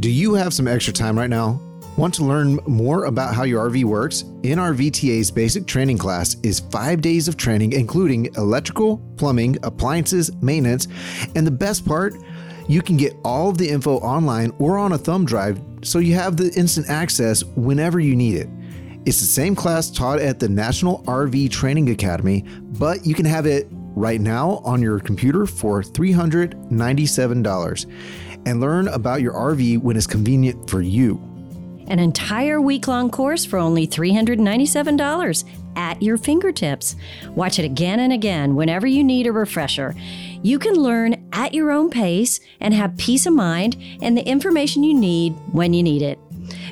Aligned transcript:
Do 0.00 0.08
you 0.08 0.34
have 0.34 0.54
some 0.54 0.68
extra 0.68 0.92
time 0.92 1.18
right 1.18 1.28
now? 1.28 1.60
Want 1.96 2.14
to 2.14 2.24
learn 2.24 2.60
more 2.68 3.06
about 3.06 3.34
how 3.34 3.42
your 3.42 3.68
RV 3.68 3.82
works? 3.82 4.22
NRVTA's 4.42 5.32
basic 5.32 5.66
training 5.66 5.98
class 5.98 6.36
is 6.44 6.60
five 6.60 7.00
days 7.00 7.26
of 7.26 7.36
training, 7.36 7.72
including 7.72 8.26
electrical, 8.36 8.98
plumbing, 9.16 9.56
appliances, 9.64 10.32
maintenance, 10.36 10.86
and 11.34 11.44
the 11.44 11.50
best 11.50 11.84
part, 11.84 12.14
you 12.68 12.80
can 12.80 12.96
get 12.96 13.16
all 13.24 13.50
of 13.50 13.58
the 13.58 13.68
info 13.68 13.96
online 13.96 14.52
or 14.60 14.78
on 14.78 14.92
a 14.92 14.98
thumb 14.98 15.24
drive 15.24 15.60
so 15.82 15.98
you 15.98 16.14
have 16.14 16.36
the 16.36 16.52
instant 16.52 16.88
access 16.88 17.42
whenever 17.56 17.98
you 17.98 18.14
need 18.14 18.36
it. 18.36 18.48
It's 19.04 19.18
the 19.18 19.26
same 19.26 19.56
class 19.56 19.90
taught 19.90 20.20
at 20.20 20.38
the 20.38 20.48
National 20.48 21.02
RV 21.06 21.50
Training 21.50 21.90
Academy, 21.90 22.44
but 22.78 23.04
you 23.04 23.16
can 23.16 23.24
have 23.24 23.46
it 23.46 23.66
right 23.96 24.20
now 24.20 24.62
on 24.64 24.80
your 24.80 25.00
computer 25.00 25.44
for 25.44 25.82
$397 25.82 27.86
and 28.48 28.60
learn 28.60 28.88
about 28.88 29.20
your 29.20 29.34
RV 29.34 29.82
when 29.82 29.94
it's 29.94 30.06
convenient 30.06 30.70
for 30.70 30.80
you. 30.80 31.20
An 31.88 31.98
entire 31.98 32.60
week 32.62 32.88
long 32.88 33.10
course 33.10 33.44
for 33.44 33.58
only 33.58 33.86
$397 33.86 35.44
at 35.76 36.02
your 36.02 36.16
fingertips. 36.16 36.96
Watch 37.34 37.58
it 37.58 37.66
again 37.66 38.00
and 38.00 38.12
again 38.12 38.54
whenever 38.54 38.86
you 38.86 39.04
need 39.04 39.26
a 39.26 39.32
refresher. 39.32 39.94
You 40.42 40.58
can 40.58 40.74
learn 40.74 41.28
at 41.32 41.52
your 41.52 41.70
own 41.70 41.90
pace 41.90 42.40
and 42.60 42.72
have 42.72 42.96
peace 42.96 43.26
of 43.26 43.34
mind 43.34 43.76
and 44.00 44.16
the 44.16 44.26
information 44.26 44.82
you 44.82 44.94
need 44.94 45.34
when 45.52 45.74
you 45.74 45.82
need 45.82 46.00
it. 46.00 46.18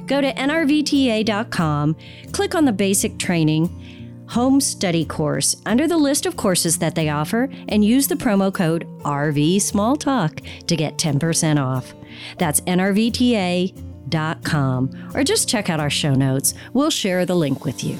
Go 0.07 0.23
to 0.23 0.33
nrvta.com, 0.33 1.97
click 2.33 2.55
on 2.55 2.65
the 2.65 2.73
basic 2.73 3.19
training 3.19 3.86
home 4.29 4.61
study 4.61 5.05
course 5.05 5.57
under 5.67 5.87
the 5.87 5.97
list 5.97 6.27
of 6.27 6.37
courses 6.37 6.79
that 6.79 6.95
they 6.95 7.09
offer 7.09 7.49
and 7.69 7.85
use 7.85 8.09
the 8.09 8.15
promo 8.15 8.53
code 8.53 8.87
RV 9.03 9.61
Small 9.63 9.97
Talk 9.97 10.41
to 10.67 10.77
get 10.77 10.99
10% 10.99 11.63
off. 11.63 11.95
That's 12.39 12.61
nrvta.com 12.63 13.75
or 15.15 15.25
just 15.25 15.49
check 15.49 15.71
out 15.71 15.81
our 15.81 15.91
show 15.91 16.15
notes. 16.15 16.55
We'll 16.73 16.91
share 16.91 17.27
the 17.27 17.37
link 17.37 17.65
with 17.65 17.83
you. 17.85 17.99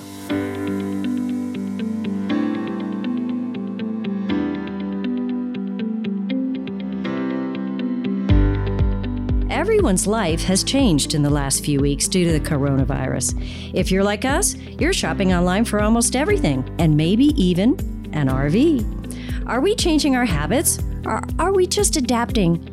Everyone's 9.77 10.07
life 10.07 10.43
has 10.45 10.65
changed 10.65 11.13
in 11.13 11.23
the 11.23 11.29
last 11.29 11.63
few 11.63 11.81
weeks 11.81 12.09
due 12.09 12.25
to 12.25 12.33
the 12.33 12.41
coronavirus. 12.41 13.39
If 13.75 13.91
you're 13.91 14.03
like 14.03 14.25
us, 14.25 14.57
you're 14.57 14.95
shopping 14.95 15.35
online 15.35 15.67
for 15.67 15.83
almost 15.83 16.17
everything, 16.17 16.65
and 16.79 16.97
maybe 16.97 17.27
even 17.37 17.73
an 18.15 18.29
RV. 18.29 19.45
Are 19.47 19.61
we 19.61 19.77
changing 19.77 20.17
our 20.17 20.25
habits, 20.25 20.83
or 21.05 21.23
are 21.39 21.53
we 21.53 21.67
just 21.67 21.97
adapting 21.97 22.65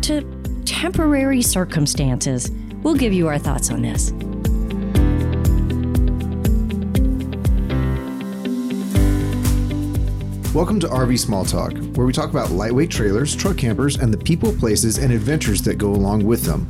to 0.00 0.22
temporary 0.64 1.42
circumstances? 1.42 2.50
We'll 2.82 2.96
give 2.96 3.12
you 3.12 3.28
our 3.28 3.38
thoughts 3.38 3.70
on 3.70 3.80
this. 3.80 4.10
Welcome 10.54 10.80
to 10.80 10.86
RV 10.86 11.18
Small 11.18 11.46
Talk, 11.46 11.72
where 11.94 12.06
we 12.06 12.12
talk 12.12 12.28
about 12.28 12.50
lightweight 12.50 12.90
trailers, 12.90 13.34
truck 13.34 13.56
campers, 13.56 13.96
and 13.96 14.12
the 14.12 14.18
people, 14.18 14.52
places, 14.52 14.98
and 14.98 15.10
adventures 15.10 15.62
that 15.62 15.76
go 15.76 15.88
along 15.92 16.26
with 16.26 16.42
them. 16.42 16.68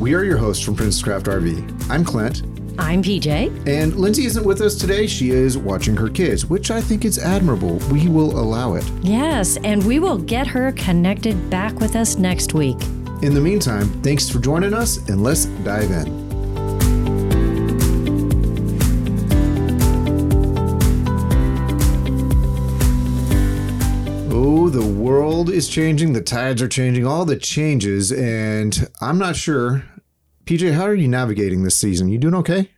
We 0.00 0.14
are 0.14 0.24
your 0.24 0.38
hosts 0.38 0.64
from 0.64 0.74
Princess 0.74 1.02
Craft 1.02 1.26
RV. 1.26 1.90
I'm 1.90 2.02
Clint, 2.02 2.44
I'm 2.78 3.02
PJ. 3.02 3.68
and 3.68 3.94
Lindsay 3.96 4.24
isn't 4.24 4.42
with 4.42 4.62
us 4.62 4.74
today. 4.74 5.06
She 5.06 5.32
is 5.32 5.58
watching 5.58 5.96
her 5.98 6.08
kids, 6.08 6.46
which 6.46 6.70
I 6.70 6.80
think 6.80 7.04
is 7.04 7.18
admirable. 7.18 7.76
We 7.92 8.08
will 8.08 8.40
allow 8.40 8.72
it. 8.72 8.90
Yes, 9.02 9.58
and 9.64 9.84
we 9.84 9.98
will 9.98 10.16
get 10.16 10.46
her 10.46 10.72
connected 10.72 11.50
back 11.50 11.78
with 11.80 11.94
us 11.94 12.16
next 12.16 12.54
week. 12.54 12.82
In 13.20 13.34
the 13.34 13.40
meantime, 13.42 13.88
thanks 14.02 14.30
for 14.30 14.38
joining 14.38 14.72
us, 14.72 14.96
and 15.10 15.22
let's 15.22 15.44
dive 15.44 15.90
in. 15.90 16.27
The 24.68 24.86
world 24.86 25.48
is 25.48 25.66
changing, 25.66 26.12
the 26.12 26.20
tides 26.20 26.60
are 26.60 26.68
changing, 26.68 27.06
all 27.06 27.24
the 27.24 27.38
changes, 27.38 28.12
and 28.12 28.86
I'm 29.00 29.16
not 29.16 29.34
sure. 29.34 29.82
PJ, 30.44 30.74
how 30.74 30.82
are 30.82 30.94
you 30.94 31.08
navigating 31.08 31.62
this 31.62 31.74
season? 31.74 32.10
You 32.10 32.18
doing 32.18 32.34
okay? 32.34 32.70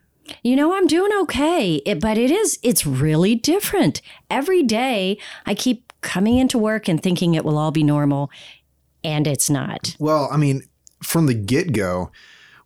You 0.44 0.54
know, 0.54 0.72
I'm 0.72 0.86
doing 0.86 1.10
okay, 1.22 1.82
it, 1.84 2.00
but 2.00 2.16
it 2.16 2.30
is, 2.30 2.60
it's 2.62 2.86
really 2.86 3.34
different. 3.34 4.02
Every 4.30 4.62
day 4.62 5.18
I 5.46 5.54
keep 5.54 5.92
coming 6.00 6.38
into 6.38 6.58
work 6.58 6.86
and 6.86 7.02
thinking 7.02 7.34
it 7.34 7.44
will 7.44 7.58
all 7.58 7.72
be 7.72 7.82
normal, 7.82 8.30
and 9.02 9.26
it's 9.26 9.50
not. 9.50 9.96
Well, 9.98 10.28
I 10.30 10.36
mean, 10.36 10.62
from 11.02 11.26
the 11.26 11.34
get 11.34 11.72
go, 11.72 12.12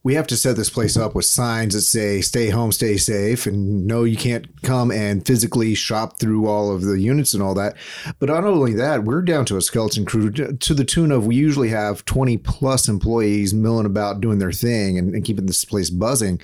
we 0.04 0.15
have 0.15 0.26
to 0.26 0.37
set 0.37 0.54
this 0.54 0.69
place 0.69 0.98
up 0.98 1.15
with 1.15 1.25
signs 1.25 1.72
that 1.72 1.81
say 1.81 2.20
stay 2.20 2.50
home, 2.50 2.70
stay 2.70 2.98
safe, 2.98 3.47
and 3.47 3.87
no, 3.87 4.04
you 4.04 4.19
can't 4.19 4.60
come 4.60 4.92
and 4.92 5.26
physically 5.26 5.75
shop 5.75 6.19
through 6.19 6.47
all 6.47 6.70
of 6.70 6.82
the 6.82 7.00
units 7.00 7.32
and 7.32 7.42
all 7.42 7.54
that. 7.54 7.75
But 8.19 8.28
not 8.28 8.44
only 8.44 8.75
that, 8.75 9.04
we're 9.04 9.22
down 9.22 9.47
to 9.47 9.56
a 9.56 9.62
skeleton 9.62 10.04
crew 10.04 10.31
to 10.31 10.75
the 10.75 10.84
tune 10.84 11.10
of 11.10 11.26
we 11.26 11.37
usually 11.37 11.70
have 11.70 12.04
20 12.04 12.37
plus 12.37 12.87
employees 12.87 13.54
milling 13.54 13.87
about 13.87 14.20
doing 14.20 14.38
their 14.38 14.53
thing 14.53 14.98
and, 14.98 15.14
and 15.14 15.25
keeping 15.25 15.47
this 15.47 15.64
place 15.64 15.88
buzzing. 15.88 16.38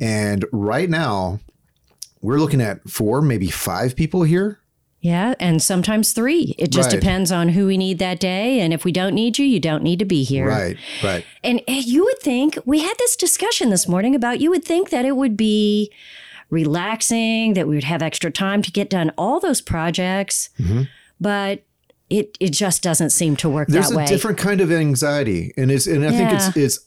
And 0.00 0.44
right 0.50 0.90
now, 0.90 1.38
we're 2.22 2.40
looking 2.40 2.60
at 2.60 2.90
four, 2.90 3.22
maybe 3.22 3.48
five 3.48 3.94
people 3.94 4.24
here. 4.24 4.58
Yeah, 5.06 5.34
and 5.38 5.62
sometimes 5.62 6.12
three. 6.12 6.54
It 6.58 6.70
just 6.70 6.90
Right. 6.90 7.00
depends 7.00 7.30
on 7.30 7.50
who 7.50 7.66
we 7.66 7.76
need 7.78 7.98
that 8.00 8.18
day. 8.18 8.60
And 8.60 8.72
if 8.72 8.84
we 8.84 8.92
don't 8.92 9.14
need 9.14 9.38
you, 9.38 9.46
you 9.46 9.60
don't 9.60 9.82
need 9.82 9.98
to 10.00 10.04
be 10.04 10.22
here. 10.24 10.48
Right, 10.48 10.76
right. 11.04 11.24
And 11.44 11.60
eh, 11.68 11.82
you 11.84 12.04
would 12.04 12.18
think, 12.20 12.58
we 12.64 12.80
had 12.80 12.94
this 12.98 13.14
discussion 13.16 13.70
this 13.70 13.86
morning 13.86 14.14
about 14.14 14.40
you 14.40 14.50
would 14.50 14.64
think 14.64 14.90
that 14.90 15.04
it 15.04 15.14
would 15.16 15.36
be 15.36 15.92
relaxing, 16.50 17.54
that 17.54 17.68
we 17.68 17.74
would 17.74 17.84
have 17.84 18.02
extra 18.02 18.30
time 18.30 18.62
to 18.62 18.70
get 18.72 18.90
done 18.90 19.12
all 19.16 19.38
those 19.40 19.60
projects. 19.60 20.50
But 21.20 21.62
it, 22.08 22.36
it 22.40 22.50
just 22.50 22.82
doesn't 22.82 23.10
seem 23.10 23.36
to 23.36 23.48
work 23.48 23.68
Mm-hmm. 23.68 23.94
there's 23.94 24.10
a 24.10 24.12
different 24.12 24.38
kind 24.38 24.60
of 24.60 24.70
anxiety 24.70 25.52
and 25.56 25.72
it's 25.72 25.88
and 25.88 26.04
i 26.06 26.10
think 26.12 26.30
it's 26.32 26.56
it's 26.56 26.78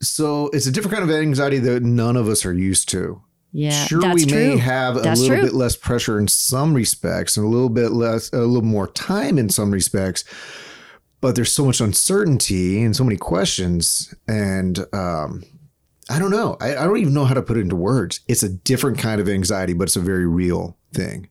so 0.00 0.50
it's 0.52 0.66
a 0.68 0.70
different 0.70 0.96
kind 0.96 1.10
of 1.10 1.16
anxiety 1.16 1.58
that 1.58 1.82
none 1.82 2.16
of 2.16 2.28
us 2.28 2.46
are 2.46 2.52
used 2.52 2.88
to 2.90 3.20
yeah, 3.58 3.84
sure 3.86 4.00
that's 4.00 4.14
we 4.14 4.26
true. 4.26 4.38
may 4.54 4.56
have 4.56 4.96
a 4.96 5.00
That's 5.00 5.20
little 5.20 5.36
true. 5.38 5.44
bit 5.46 5.54
less 5.54 5.74
pressure 5.74 6.18
in 6.18 6.28
some 6.28 6.74
respects 6.74 7.36
and 7.36 7.44
a 7.44 7.48
little 7.48 7.68
bit 7.68 7.90
less 7.90 8.32
a 8.32 8.38
little 8.38 8.62
more 8.62 8.86
time 8.86 9.36
in 9.38 9.48
some 9.48 9.70
respects 9.72 10.22
but 11.20 11.34
there's 11.34 11.50
so 11.52 11.64
much 11.64 11.80
uncertainty 11.80 12.80
and 12.82 12.94
so 12.94 13.02
many 13.02 13.16
questions 13.16 14.14
and 14.28 14.78
um 14.92 15.42
i 16.08 16.18
don't 16.20 16.30
know 16.30 16.56
I, 16.60 16.76
I 16.76 16.84
don't 16.84 16.98
even 16.98 17.14
know 17.14 17.24
how 17.24 17.34
to 17.34 17.42
put 17.42 17.56
it 17.56 17.62
into 17.62 17.74
words 17.76 18.20
it's 18.28 18.44
a 18.44 18.48
different 18.48 18.98
kind 18.98 19.20
of 19.20 19.28
anxiety 19.28 19.72
but 19.72 19.84
it's 19.88 19.96
a 19.96 20.00
very 20.00 20.26
real 20.26 20.76
thing 20.94 21.28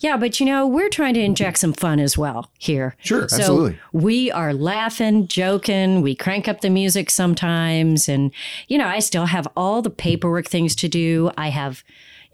Yeah, 0.00 0.16
but 0.16 0.38
you 0.38 0.46
know, 0.46 0.66
we're 0.66 0.88
trying 0.88 1.14
to 1.14 1.20
inject 1.20 1.58
some 1.58 1.72
fun 1.72 1.98
as 1.98 2.16
well 2.16 2.50
here. 2.58 2.94
Sure, 3.00 3.28
so 3.28 3.36
absolutely. 3.36 3.78
We 3.92 4.30
are 4.30 4.54
laughing, 4.54 5.26
joking. 5.26 6.02
We 6.02 6.14
crank 6.14 6.46
up 6.46 6.60
the 6.60 6.70
music 6.70 7.10
sometimes. 7.10 8.08
And, 8.08 8.30
you 8.68 8.78
know, 8.78 8.86
I 8.86 9.00
still 9.00 9.26
have 9.26 9.48
all 9.56 9.82
the 9.82 9.90
paperwork 9.90 10.46
things 10.46 10.76
to 10.76 10.88
do. 10.88 11.32
I 11.36 11.48
have, 11.50 11.82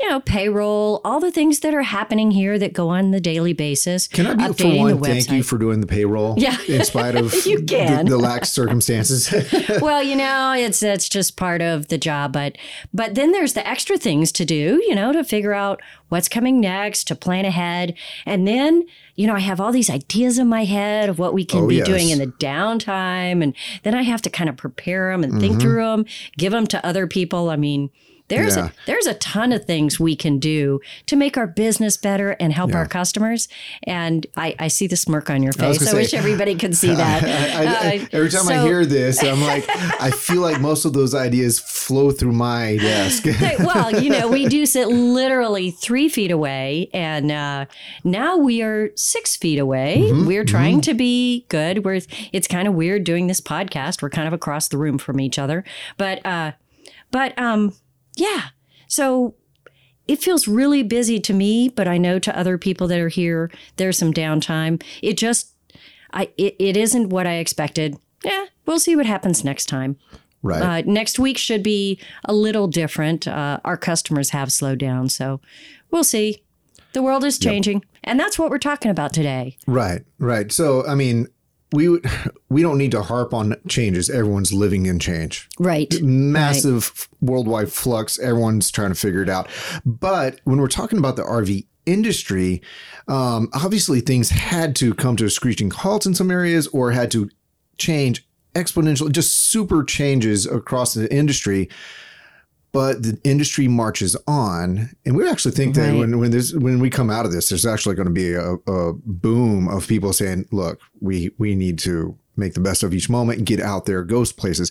you 0.00 0.09
know, 0.09 0.21
payroll, 0.21 1.00
all 1.05 1.21
the 1.21 1.31
things 1.31 1.60
that 1.60 1.72
are 1.72 1.82
happening 1.82 2.32
here 2.32 2.59
that 2.59 2.72
go 2.72 2.88
on 2.88 3.12
the 3.12 3.21
daily 3.21 3.53
basis. 3.53 4.09
can 4.09 4.27
i 4.27 4.34
be 4.49 4.53
for 4.53 4.77
one 4.77 5.00
the 5.00 5.06
thank 5.06 5.31
you 5.31 5.43
for 5.43 5.56
doing 5.56 5.81
the 5.81 5.87
payroll 5.87 6.34
Yeah. 6.37 6.56
in 6.69 6.84
spite 6.84 7.15
of 7.15 7.32
You 7.47 7.59
the, 7.60 7.65
can. 7.65 8.06
the 8.06 8.19
lax 8.19 8.50
circumstances 8.50 9.32
well, 9.81 10.03
you 10.03 10.16
know, 10.16 10.53
it's 10.56 10.82
it's 10.82 11.09
just 11.09 11.37
part 11.37 11.62
of 11.62 11.88
the 11.88 11.99
job, 11.99 12.32
but 12.32 12.56
but 12.93 13.15
then 13.15 13.32
there's 13.32 13.53
the 13.53 13.66
extra 13.66 13.97
things 13.97 14.32
to 14.32 14.44
do, 14.44 14.82
you 14.87 14.94
know, 14.94 15.12
to 15.12 15.22
figure 15.25 15.55
out 15.55 15.81
what's 16.09 16.28
coming 16.28 16.61
next, 16.61 17.05
to 17.05 17.15
plan 17.15 17.44
ahead. 17.44 17.94
And 18.26 18.47
then, 18.47 18.84
you 19.16 19.26
know, 19.26 19.34
I 19.34 19.41
have 19.41 19.61
all 19.61 19.72
these 19.72 19.91
ideas 19.91 20.38
in 20.38 20.49
my 20.49 20.65
head 20.65 21.09
of 21.09 21.19
what 21.19 21.34
we 21.34 21.44
can 21.44 21.61
Oh, 21.65 21.69
be 21.69 21.76
yes. 21.76 21.87
doing 21.87 22.11
in 22.11 22.19
the 22.19 22.26
downtime 22.26 23.43
and 23.43 23.55
then 23.84 23.94
I 23.94 24.03
have 24.03 24.22
to 24.22 24.31
kind 24.31 24.50
of 24.50 24.56
prepare 24.56 25.11
them 25.12 25.22
and 25.25 25.41
think 25.41 25.53
mm-hmm. 25.55 25.61
through 25.61 25.85
them, 25.85 26.05
give 26.37 26.52
them 26.52 26.67
to 26.69 26.85
other 26.85 27.06
people. 27.06 27.49
I 27.50 27.56
mean, 27.56 27.90
there's 28.29 28.56
Mm-hmm. 28.56 28.67
Yeah. 28.67 28.71
a 28.71 28.87
there's 28.87 29.06
a 29.06 29.15
ton 29.15 29.53
of 29.53 29.65
things 29.65 30.00
we 30.00 30.17
can 30.17 30.38
do 30.38 30.81
to 31.06 31.17
make 31.17 31.37
our 31.37 31.47
business 31.47 31.97
better 31.97 32.31
and 32.41 32.53
help 32.53 32.71
Yeah. 32.71 32.79
our 32.79 32.87
customers. 32.87 33.49
And 33.82 34.26
I, 34.37 34.55
I 34.59 34.69
see 34.69 34.87
the 34.87 34.97
smirk 34.97 35.29
on 35.31 35.43
your 35.43 35.53
face. 35.53 35.81
I, 35.82 35.85
gonna 35.85 35.97
wish 35.99 36.15
everybody 36.15 36.55
could 36.55 36.76
see 36.82 36.94
that. 36.94 37.23
I, 37.25 37.65
I- 37.65 37.99
Uh, 37.99 38.06
every 38.12 38.31
time 38.31 38.49
I 38.49 38.62
hear 38.62 38.85
this, 38.87 39.23
I'm 39.23 39.41
like, 39.53 39.65
I 40.00 40.11
feel 40.11 40.41
like 40.41 40.61
most 40.61 40.85
of 40.85 40.93
those 40.94 41.15
ideas 41.15 41.59
flow 41.59 42.11
through 42.11 42.32
my 42.32 42.76
desk. 42.79 43.25
Well, 43.59 44.03
you 44.03 44.11
know, 44.11 44.29
we 44.29 44.47
do 44.47 44.67
sit 44.67 44.88
literally 44.88 45.71
three 45.71 46.09
feet 46.09 46.31
away, 46.31 46.88
and 46.93 47.31
uh, 47.31 47.67
now 48.05 48.37
we 48.37 48.62
are 48.62 48.91
six 48.97 49.37
feet 49.37 49.59
away. 49.59 49.99
Mm-hmm, 50.06 50.26
we're 50.26 50.44
trying 50.44 50.81
to 50.82 50.94
be 50.94 51.47
good. 51.49 51.85
We're 51.85 52.00
it's 52.32 52.49
kind 52.49 52.67
of 52.69 52.75
weird 52.75 53.05
doing 53.05 53.26
this 53.26 53.41
podcast. 53.41 54.03
We're 54.03 54.11
kind 54.11 54.26
of 54.26 54.32
across 54.32 54.69
the 54.69 54.79
room 54.79 54.99
from 54.99 55.21
each 55.21 55.38
other, 55.38 55.65
but 55.99 56.25
uh, 56.26 56.53
but 57.11 57.38
um, 57.38 57.75
yeah. 58.16 58.49
So 58.87 59.34
it 60.06 60.22
feels 60.22 60.46
really 60.46 60.82
busy 60.82 61.19
to 61.20 61.32
me, 61.32 61.69
but 61.69 61.88
I 61.88 61.99
know 61.99 62.19
to 62.19 62.38
other 62.38 62.58
people 62.58 62.87
that 62.88 63.00
are 63.00 63.08
here, 63.08 63.50
there's 63.76 63.99
some 63.99 64.12
downtime. 64.12 64.82
It 65.02 65.16
just, 65.16 65.52
I 66.12 66.31
it, 66.37 66.56
it 66.58 66.76
isn't 66.76 67.08
what 67.08 67.26
I 67.26 67.34
expected. 67.34 67.96
Yeah, 68.22 68.46
we'll 68.66 68.78
see 68.78 68.96
what 68.96 69.06
happens 69.06 69.44
next 69.44 69.66
time. 69.66 69.96
Right. 70.43 70.62
Uh, 70.62 70.82
next 70.84 71.19
week 71.19 71.38
should 71.38 71.62
be 71.62 71.99
a 72.26 72.34
little 72.34 72.69
different. 72.69 73.26
Uh, 73.26 73.61
our 73.64 73.78
customers 73.78 74.31
have 74.31 74.52
slowed 74.52 74.78
down, 74.78 75.08
so 75.08 75.40
we'll 75.90 76.05
see. 76.05 76.43
The 76.93 77.02
world 77.02 77.25
is 77.25 77.38
changing, 77.38 77.84
and 78.05 78.20
that's 78.20 78.38
what 78.38 78.50
we're 78.50 78.58
talking 78.58 78.90
about 78.90 79.12
today. 79.12 79.56
Right, 79.66 80.02
right. 80.19 80.52
So, 80.52 80.87
I 80.87 80.94
mean, 80.94 81.26
we 81.75 82.00
we 82.49 82.62
don't 82.62 82.79
need 82.79 82.93
to 82.93 83.03
harp 83.03 83.35
on 83.35 83.56
changes. 83.69 84.09
Everyone's 84.09 84.53
living 84.53 84.87
in 84.87 84.99
change. 84.99 85.49
Right. 85.59 85.93
Massive 86.00 87.09
worldwide 87.21 87.73
flux. 87.73 88.19
Everyone's 88.19 88.71
trying 88.71 88.91
to 88.91 88.94
figure 88.94 89.23
it 89.23 89.29
out. 89.29 89.49
But 89.85 90.41
when 90.44 90.59
we're 90.59 90.69
talking 90.69 90.99
about 90.99 91.17
the 91.17 91.25
RV 91.25 91.67
industry, 91.85 92.62
um, 93.09 93.49
obviously 93.53 94.00
things 94.00 94.31
had 94.31 94.76
to 94.76 94.94
come 94.94 95.17
to 95.17 95.26
a 95.26 95.31
screeching 95.31 95.71
halt 95.71 96.06
in 96.06 96.15
some 96.15 96.31
areas, 96.31 96.67
or 96.69 96.93
had 96.93 97.11
to 97.11 97.29
change 97.76 98.26
exponentially, 98.55 99.11
just 99.11 99.37
super 99.37 99.82
changes 99.82 100.47
across 100.47 100.94
the 100.94 101.12
industry 101.12 101.69
but 102.75 103.03
the 103.03 103.19
industry 103.25 103.69
marches 103.69 104.15
on 104.26 104.91
and 105.06 105.17
we 105.17 105.26
actually 105.26 105.53
think 105.53 105.75
that 105.76 105.97
when 105.97 106.19
when 106.19 106.31
this 106.31 106.53
when 106.53 106.79
we 106.81 106.91
come 106.91 107.09
out 107.09 107.25
of 107.25 107.32
this 107.32 107.49
there's 107.49 107.65
actually 107.65 107.94
going 107.94 108.09
to 108.09 108.12
be 108.12 108.35
a, 108.35 108.55
a 108.71 108.93
boom 108.93 109.69
of 109.69 109.87
people 109.88 110.12
saying 110.12 110.47
look 110.53 110.79
we 111.00 111.31
we 111.38 111.55
need 111.55 111.79
to 111.79 112.19
make 112.37 112.55
the 112.55 112.61
best 112.61 112.82
of 112.82 112.93
each 112.93 113.09
moment 113.09 113.38
and 113.38 113.47
get 113.47 113.61
out 113.61 113.87
there 113.87 114.03
go 114.03 114.25
places 114.25 114.71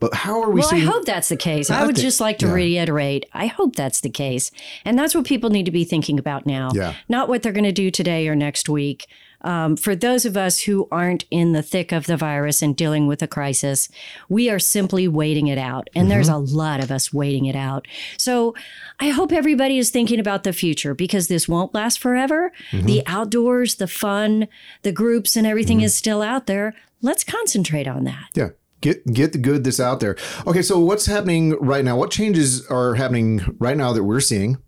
but 0.00 0.14
how 0.14 0.42
are 0.42 0.50
we 0.50 0.60
Well, 0.60 0.74
I 0.74 0.78
hope 0.78 1.04
that's 1.04 1.28
the 1.28 1.36
case. 1.36 1.70
I, 1.70 1.82
I 1.82 1.86
would 1.86 1.96
think- 1.96 2.04
just 2.06 2.18
like 2.20 2.38
to 2.38 2.46
yeah. 2.46 2.54
reiterate 2.54 3.26
I 3.34 3.46
hope 3.46 3.76
that's 3.76 4.00
the 4.00 4.10
case. 4.10 4.50
And 4.86 4.98
that's 4.98 5.14
what 5.14 5.26
people 5.26 5.50
need 5.50 5.66
to 5.66 5.70
be 5.72 5.84
thinking 5.84 6.18
about 6.18 6.46
now. 6.46 6.70
Yeah. 6.74 6.94
Not 7.08 7.28
what 7.28 7.42
they're 7.42 7.52
going 7.52 7.64
to 7.64 7.72
do 7.72 7.90
today 7.90 8.26
or 8.26 8.34
next 8.34 8.68
week. 8.68 9.06
Um, 9.44 9.76
for 9.76 9.94
those 9.94 10.24
of 10.24 10.36
us 10.36 10.60
who 10.60 10.88
aren't 10.90 11.24
in 11.30 11.52
the 11.52 11.62
thick 11.62 11.92
of 11.92 12.06
the 12.06 12.16
virus 12.16 12.62
and 12.62 12.74
dealing 12.76 13.06
with 13.06 13.22
a 13.22 13.28
crisis, 13.28 13.88
we 14.28 14.50
are 14.50 14.58
simply 14.58 15.06
waiting 15.06 15.46
it 15.46 15.58
out. 15.58 15.88
And 15.94 16.10
there's 16.10 16.28
a 16.28 16.32
Mm-hmm. 16.32 16.56
lot 16.56 16.82
of 16.82 16.90
us 16.90 17.12
waiting 17.12 17.44
it 17.46 17.54
out. 17.54 17.86
So 18.18 18.54
I 18.98 19.10
hope 19.10 19.30
everybody 19.32 19.78
is 19.78 19.90
thinking 19.90 20.18
about 20.18 20.42
the 20.42 20.52
future 20.52 20.94
because 20.94 21.28
this 21.28 21.46
won't 21.48 21.72
last 21.74 22.00
forever. 22.00 22.50
Mm-hmm. 22.72 22.86
The 22.86 23.02
outdoors, 23.06 23.76
the 23.76 23.86
fun, 23.86 24.48
the 24.82 24.92
groups, 24.92 25.36
and 25.36 25.46
everything 25.46 25.80
is 25.82 25.94
still 25.94 26.22
out 26.22 26.46
there. 26.46 26.74
Let's 27.02 27.22
concentrate 27.24 27.86
on 27.86 28.04
that. 28.04 28.28
yeah 28.34 28.48
get 28.80 29.06
get 29.12 29.32
the 29.32 29.38
good 29.38 29.64
that's 29.64 29.80
out 29.80 30.00
there 30.00 30.14
okay 30.46 30.60
so 30.60 30.78
what's 30.78 31.06
happening 31.06 31.52
right 31.60 31.84
now 31.84 31.96
what 31.96 32.10
changes 32.10 32.66
are 32.66 32.94
happening 32.96 33.40
right 33.58 33.78
now 33.78 33.92
that 33.94 34.04
we're 34.04 34.20
seeing 34.20 34.58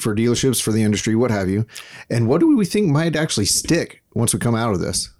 for 0.00 0.14
dealerships 0.14 0.60
for 0.60 0.72
the 0.72 0.82
industry 0.82 1.14
what 1.14 1.30
have 1.30 1.48
you 1.48 1.66
and 2.08 2.26
what 2.26 2.40
do 2.40 2.56
we 2.56 2.64
think 2.64 2.88
might 2.88 3.14
actually 3.16 3.44
stick 3.46 4.02
once 4.14 4.32
we 4.32 4.40
come 4.40 4.54
out 4.54 4.72
of 4.72 4.80
this 4.80 5.10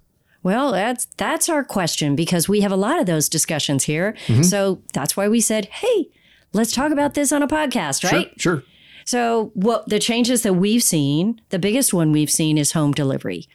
Well, 0.43 0.71
that's 0.71 1.05
that's 1.17 1.49
our 1.49 1.63
question 1.63 2.15
because 2.15 2.49
we 2.49 2.61
have 2.61 2.71
a 2.71 2.75
lot 2.75 2.99
of 2.99 3.05
those 3.05 3.29
discussions 3.29 3.83
here. 3.83 4.15
Mm-hmm. 4.25 4.41
So 4.41 4.81
that's 4.91 5.15
why 5.15 5.29
we 5.29 5.39
said, 5.39 5.65
"Hey, 5.65 6.09
let's 6.51 6.71
talk 6.71 6.91
about 6.91 7.13
this 7.13 7.31
on 7.31 7.43
a 7.43 7.47
podcast, 7.47 8.03
right?" 8.03 8.29
sure 8.37 8.55
sure 8.57 8.63
So, 9.05 9.51
what 9.53 9.87
the 9.87 9.99
changes 9.99 10.41
that 10.41 10.53
we've 10.53 10.81
seen, 10.81 11.39
the 11.49 11.59
biggest 11.59 11.93
one 11.93 12.11
we've 12.11 12.31
seen 12.31 12.57
is 12.57 12.71
home 12.71 12.91
delivery. 12.91 13.47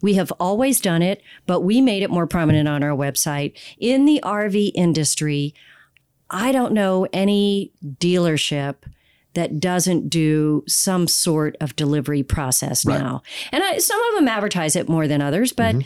We 0.00 0.14
have 0.14 0.32
always 0.40 0.80
done 0.80 1.02
it, 1.02 1.22
but 1.46 1.60
we 1.60 1.80
made 1.82 2.02
it 2.02 2.10
more 2.10 2.26
prominent 2.26 2.68
on 2.68 2.82
our 2.82 2.96
website. 2.96 3.52
In 3.78 4.06
the 4.06 4.20
RV 4.24 4.72
industry, 4.74 5.54
I 6.30 6.52
don't 6.52 6.72
know 6.72 7.06
any 7.12 7.70
dealership 7.84 8.76
that 9.34 9.60
doesn't 9.60 10.08
do 10.08 10.64
some 10.66 11.06
sort 11.06 11.56
of 11.60 11.76
delivery 11.76 12.22
process 12.22 12.84
now. 12.84 13.22
And 13.52 13.62
I, 13.62 13.78
some 13.78 14.02
of 14.08 14.14
them 14.16 14.28
advertise 14.28 14.74
it 14.76 14.88
more 14.88 15.06
than 15.06 15.22
others, 15.22 15.52
but 15.52 15.76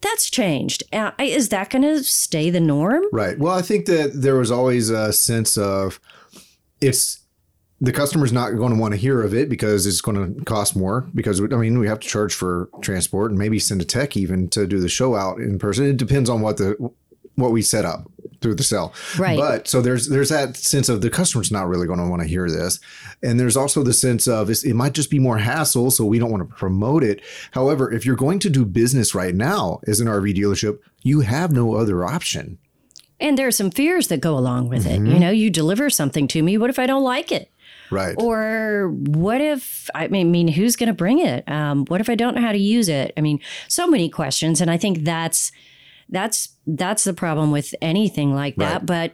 that's 0.00 0.30
changed. 0.30 0.82
Uh, 0.92 1.12
is 1.18 1.48
that 1.48 1.70
going 1.70 1.82
to 1.82 2.04
stay 2.04 2.50
the 2.50 2.60
norm? 2.60 3.04
Right. 3.12 3.38
Well, 3.38 3.54
I 3.54 3.62
think 3.62 3.86
that 3.86 4.12
there 4.14 4.36
was 4.36 4.50
always 4.50 4.90
a 4.90 5.12
sense 5.12 5.56
of 5.56 6.00
it's 6.80 7.20
the 7.80 7.92
customer's 7.92 8.32
not 8.32 8.50
going 8.50 8.72
to 8.72 8.78
want 8.78 8.94
to 8.94 8.98
hear 8.98 9.22
of 9.22 9.34
it 9.34 9.48
because 9.48 9.86
it's 9.86 10.00
going 10.00 10.36
to 10.36 10.44
cost 10.44 10.76
more. 10.76 11.08
Because 11.14 11.40
I 11.40 11.46
mean, 11.46 11.78
we 11.78 11.88
have 11.88 12.00
to 12.00 12.08
charge 12.08 12.34
for 12.34 12.68
transport 12.80 13.30
and 13.30 13.38
maybe 13.38 13.58
send 13.58 13.82
a 13.82 13.84
tech 13.84 14.16
even 14.16 14.48
to 14.50 14.66
do 14.66 14.78
the 14.78 14.88
show 14.88 15.16
out 15.16 15.38
in 15.38 15.58
person. 15.58 15.86
It 15.86 15.96
depends 15.96 16.30
on 16.30 16.40
what 16.42 16.58
the 16.58 16.76
what 17.34 17.50
we 17.50 17.62
set 17.62 17.84
up 17.84 18.10
through 18.42 18.56
the 18.56 18.64
cell. 18.64 18.92
Right. 19.18 19.38
But 19.38 19.68
so 19.68 19.80
there's 19.80 20.08
there's 20.08 20.28
that 20.30 20.56
sense 20.56 20.88
of 20.88 21.00
the 21.00 21.10
customer's 21.10 21.50
not 21.50 21.68
really 21.68 21.86
going 21.86 21.98
to 21.98 22.06
want 22.06 22.22
to 22.22 22.28
hear 22.28 22.50
this, 22.50 22.80
and 23.22 23.38
there's 23.38 23.56
also 23.56 23.82
the 23.82 23.92
sense 23.92 24.26
of 24.26 24.50
it's, 24.50 24.64
it 24.64 24.74
might 24.74 24.92
just 24.92 25.10
be 25.10 25.18
more 25.18 25.38
hassle, 25.38 25.90
so 25.90 26.04
we 26.04 26.18
don't 26.18 26.30
want 26.30 26.48
to 26.48 26.54
promote 26.54 27.02
it. 27.02 27.22
However, 27.52 27.92
if 27.92 28.04
you're 28.04 28.16
going 28.16 28.38
to 28.40 28.50
do 28.50 28.64
business 28.64 29.14
right 29.14 29.34
now 29.34 29.80
as 29.86 30.00
an 30.00 30.08
RV 30.08 30.36
dealership, 30.36 30.78
you 31.02 31.20
have 31.20 31.52
no 31.52 31.74
other 31.76 32.04
option. 32.04 32.58
And 33.20 33.38
there 33.38 33.46
are 33.46 33.52
some 33.52 33.70
fears 33.70 34.08
that 34.08 34.20
go 34.20 34.36
along 34.36 34.68
with 34.68 34.84
it. 34.84 34.96
You 34.98 35.18
know, 35.20 35.30
you 35.30 35.48
deliver 35.48 35.88
something 35.90 36.26
to 36.28 36.42
me. 36.42 36.58
What 36.58 36.70
if 36.70 36.78
I 36.80 36.86
don't 36.86 37.04
like 37.04 37.30
it? 37.30 37.52
Right. 37.88 38.16
Or 38.18 38.88
what 38.88 39.40
if, 39.40 39.88
I 39.94 40.08
mean, 40.08 40.26
I 40.26 40.30
mean 40.30 40.48
who's 40.48 40.74
going 40.74 40.88
to 40.88 40.92
bring 40.92 41.20
it? 41.20 41.48
Um, 41.48 41.84
what 41.86 42.00
if 42.00 42.10
I 42.10 42.16
don't 42.16 42.34
know 42.34 42.40
how 42.40 42.50
to 42.50 42.58
use 42.58 42.88
it? 42.88 43.12
I 43.16 43.20
mean, 43.20 43.38
so 43.68 43.86
many 43.86 44.08
questions. 44.08 44.60
And 44.60 44.70
I 44.70 44.76
think 44.76 45.04
that's, 45.04 45.52
that's, 46.12 46.50
that's 46.66 47.02
the 47.02 47.14
problem 47.14 47.50
with 47.50 47.74
anything 47.82 48.34
like 48.34 48.54
that. 48.56 48.82
Right. 48.82 48.86
But 48.86 49.12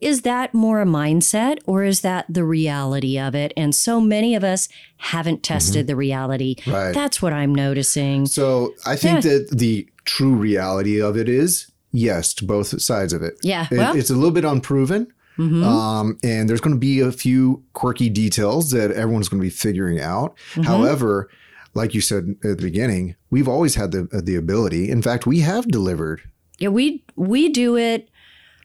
is 0.00 0.22
that 0.22 0.54
more 0.54 0.80
a 0.80 0.86
mindset 0.86 1.58
or 1.66 1.84
is 1.84 2.00
that 2.00 2.24
the 2.28 2.44
reality 2.44 3.18
of 3.18 3.34
it? 3.34 3.52
And 3.56 3.74
so 3.74 4.00
many 4.00 4.34
of 4.34 4.44
us 4.44 4.68
haven't 4.96 5.36
mm-hmm. 5.36 5.54
tested 5.54 5.86
the 5.86 5.96
reality. 5.96 6.56
Right. 6.66 6.92
That's 6.92 7.20
what 7.20 7.32
I'm 7.32 7.54
noticing. 7.54 8.26
So 8.26 8.74
I 8.86 8.96
think 8.96 9.22
that 9.22 9.48
the 9.52 9.88
true 10.04 10.34
reality 10.34 11.00
of 11.02 11.16
it 11.16 11.28
is 11.28 11.70
yes 11.92 12.32
to 12.34 12.44
both 12.44 12.80
sides 12.80 13.12
of 13.12 13.22
it. 13.22 13.34
Yeah, 13.42 13.66
It- 13.70 13.78
well- 13.78 13.96
it's 13.96 14.10
a 14.10 14.14
little 14.14 14.30
bit 14.30 14.44
unproven. 14.44 15.12
Mm-hmm. 15.38 15.64
Um, 15.64 16.18
and 16.22 16.48
there's 16.48 16.60
going 16.60 16.74
to 16.74 16.80
be 16.80 17.00
a 17.00 17.12
few 17.12 17.62
quirky 17.72 18.10
details 18.10 18.72
that 18.72 18.90
everyone's 18.90 19.28
going 19.30 19.40
to 19.40 19.46
be 19.46 19.48
figuring 19.48 19.98
out. 19.98 20.36
Mm-hmm. 20.50 20.62
However, 20.64 21.30
like 21.74 21.94
you 21.94 22.00
said 22.00 22.36
at 22.44 22.56
the 22.58 22.62
beginning, 22.62 23.16
we've 23.30 23.48
always 23.48 23.74
had 23.76 23.92
the 23.92 24.02
the 24.24 24.36
ability. 24.36 24.90
In 24.90 25.02
fact, 25.02 25.26
we 25.26 25.40
have 25.40 25.66
delivered. 25.68 26.22
Yeah, 26.58 26.68
we 26.68 27.04
we 27.16 27.48
do 27.48 27.76
it. 27.76 28.08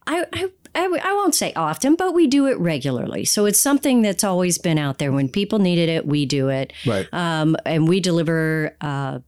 I, 0.08 0.26
I 0.34 0.50
I 0.76 1.00
I 1.04 1.14
won't 1.14 1.36
say 1.36 1.54
often, 1.56 1.96
but 1.96 2.14
we 2.14 2.28
do 2.28 2.48
it 2.48 2.58
regularly. 2.60 3.26
So 3.26 3.46
it's 3.46 3.60
something 3.60 4.02
that's 4.02 4.24
always 4.24 4.58
been 4.58 4.78
out 4.78 4.98
there. 4.98 5.12
When 5.12 5.30
people 5.30 5.60
needed 5.60 5.90
it, 5.90 6.06
we 6.06 6.26
do 6.26 6.50
it. 6.50 6.74
Right. 6.86 7.08
Um, 7.14 7.56
and 7.66 7.88
we 7.88 8.00
deliver 8.00 8.76
uh, 8.82 9.20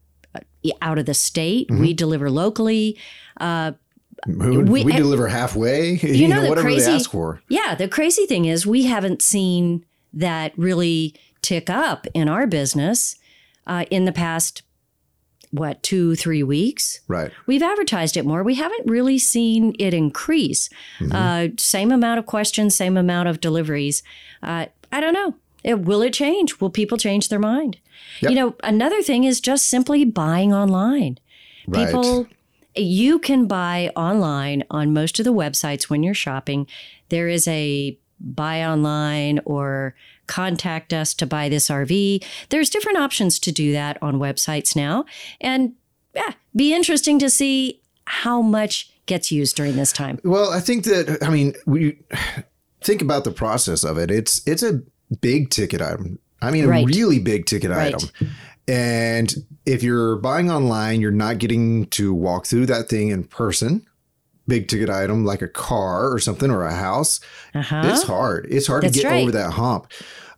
out 0.82 0.98
of 1.00 1.06
the 1.06 1.14
state. 1.14 1.70
We 1.72 1.94
deliver 1.94 2.30
locally. 2.30 2.98
We, 4.28 4.58
we- 4.58 4.84
we 4.84 4.92
deliver 4.94 5.28
halfway. 5.28 5.92
You, 6.02 6.10
You 6.14 6.28
know, 6.28 6.36
know, 6.38 6.42
the 6.44 6.50
whatever 6.50 6.68
crazy, 6.68 6.86
they 6.92 6.96
ask 6.98 7.12
for. 7.12 7.42
Yeah, 7.50 7.76
the 7.76 7.88
crazy 7.88 8.26
thing 8.26 8.46
is 8.46 8.66
we 8.66 8.84
haven't 8.86 9.22
seen 9.22 9.86
that 10.14 10.54
really 10.58 11.14
tick 11.42 11.70
up 11.70 12.08
in 12.14 12.28
our 12.28 12.48
business 12.48 13.16
uh, 13.68 13.86
in 13.92 14.06
the 14.06 14.12
past 14.12 14.64
what 15.52 15.82
two 15.82 16.16
three 16.16 16.44
weeks. 16.44 17.00
Right. 17.08 17.32
We've 17.46 17.64
advertised 17.64 18.18
it 18.18 18.26
more. 18.26 18.44
We 18.44 18.56
haven't 18.56 18.90
really 18.90 19.18
seen 19.18 19.76
it 19.80 19.94
increase. 19.94 20.70
Mm-hmm. 21.00 21.16
Uh, 21.16 21.48
same 21.58 21.92
amount 21.92 22.20
of 22.20 22.26
questions, 22.26 22.76
same 22.76 22.98
amount 22.98 23.30
of 23.30 23.40
deliveries. 23.40 24.04
Uh, 24.44 24.66
I 24.92 25.00
don't 25.00 25.14
know. 25.14 25.36
It, 25.64 25.82
will 25.82 26.02
it 26.02 26.14
change? 26.14 26.60
Will 26.60 26.70
people 26.70 26.98
change 26.98 27.30
their 27.30 27.40
mind? 27.40 27.78
Yep. 28.22 28.32
You 28.32 28.36
know, 28.36 28.56
another 28.64 29.02
thing 29.02 29.24
is 29.24 29.42
just 29.42 29.68
simply 29.68 30.06
buying 30.06 30.54
online. 30.54 31.20
Right. 31.68 31.88
People, 31.88 32.28
you 32.76 33.20
can 33.20 33.48
buy 33.48 33.92
online 33.96 34.64
on 34.70 34.94
most 34.94 35.20
of 35.20 35.26
the 35.26 35.34
websites 35.34 35.84
when 35.84 36.04
you're 36.04 36.14
shopping. 36.14 36.68
There 37.10 37.28
is 37.28 37.48
a 37.48 37.98
buy 38.20 38.64
online 38.64 39.40
or 39.46 39.96
contact 40.28 40.94
us 40.94 41.14
to 41.16 41.26
buy 41.26 41.50
this 41.50 41.70
RV. 41.70 42.24
There's 42.50 42.70
different 42.70 42.98
options 42.98 43.40
to 43.40 43.52
do 43.52 43.72
that 43.74 43.98
on 44.02 44.20
websites 44.20 44.76
now. 44.76 45.06
And 45.42 45.74
yeah, 46.16 46.34
be 46.56 46.74
interesting 46.74 47.20
to 47.20 47.30
see 47.30 47.82
how 48.06 48.42
much 48.42 48.92
gets 49.06 49.32
used 49.32 49.56
during 49.56 49.76
this 49.76 49.92
time. 49.94 50.20
Well, 50.24 50.52
I 50.52 50.60
think 50.60 50.84
that 50.86 51.20
I 51.22 51.30
mean 51.30 51.54
we 51.66 51.98
think 52.82 53.02
about 53.02 53.24
the 53.24 53.32
process 53.32 53.84
of 53.84 53.98
it. 53.98 54.12
It's 54.12 54.46
it's 54.48 54.64
a 54.64 54.82
big 55.22 55.50
ticket 55.50 55.82
item. 55.82 56.20
I 56.42 56.52
mean, 56.52 56.68
Right. 56.68 56.84
a 56.84 56.88
really 56.88 57.20
big 57.20 57.46
ticket 57.46 57.72
Right. 57.72 57.96
item. 57.96 58.10
And 58.68 59.34
if 59.66 59.82
you're 59.82 60.18
buying 60.18 60.52
online, 60.52 61.00
you're 61.02 61.12
not 61.12 61.38
getting 61.38 61.86
to 61.88 62.14
walk 62.14 62.46
through 62.46 62.66
that 62.68 62.90
thing 62.90 63.10
in 63.10 63.24
person. 63.24 63.86
Big 64.48 64.68
ticket 64.68 64.90
item 64.90 65.26
like 65.26 65.42
a 65.42 65.48
car 65.48 66.12
or 66.12 66.20
something 66.20 66.50
or 66.50 66.64
a 66.64 66.74
house. 66.74 67.20
Uh-huh. 67.54 67.82
It's 67.86 68.04
hard. 68.04 68.48
It's 68.50 68.68
hard 68.68 68.84
That's 68.84 68.96
to 68.96 69.04
get 69.04 69.10
right. 69.10 69.22
over 69.24 69.32
that 69.32 69.52
hump. 69.52 69.92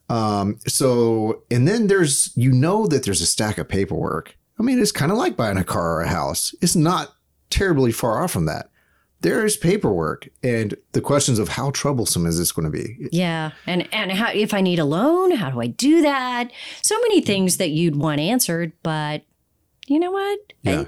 Um, 0.10 0.58
so, 0.66 1.44
and 1.52 1.68
then 1.68 1.88
there's, 1.88 2.32
you 2.36 2.52
know, 2.52 2.88
that 2.88 3.04
there's 3.04 3.22
a 3.22 3.28
stack 3.28 3.58
of 3.60 3.70
paperwork. 3.70 4.36
I 4.60 4.64
mean, 4.64 4.80
it's 4.80 4.92
kind 4.92 5.12
of 5.12 5.18
like 5.18 5.38
buying 5.38 5.58
a 5.58 5.64
car 5.64 5.96
or 5.96 6.02
a 6.02 6.08
house. 6.08 6.54
It's 6.62 6.76
not 6.76 7.14
terribly 7.50 7.92
far 7.92 8.24
off 8.24 8.32
from 8.32 8.46
that. 8.46 8.70
There 9.22 9.46
is 9.46 9.58
paperwork 9.58 10.30
and 10.42 10.76
the 10.94 11.02
questions 11.02 11.40
of 11.40 11.50
how 11.50 11.72
troublesome 11.72 12.26
is 12.26 12.38
this 12.38 12.54
going 12.54 12.72
to 12.72 12.72
be? 12.72 13.10
Yeah, 13.12 13.52
and 13.68 13.88
and 13.94 14.14
how 14.14 14.32
if 14.32 14.54
I 14.54 14.62
need 14.62 14.80
a 14.80 14.86
loan, 14.86 15.32
how 15.32 15.50
do 15.50 15.60
I 15.60 15.68
do 15.68 16.02
that? 16.02 16.52
So 16.82 17.00
many 17.02 17.20
things 17.20 17.58
that 17.58 17.70
you'd 17.70 17.98
want 17.98 18.22
answered, 18.22 18.72
but 18.82 19.24
you 19.88 20.00
know 20.00 20.12
what? 20.12 20.40
Yeah. 20.62 20.86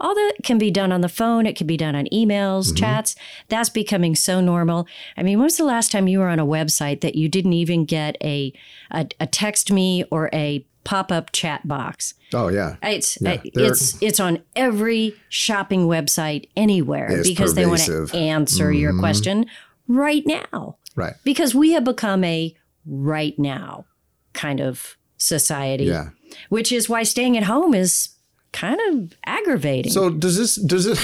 All 0.00 0.14
that 0.14 0.34
can 0.42 0.58
be 0.58 0.70
done 0.70 0.92
on 0.92 1.00
the 1.00 1.08
phone. 1.08 1.46
It 1.46 1.56
can 1.56 1.66
be 1.66 1.76
done 1.76 1.94
on 1.94 2.06
emails, 2.12 2.66
Mm-hmm. 2.66 2.76
chats. 2.76 3.16
That's 3.48 3.70
becoming 3.70 4.14
so 4.14 4.40
normal. 4.40 4.86
I 5.16 5.22
mean, 5.22 5.38
when 5.38 5.44
was 5.44 5.56
the 5.56 5.64
last 5.64 5.90
time 5.92 6.06
you 6.08 6.18
were 6.18 6.28
on 6.28 6.38
a 6.38 6.46
website 6.46 7.00
that 7.00 7.14
you 7.14 7.28
didn't 7.28 7.54
even 7.54 7.84
get 7.84 8.16
a 8.22 8.52
a, 8.92 9.06
a 9.20 9.26
text 9.26 9.72
me 9.72 10.04
or 10.10 10.28
a 10.32 10.66
pop 10.84 11.10
up 11.10 11.32
chat 11.32 11.66
box? 11.66 12.14
Oh 12.34 12.48
yeah. 12.48 12.76
It's 12.82 13.18
Yeah, 13.20 13.40
it's 13.44 14.00
it's 14.02 14.20
on 14.20 14.42
every 14.54 15.14
shopping 15.28 15.86
website 15.86 16.48
anywhere 16.56 17.22
because 17.22 17.54
they 17.54 17.66
want 17.66 17.80
to 17.82 18.08
answer 18.14 18.72
your 18.72 18.92
Mhm. 18.92 19.00
question 19.00 19.46
right 19.88 20.24
now. 20.26 20.76
Right. 20.94 21.14
Because 21.24 21.54
we 21.54 21.72
have 21.72 21.84
become 21.84 22.22
a 22.24 22.54
right 22.86 23.36
now 23.38 23.84
kind 24.32 24.60
of 24.60 24.96
society, 25.16 25.84
Yeah. 25.84 26.10
which 26.50 26.70
is 26.70 26.88
why 26.88 27.02
staying 27.02 27.36
at 27.36 27.44
home 27.44 27.74
is 27.74 28.10
kind 28.56 28.80
of 28.88 29.12
aggravating. 29.24 29.92
So 29.92 30.10
does 30.10 30.36
this 30.36 30.56
does 30.56 30.86
it 30.86 30.98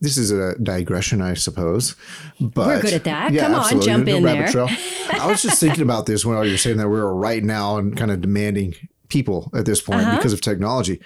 this 0.00 0.16
is 0.16 0.30
a 0.30 0.54
digression, 0.62 1.20
I 1.20 1.34
suppose. 1.34 1.96
But 2.40 2.66
We're 2.66 2.80
good 2.82 2.92
at 2.94 3.04
that. 3.04 3.34
Come 3.34 3.54
on, 3.54 3.80
jump 3.80 4.06
No 4.06 4.16
in 4.16 4.24
rabbit 4.24 4.52
there. 4.52 4.66
trail. 4.66 4.68
I 5.20 5.26
was 5.28 5.42
just 5.42 5.60
thinking 5.60 5.82
about 5.82 6.06
this 6.06 6.24
when 6.24 6.42
you 6.44 6.52
were 6.52 6.56
saying 6.56 6.76
that 6.78 6.88
we're 6.88 7.12
right 7.12 7.42
now 7.42 7.76
and 7.78 7.96
kind 7.96 8.10
of 8.10 8.20
demanding 8.20 8.74
people 9.08 9.50
at 9.54 9.64
this 9.66 9.80
point 9.80 10.02
Uh-huh. 10.02 10.16
because 10.16 10.32
of 10.32 10.40
technology. 10.40 11.00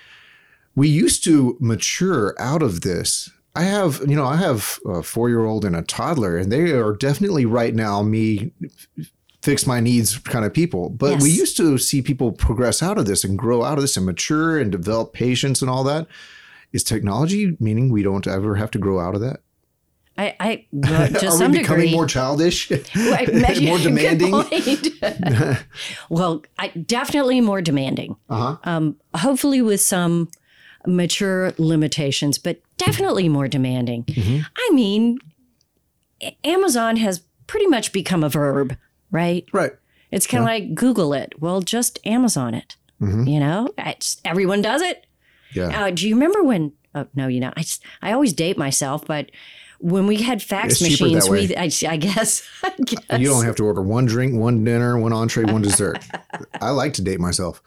We 0.75 0.89
used 0.89 1.25
to 1.25 1.57
mature 1.61 2.35
out 2.39 2.63
of 2.63 2.81
this. 2.83 3.31
I 3.55 3.63
have, 3.65 4.01
you 4.07 4.17
know, 4.17 4.25
I 4.27 4.37
have 4.37 4.79
a 4.87 5.03
four 5.03 5.29
year 5.29 5.45
old 5.45 5.65
and 5.65 5.77
a 5.77 5.83
toddler, 5.83 6.37
and 6.39 6.51
they 6.53 6.73
are 6.73 6.95
definitely 6.95 7.45
right 7.47 7.75
now 7.75 8.03
me 8.03 8.53
fix 9.43 9.67
my 9.67 9.81
needs 9.81 10.19
kind 10.19 10.45
of 10.45 10.55
people. 10.55 10.89
But 10.89 11.21
we 11.21 11.31
used 11.31 11.57
to 11.57 11.77
see 11.79 12.01
people 12.01 12.33
progress 12.33 12.83
out 12.83 12.99
of 12.99 13.07
this 13.07 13.25
and 13.25 13.37
grow 13.37 13.65
out 13.65 13.77
of 13.77 13.83
this 13.83 13.97
and 13.97 14.07
mature 14.07 14.59
and 14.59 14.71
develop 14.71 15.13
patience 15.13 15.61
and 15.61 15.71
all 15.71 15.85
that. 15.85 16.07
Is 16.73 16.83
technology 16.83 17.57
meaning 17.61 17.91
we 17.91 18.03
don't 18.03 18.27
ever 18.27 18.55
have 18.55 18.71
to 18.71 18.79
grow 18.79 18.99
out 18.99 19.15
of 19.15 19.21
that? 19.21 19.41
I, 20.17 20.37
I 20.41 20.67
well, 20.73 21.09
to 21.21 21.27
Are 21.27 21.31
some 21.31 21.53
we 21.53 21.59
becoming 21.59 21.87
degree, 21.87 21.95
more 21.97 22.07
childish, 22.07 22.71
Right, 22.97 23.29
more 23.63 23.79
demanding? 23.79 24.33
well, 26.09 26.43
I, 26.59 26.69
definitely 26.69 27.41
more 27.41 27.61
demanding. 27.63 28.17
Uh 28.29 28.57
huh. 28.57 28.57
um, 28.65 28.97
hopefully 29.15 29.63
with 29.63 29.81
some 29.81 30.29
mature 30.87 31.55
limitations, 31.59 32.39
but 32.39 32.61
definitely 32.77 33.29
more 33.29 33.49
demanding. 33.49 34.05
Mm-hmm. 34.05 34.41
I 34.57 34.71
mean, 34.75 35.19
Amazon 36.45 36.97
has 36.97 37.23
pretty 37.47 37.67
much 37.67 37.93
become 37.93 38.23
a 38.23 38.29
verb, 38.29 38.77
right? 39.13 39.45
Right. 39.53 39.73
It's 40.11 40.27
kind 40.27 40.43
of 40.43 40.47
like 40.47 40.75
Google 40.75 41.15
it. 41.15 41.35
Well, 41.41 41.61
just 41.63 41.99
Amazon 42.05 42.55
it. 42.55 42.77
Mhm. 43.01 43.31
You 43.33 43.39
know, 43.41 43.69
it's, 43.79 44.21
everyone 44.25 44.61
does 44.63 44.83
it. 44.83 45.07
Yeah. 45.55 45.85
Uh, 45.85 45.91
do 45.91 46.09
you 46.09 46.15
remember 46.17 46.43
when? 46.43 46.73
Oh, 46.95 47.07
no, 47.15 47.27
you 47.29 47.41
know, 47.41 47.53
I, 47.57 47.61
just- 47.63 47.83
I 48.03 48.13
always 48.13 48.33
date 48.33 48.59
myself, 48.59 49.05
but 49.07 49.31
when 49.81 50.07
we 50.07 50.17
had 50.23 50.43
fax 50.43 50.75
It's 50.75 50.83
machines, 50.83 51.29
we 51.29 51.57
I, 51.57 51.63
I 51.89 51.97
guess, 51.97 52.43
I 52.63 52.71
guess. 52.79 53.19
You 53.19 53.29
don't 53.29 53.45
have 53.45 53.57
to 53.57 53.65
order 53.65 53.83
one 53.83 54.05
drink, 54.07 54.35
one 54.39 54.63
dinner, 54.65 54.99
one 54.99 55.13
entree, 55.13 55.45
one 55.45 55.63
dessert. 55.63 55.99
I 56.61 56.71
like 56.71 56.93
to 56.95 57.03
date 57.03 57.19
myself. 57.21 57.63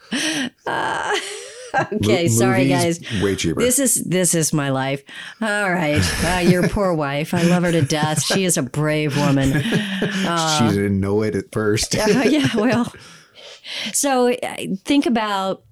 Uh, 0.66 1.12
Mo- 1.92 1.98
okay, 1.98 2.28
sorry 2.28 2.68
guys. 2.68 3.00
Way 3.22 3.36
cheaper. 3.36 3.60
This 3.62 3.80
is 3.80 3.96
this 4.04 4.34
is 4.36 4.54
my 4.54 4.70
life. 4.70 5.04
All 5.42 5.72
right, 5.72 6.02
uh, 6.26 6.40
your 6.40 6.68
poor 6.70 6.94
wife. 6.94 7.34
I 7.34 7.44
love 7.44 7.64
her 7.64 7.72
to 7.72 7.82
death. 7.82 8.24
She 8.24 8.44
is 8.46 8.58
a 8.58 8.64
brave 8.64 9.18
woman. 9.18 9.52
she 9.62 10.68
didn't 10.70 11.00
know 11.00 11.22
it 11.22 11.36
at 11.36 11.52
first. 11.52 11.96
Uh, 12.06 12.24
yeah, 12.28 12.48
well. 12.56 12.94
So 13.94 14.32
uh, 14.32 14.56
think 14.84 15.06
about 15.06 15.64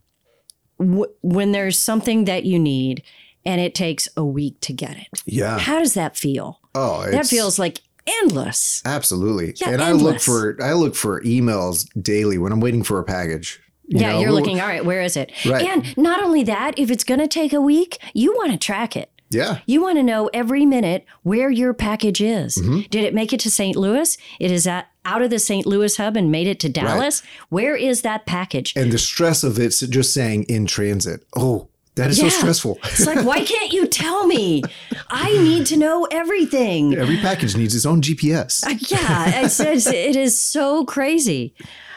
w- 0.79 1.05
when 1.22 1.51
there's 1.51 1.77
something 1.77 2.25
that 2.25 2.43
you 2.43 2.57
need, 2.60 3.03
and 3.45 3.62
it 3.62 3.75
takes 3.75 4.07
a 4.17 4.25
week 4.25 4.60
to 4.62 4.74
get 4.74 4.98
it. 4.98 5.22
yeah. 5.25 5.60
How 5.60 5.79
does 5.79 5.93
that 5.93 6.17
feel? 6.17 6.60
Oh, 6.75 7.10
That 7.12 7.27
feels 7.27 7.60
like 7.60 7.81
endless. 8.07 8.81
absolutely. 8.86 9.53
Yeah, 9.57 9.69
and 9.69 9.81
I 9.81 9.91
look 9.91 10.19
for 10.19 10.57
I 10.62 10.74
look 10.74 10.95
for 10.95 11.22
emails 11.22 11.88
daily 12.01 12.38
when 12.38 12.51
I'm 12.51 12.60
waiting 12.60 12.83
for 12.83 13.00
a 13.00 13.03
package. 13.03 13.62
You 13.86 14.00
yeah, 14.00 14.13
know, 14.13 14.20
you're 14.20 14.32
looking. 14.32 14.62
All 14.62 14.68
right, 14.68 14.84
where 14.84 15.02
is 15.02 15.18
it? 15.18 15.32
Right. 15.46 15.66
And 15.66 15.98
not 15.98 16.24
only 16.24 16.44
that, 16.44 16.78
if 16.80 16.90
it's 16.90 17.04
going 17.04 17.20
to 17.20 17.28
take 17.28 17.54
a 17.54 17.62
week, 17.62 17.98
you 18.13 18.34
want 18.34 18.52
to 18.52 18.58
track 18.58 18.96
it. 18.96 19.10
Yeah. 19.34 19.60
You 19.66 19.82
want 19.82 19.98
to 19.98 20.04
know 20.04 20.30
every 20.34 20.66
minute 20.66 21.06
where 21.24 21.50
your 21.50 21.74
package 21.74 22.22
is. 22.22 22.58
Mm-hmm. 22.58 22.82
Did 22.90 23.04
it 23.04 23.13
make 23.13 23.34
it 23.34 23.40
to 23.42 23.52
St. 23.52 23.75
Louis? 23.75 24.18
It 24.40 24.52
is 24.52 24.68
at, 24.68 24.88
out 25.06 25.22
of 25.22 25.30
the 25.30 25.40
St. 25.40 25.66
Louis 25.66 25.98
hub 25.98 26.16
and 26.16 26.32
made 26.32 26.48
it 26.48 26.60
to 26.62 26.70
Dallas. 26.70 27.24
Where 27.50 27.75
is 27.75 28.04
that 28.04 28.25
package? 28.25 28.74
And 28.75 28.92
the 28.92 28.98
stress 28.98 29.44
of 29.44 29.60
it's 29.60 29.80
just 29.82 30.13
saying 30.13 30.44
in 30.44 30.66
transit. 30.66 31.25
Oh, 31.36 31.68
that 31.96 32.10
is 32.10 32.20
so 32.20 32.30
stressful. 32.30 32.80
It's 32.86 33.06
like, 33.06 33.24
why 33.24 33.44
can't 33.46 33.72
you 33.72 33.88
tell 33.88 34.25
me? 34.25 34.63
I 35.10 35.32
need 35.32 35.68
to 35.68 35.78
know 35.78 36.08
everything. 36.10 36.96
Every 36.96 37.18
package 37.18 37.56
needs 37.56 37.75
its 37.75 37.86
own 37.86 38.02
GPS. 38.02 38.63
Yeah, 38.90 39.44
it's, 39.44 39.60
it's, 39.60 39.86
it 39.88 40.16
is 40.16 40.40
so 40.40 40.86
crazy. 40.86 41.54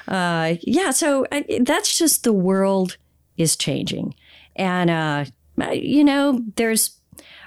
Uh, 0.08 0.54
yeah, 0.62 0.90
so 0.90 1.26
I, 1.32 1.60
that's 1.62 1.98
just 1.98 2.24
the 2.24 2.32
world 2.32 2.96
is 3.36 3.56
changing. 3.56 4.14
And, 4.54 4.90
uh, 4.90 5.24
you 5.72 6.04
know, 6.04 6.42
there's 6.56 6.98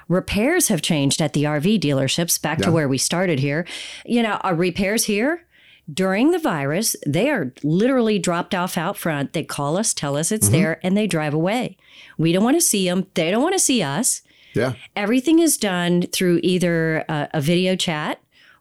repairs 0.08 0.68
have 0.68 0.82
changed 0.82 1.22
at 1.22 1.32
the 1.32 1.44
RV 1.44 1.80
dealerships 1.80 2.40
back 2.40 2.58
to 2.58 2.72
where 2.72 2.88
we 2.88 2.98
started 2.98 3.38
here. 3.38 3.66
You 4.04 4.22
know, 4.22 4.34
our 4.42 4.54
repairs 4.54 5.04
here 5.04 5.46
during 5.92 6.30
the 6.30 6.38
virus, 6.38 6.96
they 7.06 7.30
are 7.30 7.52
literally 7.62 8.18
dropped 8.18 8.54
off 8.54 8.76
out 8.76 8.96
front. 8.96 9.32
They 9.32 9.44
call 9.44 9.76
us, 9.76 9.94
tell 9.94 10.16
us 10.16 10.30
it's 10.30 10.48
there, 10.48 10.80
and 10.82 10.96
they 10.96 11.06
drive 11.06 11.34
away. 11.34 11.76
We 12.18 12.32
don't 12.32 12.44
want 12.44 12.56
to 12.56 12.60
see 12.60 12.88
them. 12.88 13.06
They 13.14 13.30
don't 13.30 13.42
want 13.42 13.54
to 13.54 13.60
see 13.60 13.82
us. 13.82 14.22
Yeah. 14.54 14.74
Everything 14.96 15.38
is 15.38 15.56
done 15.56 16.02
through 16.02 16.40
either 16.42 17.04
a, 17.08 17.28
a 17.34 17.40
video 17.40 17.76
chat 17.76 18.20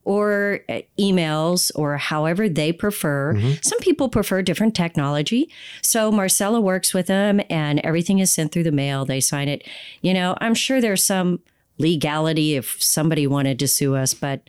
or 0.09 0.61
uh, 0.69 0.79
emails 0.97 1.71
or 1.75 1.97
however 1.97 2.49
they 2.49 2.71
prefer. 2.73 3.39
Some 3.61 3.77
people 3.79 4.09
prefer 4.09 4.41
different 4.41 4.73
technology. 4.75 5.51
So 5.83 6.11
Marcella 6.11 6.59
works 6.59 6.95
with 6.95 7.05
them 7.05 7.39
and 7.47 7.79
everything 7.81 8.17
is 8.17 8.33
sent 8.33 8.51
through 8.51 8.63
the 8.63 8.71
mail. 8.71 9.05
They 9.05 9.19
sign 9.19 9.47
it. 9.47 9.61
You 10.01 10.15
know, 10.15 10.35
I'm 10.41 10.55
sure 10.55 10.81
there's 10.81 11.03
some 11.03 11.41
legality 11.77 12.55
if 12.55 12.81
somebody 12.81 13.27
wanted 13.27 13.59
to 13.59 13.67
sue 13.67 13.95
us, 13.95 14.15
but 14.15 14.41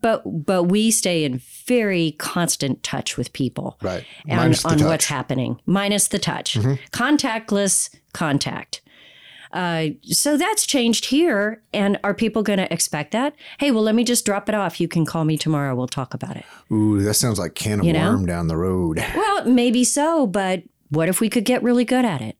but 0.00 0.22
but 0.46 0.64
we 0.64 0.90
stay 0.90 1.24
in 1.24 1.38
very 1.66 2.12
constant 2.18 2.82
touch 2.82 3.18
with 3.18 3.30
people 3.34 3.76
Right. 3.82 4.04
on, 4.30 4.38
on 4.38 4.52
touch. 4.54 4.80
what's 4.82 5.04
happening, 5.06 5.60
minus 5.66 6.08
the 6.08 6.18
touch. 6.18 6.56
Contactless 6.92 7.94
contact. 8.14 8.80
Uh, 9.54 9.90
so 10.02 10.36
that's 10.36 10.66
changed 10.66 11.06
here. 11.06 11.62
And 11.72 11.98
are 12.04 12.12
people 12.12 12.42
going 12.42 12.58
to 12.58 12.70
expect 12.72 13.12
that? 13.12 13.34
Hey, 13.58 13.70
well, 13.70 13.82
let 13.84 13.94
me 13.94 14.02
just 14.04 14.26
drop 14.26 14.48
it 14.48 14.54
off. 14.54 14.80
You 14.80 14.88
can 14.88 15.06
call 15.06 15.24
me 15.24 15.38
tomorrow. 15.38 15.74
We'll 15.76 15.86
talk 15.86 16.12
about 16.12 16.36
it. 16.36 16.44
Ooh, 16.72 17.00
that 17.02 17.14
sounds 17.14 17.38
like 17.38 17.54
can 17.54 17.78
of 17.80 17.86
You 17.86 17.92
know? 17.92 18.10
worm 18.10 18.26
down 18.26 18.48
the 18.48 18.56
road. 18.56 19.02
Well, 19.14 19.44
maybe 19.46 19.84
so, 19.84 20.26
but 20.26 20.64
what 20.90 21.08
if 21.08 21.20
we 21.20 21.28
could 21.30 21.44
get 21.44 21.62
really 21.62 21.84
good 21.84 22.04
at 22.04 22.20
it? 22.20 22.36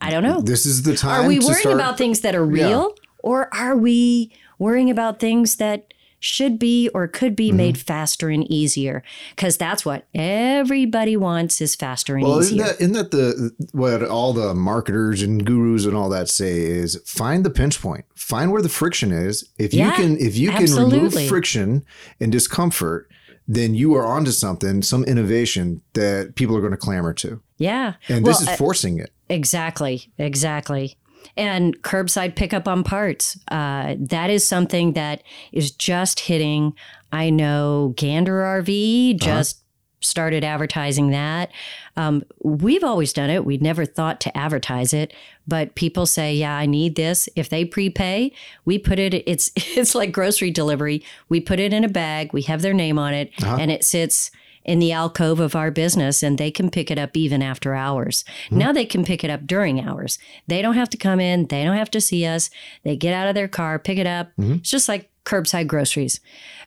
I 0.00 0.10
don't 0.10 0.22
know. 0.22 0.42
This 0.42 0.66
is 0.66 0.82
the 0.82 0.94
time 0.96 1.24
Are 1.24 1.28
we 1.28 1.38
worrying 1.38 1.60
start. 1.60 1.74
about 1.76 1.96
things 1.96 2.20
that 2.20 2.34
are 2.34 2.44
real 2.44 2.94
or 3.22 3.52
are 3.54 3.74
we 3.76 4.32
worrying 4.58 4.90
about 4.90 5.18
things 5.18 5.56
that 5.56 5.93
should 6.24 6.58
be 6.58 6.88
or 6.94 7.06
could 7.06 7.36
be 7.36 7.44
Mm-hmm. 7.48 7.56
made 7.58 7.78
faster 7.78 8.30
and 8.30 8.50
easier? 8.50 9.02
Because 9.36 9.58
that's 9.58 9.84
what 9.84 10.06
everybody 10.14 11.16
wants 11.16 11.60
is 11.60 11.74
faster 11.74 12.14
and 12.16 12.22
easier. 12.22 12.30
well, 12.30 12.40
isn't 12.40 12.54
easier. 12.54 12.66
that, 12.66 12.80
isn't 12.80 12.92
that 12.94 13.10
the 13.10 13.52
what 13.72 14.02
all 14.02 14.32
the 14.32 14.54
marketers 14.54 15.20
and 15.20 15.44
gurus 15.44 15.84
and 15.84 15.94
all 15.94 16.08
that 16.08 16.28
say 16.28 16.62
is 16.62 17.00
find 17.04 17.44
the 17.44 17.50
pinch 17.50 17.80
point, 17.80 18.06
find 18.14 18.50
where 18.50 18.62
the 18.62 18.68
friction 18.70 19.12
is. 19.12 19.48
If 19.58 19.74
you 19.74 19.90
can, 19.92 20.16
if 20.16 20.36
you 20.36 20.50
can 20.50 20.62
absolutely. 20.62 20.96
remove 20.98 21.28
friction 21.28 21.84
and 22.18 22.32
discomfort, 22.32 23.10
then 23.46 23.74
you 23.74 23.94
are 23.94 24.06
onto 24.06 24.30
something, 24.30 24.80
some 24.80 25.04
innovation 25.04 25.82
that 25.92 26.34
people 26.34 26.56
are 26.56 26.60
going 26.60 26.70
to 26.72 26.78
clamor 26.78 27.12
to, 27.12 27.42
yeah. 27.58 27.94
and 28.08 28.24
Well, 28.24 28.32
this 28.32 28.40
is 28.40 28.48
uh, 28.48 28.56
forcing 28.56 28.98
it. 28.98 29.10
Exactly, 29.28 30.10
exactly. 30.16 30.96
And 31.36 31.80
curbside 31.82 32.36
pickup 32.36 32.68
on 32.68 32.84
parts. 32.84 33.38
Uh, 33.48 33.96
that 33.98 34.30
is 34.30 34.46
something 34.46 34.92
that 34.92 35.22
is 35.52 35.70
just 35.70 36.20
hitting. 36.20 36.74
I 37.12 37.30
know 37.30 37.94
Gander 37.96 38.40
RV 38.40 39.20
just 39.20 39.64
started 40.04 40.44
advertising 40.44 41.10
that. 41.10 41.50
Um, 41.96 42.22
we've 42.42 42.84
always 42.84 43.12
done 43.12 43.30
it. 43.30 43.44
We'd 43.44 43.62
never 43.62 43.86
thought 43.86 44.20
to 44.22 44.36
advertise 44.36 44.92
it, 44.92 45.14
but 45.46 45.74
people 45.74 46.06
say, 46.06 46.34
"Yeah, 46.34 46.56
I 46.56 46.66
need 46.66 46.96
this." 46.96 47.28
If 47.36 47.48
they 47.48 47.64
prepay, 47.64 48.32
we 48.64 48.78
put 48.78 48.98
it. 48.98 49.14
It's 49.26 49.50
it's 49.56 49.94
like 49.94 50.12
grocery 50.12 50.50
delivery. 50.50 51.02
We 51.28 51.40
put 51.40 51.60
it 51.60 51.72
in 51.72 51.84
a 51.84 51.88
bag. 51.88 52.32
We 52.32 52.42
have 52.42 52.62
their 52.62 52.74
name 52.74 52.98
on 52.98 53.14
it, 53.14 53.30
and 53.60 53.70
it 53.70 53.84
sits 53.84 54.30
in 54.64 54.78
the 54.78 54.92
alcove 54.92 55.40
of 55.40 55.54
our 55.54 55.70
business 55.70 56.22
and 56.22 56.38
they 56.38 56.50
can 56.50 56.70
pick 56.70 56.90
it 56.90 56.98
up 56.98 57.16
even 57.16 57.42
after 57.42 57.74
hours. 57.74 58.24
Hmm. 58.48 58.58
Now 58.58 58.72
they 58.72 58.86
can 58.86 59.04
pick 59.04 59.22
it 59.22 59.30
up 59.30 59.46
during 59.46 59.80
hours. 59.80 60.18
They 60.46 60.62
don't 60.62 60.74
have 60.74 60.90
to 60.90 60.96
come 60.96 61.20
in, 61.20 61.46
they 61.46 61.64
don't 61.64 61.76
have 61.76 61.90
to 61.92 62.00
see 62.00 62.24
us. 62.26 62.50
They 62.82 62.96
get 62.96 63.14
out 63.14 63.28
of 63.28 63.34
their 63.34 63.48
car, 63.48 63.78
pick 63.78 63.98
it 63.98 64.06
up. 64.06 64.28
Mm-hmm. 64.38 64.54
It's 64.54 64.70
just 64.70 64.88
like 64.88 65.10
curbside 65.24 65.66
groceries. 65.66 66.20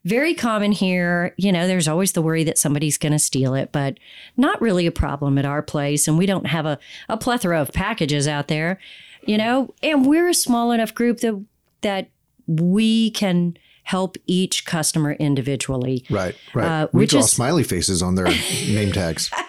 Very 0.04 0.34
common 0.34 0.72
here. 0.72 1.34
You 1.38 1.52
know, 1.52 1.68
there's 1.68 1.88
always 1.88 2.14
the 2.14 2.22
worry 2.22 2.44
that 2.44 2.58
somebody's 2.58 2.98
going 2.98 3.12
to 3.12 3.20
steal 3.20 3.54
it, 3.54 3.72
but 3.72 3.98
not 4.36 4.62
really 4.62 4.88
a 4.88 4.92
problem 4.92 5.38
at 5.38 5.46
our 5.46 5.62
place. 5.62 6.08
And 6.08 6.18
we 6.18 6.26
don't 6.26 6.48
have 6.48 6.66
a, 6.66 6.80
a 7.10 7.18
plethora 7.18 7.62
of 7.62 7.72
packages 7.72 8.28
out 8.28 8.48
there. 8.48 8.80
You 9.24 9.38
know, 9.38 9.74
and 9.84 10.06
we're 10.06 10.30
a 10.30 10.34
small 10.34 10.72
enough 10.72 10.94
group 10.94 11.20
that 11.20 11.44
that 11.82 12.10
we 12.48 13.12
can 13.12 13.58
help 13.88 14.18
each 14.28 14.66
customer 14.66 15.14
individually. 15.14 16.04
Right, 16.10 16.36
right. 16.54 16.84
Uh, 16.84 16.88
we 16.92 17.06
draw 17.06 17.22
is- 17.22 17.32
smiley 17.32 17.64
faces 17.64 18.02
on 18.02 18.16
their 18.16 18.26
name 18.68 18.92
tags. 18.92 19.32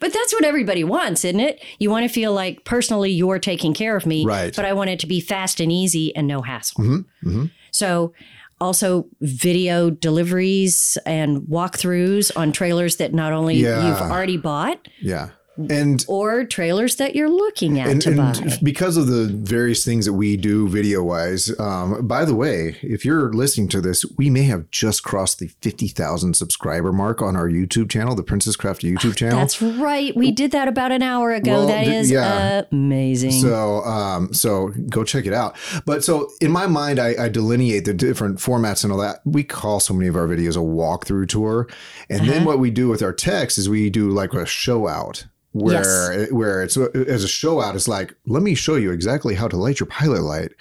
But 0.00 0.12
that's 0.12 0.32
what 0.32 0.44
everybody 0.44 0.82
wants, 0.82 1.24
isn't 1.24 1.38
it? 1.38 1.62
You 1.78 1.90
want 1.90 2.02
to 2.04 2.08
feel 2.12 2.32
like 2.32 2.64
personally 2.64 3.12
you're 3.12 3.38
taking 3.38 3.72
care 3.72 3.94
of 3.96 4.04
me, 4.04 4.24
Right. 4.26 4.52
but 4.56 4.64
I 4.64 4.72
want 4.72 4.90
it 4.90 4.98
to 5.00 5.06
be 5.06 5.20
fast 5.20 5.60
and 5.60 5.70
easy 5.70 6.14
and 6.16 6.26
no 6.26 6.42
hassle. 6.42 6.82
Mm-hmm, 6.82 7.44
So, 7.70 8.12
also 8.60 9.06
video 9.20 9.88
deliveries 9.90 10.98
and 11.06 11.42
walkthroughs 11.42 12.32
on 12.36 12.50
trailers 12.50 12.96
that 12.96 13.14
not 13.14 13.32
only 13.32 13.56
Yeah. 13.56 13.86
you've 13.86 14.10
already 14.10 14.36
bought 14.38 14.88
Yeah. 15.00 15.28
And 15.68 16.04
or 16.08 16.44
trailers 16.44 16.96
that 16.96 17.14
you're 17.14 17.28
looking 17.28 17.78
at 17.80 17.88
and, 17.88 18.00
to 18.02 18.16
buy. 18.16 18.34
because 18.62 18.96
of 18.96 19.06
the 19.08 19.26
various 19.26 19.84
things 19.84 20.06
that 20.06 20.12
we 20.12 20.36
do 20.36 20.68
video 20.68 21.02
wise, 21.02 21.52
um, 21.58 22.06
by 22.06 22.24
the 22.24 22.34
way, 22.34 22.76
if 22.82 23.04
you're 23.04 23.32
listening 23.32 23.68
to 23.68 23.80
this, 23.80 24.04
we 24.16 24.30
may 24.30 24.44
have 24.44 24.70
just 24.70 25.02
crossed 25.02 25.38
the 25.40 25.48
50,000 25.62 26.34
subscriber 26.34 26.92
mark 26.92 27.20
on 27.20 27.36
our 27.36 27.48
YouTube 27.48 27.90
channel, 27.90 28.14
the 28.14 28.22
Princess 28.22 28.56
Craft 28.56 28.82
YouTube 28.82 29.16
channel. 29.16 29.38
That's 29.38 29.60
right. 29.60 30.14
We 30.16 30.30
did 30.30 30.52
that 30.52 30.68
about 30.68 30.92
an 30.92 31.02
hour 31.02 31.32
ago. 31.32 31.50
Well, 31.52 31.66
that 31.66 31.84
th- 31.84 31.96
is 31.96 32.10
yeah. 32.10 32.62
amazing. 32.70 33.32
So, 33.32 33.80
um, 33.84 34.32
so 34.32 34.68
go 34.88 35.04
check 35.04 35.26
it 35.26 35.32
out. 35.32 35.56
But 35.84 36.04
so 36.04 36.30
in 36.40 36.50
my 36.50 36.66
mind, 36.66 36.98
I, 36.98 37.14
I 37.24 37.28
delineate 37.28 37.84
the 37.84 37.94
different 37.94 38.38
formats 38.38 38.84
and 38.84 38.92
all 38.92 38.98
that. 39.00 39.20
We 39.24 39.42
call 39.42 39.80
so 39.80 39.94
many 39.94 40.08
of 40.08 40.16
our 40.16 40.26
videos 40.26 40.56
a 40.56 40.60
walkthrough 40.60 41.28
tour, 41.28 41.68
and 42.08 42.20
Uh-huh. 42.22 42.30
then 42.30 42.44
what 42.44 42.58
we 42.58 42.70
do 42.70 42.88
with 42.88 43.02
our 43.02 43.12
text 43.12 43.58
is 43.58 43.68
we 43.68 43.90
do 43.90 44.10
like 44.10 44.32
a 44.34 44.46
show 44.46 44.86
out. 44.88 45.26
Where 45.52 46.26
where 46.26 46.62
it's 46.62 46.76
as 46.76 47.24
a 47.24 47.28
show 47.28 47.60
out, 47.60 47.74
it's 47.74 47.88
like 47.88 48.14
let 48.26 48.42
me 48.42 48.54
show 48.54 48.76
you 48.76 48.92
exactly 48.92 49.34
how 49.34 49.48
to 49.48 49.56
light 49.56 49.80
your 49.80 49.88
pilot 49.88 50.22
light, 50.22 50.52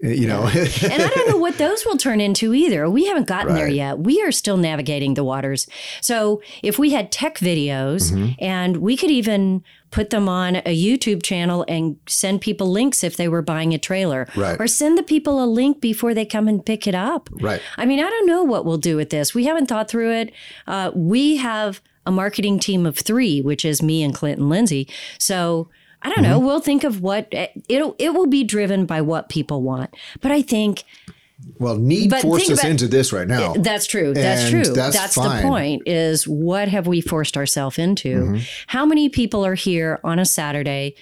you 0.00 0.26
know. 0.26 0.42
and 0.46 1.02
I 1.02 1.08
don't 1.08 1.28
know 1.28 1.36
what 1.36 1.58
those 1.58 1.84
will 1.84 1.98
turn 1.98 2.20
into 2.20 2.54
either. 2.54 2.88
We 2.88 3.04
haven't 3.06 3.26
gotten 3.26 3.54
there 3.54 3.68
yet. 3.68 3.98
We 3.98 4.22
are 4.22 4.32
still 4.32 4.56
navigating 4.56 5.14
the 5.14 5.24
waters. 5.24 5.66
So 6.00 6.40
if 6.62 6.78
we 6.78 6.92
had 6.92 7.12
tech 7.12 7.38
videos 7.38 8.10
Mm-hmm. 8.10 8.32
and 8.42 8.78
we 8.78 8.96
could 8.96 9.10
even 9.10 9.62
put 9.90 10.10
them 10.10 10.28
on 10.30 10.56
a 10.56 10.74
YouTube 10.76 11.22
channel 11.22 11.64
and 11.68 11.96
send 12.06 12.40
people 12.40 12.66
links 12.70 13.02
if 13.04 13.16
they 13.16 13.28
were 13.28 13.42
buying 13.42 13.72
a 13.74 13.78
trailer, 13.78 14.26
Right. 14.36 14.58
or 14.60 14.66
send 14.66 14.96
the 14.98 15.02
people 15.02 15.42
a 15.42 15.46
link 15.46 15.80
before 15.80 16.14
they 16.14 16.24
come 16.26 16.46
and 16.48 16.64
pick 16.64 16.86
it 16.86 16.94
up. 16.94 17.28
right. 17.40 17.60
I 17.78 17.84
mean, 17.86 17.98
I 18.00 18.08
don't 18.08 18.26
know 18.26 18.42
what 18.44 18.64
we'll 18.64 18.76
do 18.78 18.96
with 18.96 19.10
this. 19.10 19.34
We 19.34 19.44
haven't 19.44 19.66
thought 19.66 19.88
through 19.90 20.12
it. 20.12 20.32
Uh, 20.66 20.90
we 20.94 21.36
have 21.36 21.80
a 22.08 22.10
marketing 22.10 22.58
team 22.58 22.86
of 22.86 22.98
three, 22.98 23.40
which 23.40 23.64
is 23.64 23.82
me 23.82 24.02
and 24.02 24.14
Clint 24.14 24.38
and 24.40 24.48
Lindsay. 24.48 24.88
So 25.18 25.68
I 26.02 26.08
don't 26.08 26.18
Mm-hmm. 26.24 26.30
know. 26.32 26.38
We'll 26.38 26.60
think 26.60 26.84
of 26.84 27.00
what 27.02 27.28
it'll. 27.68 27.94
It 27.98 28.14
will 28.14 28.26
be 28.26 28.44
driven 28.44 28.86
by 28.86 29.00
what 29.00 29.28
people 29.28 29.62
want. 29.62 29.94
But 30.20 30.30
I 30.32 30.42
think 30.42 30.84
Well, 31.58 31.76
need 31.76 32.10
But 32.10 32.22
forced 32.22 32.50
us 32.50 32.58
about- 32.60 32.70
into 32.70 32.88
this 32.88 33.12
right 33.12 33.28
now. 33.28 33.52
that's 33.54 33.86
true. 33.86 34.12
That's 34.14 34.42
And 34.52 34.64
true. 34.64 34.74
that's 34.74 34.96
That's, 34.96 35.14
the 35.14 35.40
point. 35.42 35.82
Is 35.86 36.26
what 36.26 36.66
have 36.68 36.86
we 36.88 37.00
forced 37.00 37.36
ourselves 37.36 37.78
into? 37.78 38.08
Mm-hmm. 38.22 38.36
How 38.68 38.84
many 38.86 39.08
people 39.08 39.44
are 39.46 39.54
here 39.54 40.00
on 40.02 40.18
a 40.18 40.24
Saturday 40.24 40.94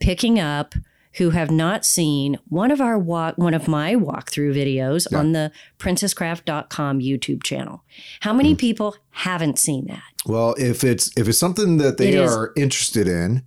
picking 0.00 0.38
up? 0.40 0.74
Who 1.18 1.30
have 1.30 1.48
not 1.48 1.84
seen 1.84 2.38
one 2.48 2.72
of 2.72 2.80
our 2.80 2.98
walk, 2.98 3.38
one 3.38 3.54
of 3.54 3.68
my 3.68 3.94
walkthrough 3.94 4.52
videos 4.52 5.06
on 5.16 5.30
the 5.30 5.52
princesscraft.com 5.78 6.98
YouTube 7.00 7.42
channel? 7.44 7.84
How 8.20 8.32
many 8.32 8.54
people 8.56 8.96
haven't 9.10 9.58
seen 9.60 9.86
that? 9.86 10.13
Well, 10.26 10.54
if 10.58 10.84
it's 10.84 11.10
if 11.16 11.28
it's 11.28 11.38
something 11.38 11.76
that 11.78 11.98
they 11.98 12.08
It 12.14 12.14
is. 12.24 12.32
are 12.32 12.52
interested 12.56 13.06
in 13.08 13.42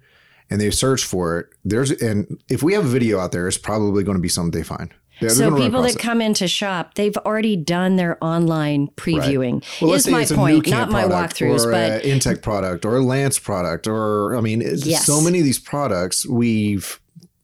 and 0.49 0.61
they 0.61 0.69
search 0.71 1.03
for 1.03 1.39
it, 1.39 1.47
there's 1.65 1.91
and 1.91 2.39
if 2.49 2.61
we 2.63 2.73
have 2.73 2.85
a 2.85 2.89
video 2.89 3.19
out 3.19 3.31
there, 3.31 3.47
it's 3.47 3.57
probably 3.57 4.03
going 4.03 4.17
to 4.17 4.21
be 4.21 4.29
something 4.29 4.51
they 4.57 4.63
find. 4.63 4.93
Yeah, 5.19 5.29
So 5.29 5.55
people 5.57 5.81
that 5.81 5.95
it. 5.95 5.99
come 5.99 6.21
into 6.21 6.47
shop, 6.47 6.93
they've 6.93 7.17
already 7.17 7.55
done 7.55 7.95
their 7.95 8.23
online 8.23 8.89
previewing. 8.95 9.63
Well, 9.81 9.93
is 9.95 10.07
my 10.07 10.25
point, 10.25 10.67
not 10.69 10.91
my 10.91 11.05
walkthroughs, 11.05 11.65
or 11.65 11.71
but 11.71 12.05
an 12.05 12.19
Intech 12.19 12.43
product 12.43 12.85
or 12.85 12.97
a 12.97 13.01
Lance 13.03 13.39
product, 13.39 13.87
or 13.87 14.35
I 14.37 14.41
mean, 14.41 14.61
Yes. 14.61 15.05
so 15.07 15.19
many 15.19 15.39
of 15.39 15.45
these 15.45 15.57
products 15.59 16.27
we've 16.27 16.99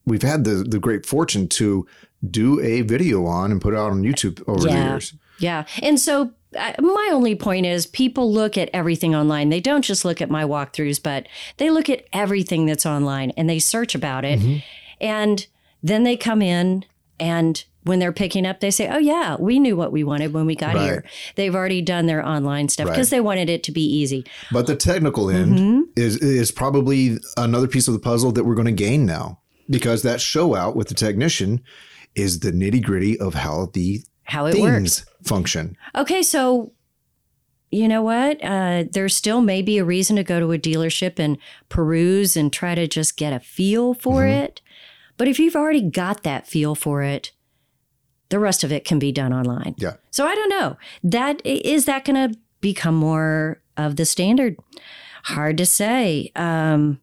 we've 0.06 0.22
had 0.22 0.44
the 0.44 0.64
the 0.64 0.78
great 0.78 1.06
fortune 1.08 1.48
to 1.48 1.88
do 2.30 2.62
a 2.62 2.82
video 2.82 3.26
on 3.26 3.52
and 3.52 3.60
put 3.60 3.74
it 3.74 3.78
out 3.78 3.90
on 3.92 4.04
YouTube 4.04 4.44
over 4.48 4.62
the 4.68 4.72
years. 4.72 5.14
Yeah. 5.40 5.66
And 5.82 6.00
so 6.00 6.32
my 6.80 7.10
only 7.12 7.36
point 7.36 7.66
is 7.66 7.86
people 7.86 8.32
look 8.32 8.58
at 8.58 8.70
everything 8.74 9.16
online. 9.16 9.50
They 9.50 9.60
don't 9.60 9.82
just 9.84 10.06
look 10.06 10.22
at 10.22 10.30
my 10.30 10.44
walkthroughs, 10.44 11.02
but 11.02 11.28
they 11.58 11.70
look 11.70 11.90
at 11.90 12.06
everything 12.14 12.66
that's 12.66 12.86
online 12.86 13.32
and 13.38 13.50
they 13.50 13.60
search 13.60 13.96
about 13.96 14.26
it. 14.26 14.40
Mm-hmm. 14.40 14.58
And 15.02 15.48
then 15.82 16.04
they 16.04 16.16
come 16.18 16.42
in 16.42 16.86
and 17.20 17.64
when 17.84 18.00
they're 18.00 18.14
picking 18.14 18.46
up, 18.46 18.62
they 18.62 18.72
say, 18.72 18.88
Oh, 18.90 18.98
yeah, 18.98 19.36
we 19.38 19.60
knew 19.60 19.76
what 19.76 19.92
we 19.92 20.06
wanted 20.06 20.32
when 20.34 20.46
we 20.46 20.56
got 20.56 20.76
Right. 20.76 20.84
here. 20.86 21.06
They've 21.36 21.54
already 21.54 21.82
done 21.82 22.06
their 22.06 22.26
online 22.26 22.70
stuff 22.70 22.88
because 22.88 23.12
Right. 23.12 23.18
they 23.18 23.22
wanted 23.22 23.50
it 23.50 23.62
to 23.64 23.72
be 23.74 23.82
easy. 23.84 24.24
But 24.52 24.68
the 24.68 24.76
technical 24.76 25.30
end 25.30 25.58
Mm-hmm. 25.60 25.82
is 25.98 26.16
is 26.18 26.52
probably 26.52 27.18
another 27.36 27.68
piece 27.68 27.88
of 27.90 27.94
the 27.94 28.00
puzzle 28.00 28.32
that 28.32 28.46
we're 28.46 28.56
going 28.56 28.68
to 28.68 28.72
gain 28.72 29.06
now 29.06 29.40
because 29.70 30.02
that 30.04 30.22
show 30.22 30.56
out 30.56 30.76
with 30.78 30.88
the 30.88 30.94
technician 30.94 31.62
is 32.16 32.40
the 32.40 32.52
nitty 32.52 32.82
gritty 32.82 33.20
of 33.20 33.34
how 33.34 33.70
the 33.74 34.04
How 34.24 34.46
it 34.46 34.58
works. 34.60 35.06
function. 35.24 35.76
Okay, 35.96 36.24
so 36.24 36.72
you 37.72 37.88
know 37.88 38.02
what? 38.04 38.44
Uh, 38.44 38.84
there 38.92 39.10
still 39.10 39.42
may 39.42 39.62
be 39.62 39.78
a 39.80 39.84
reason 39.86 40.16
to 40.18 40.24
go 40.24 40.40
to 40.40 40.52
a 40.52 40.58
dealership 40.60 41.18
and 41.20 41.38
peruse 41.70 42.38
and 42.38 42.54
try 42.54 42.76
to 42.76 42.88
just 42.88 43.18
get 43.18 43.34
a 43.34 43.40
feel 43.40 43.94
for 43.94 44.22
Mm-hmm. 44.22 44.44
it. 44.44 44.62
But 45.18 45.28
if 45.28 45.40
you've 45.40 45.56
already 45.56 45.82
got 45.82 46.24
that 46.24 46.48
feel 46.48 46.74
for 46.76 47.04
it, 47.04 47.32
the 48.30 48.40
rest 48.40 48.64
of 48.64 48.72
it 48.72 48.84
can 48.86 48.98
be 49.00 49.12
done 49.12 49.32
online. 49.34 49.76
Yeah. 49.78 49.94
So 50.12 50.26
I 50.26 50.34
don't 50.36 50.50
know. 50.50 50.78
That 51.04 51.42
is 51.46 51.86
that 51.86 52.04
going 52.06 52.32
to 52.32 52.38
become 52.62 52.96
more 52.96 53.62
of 53.78 53.96
the 53.96 54.06
standard? 54.06 54.58
Hard 55.26 55.58
to 55.58 55.66
say. 55.66 56.32
Um, 56.36 57.00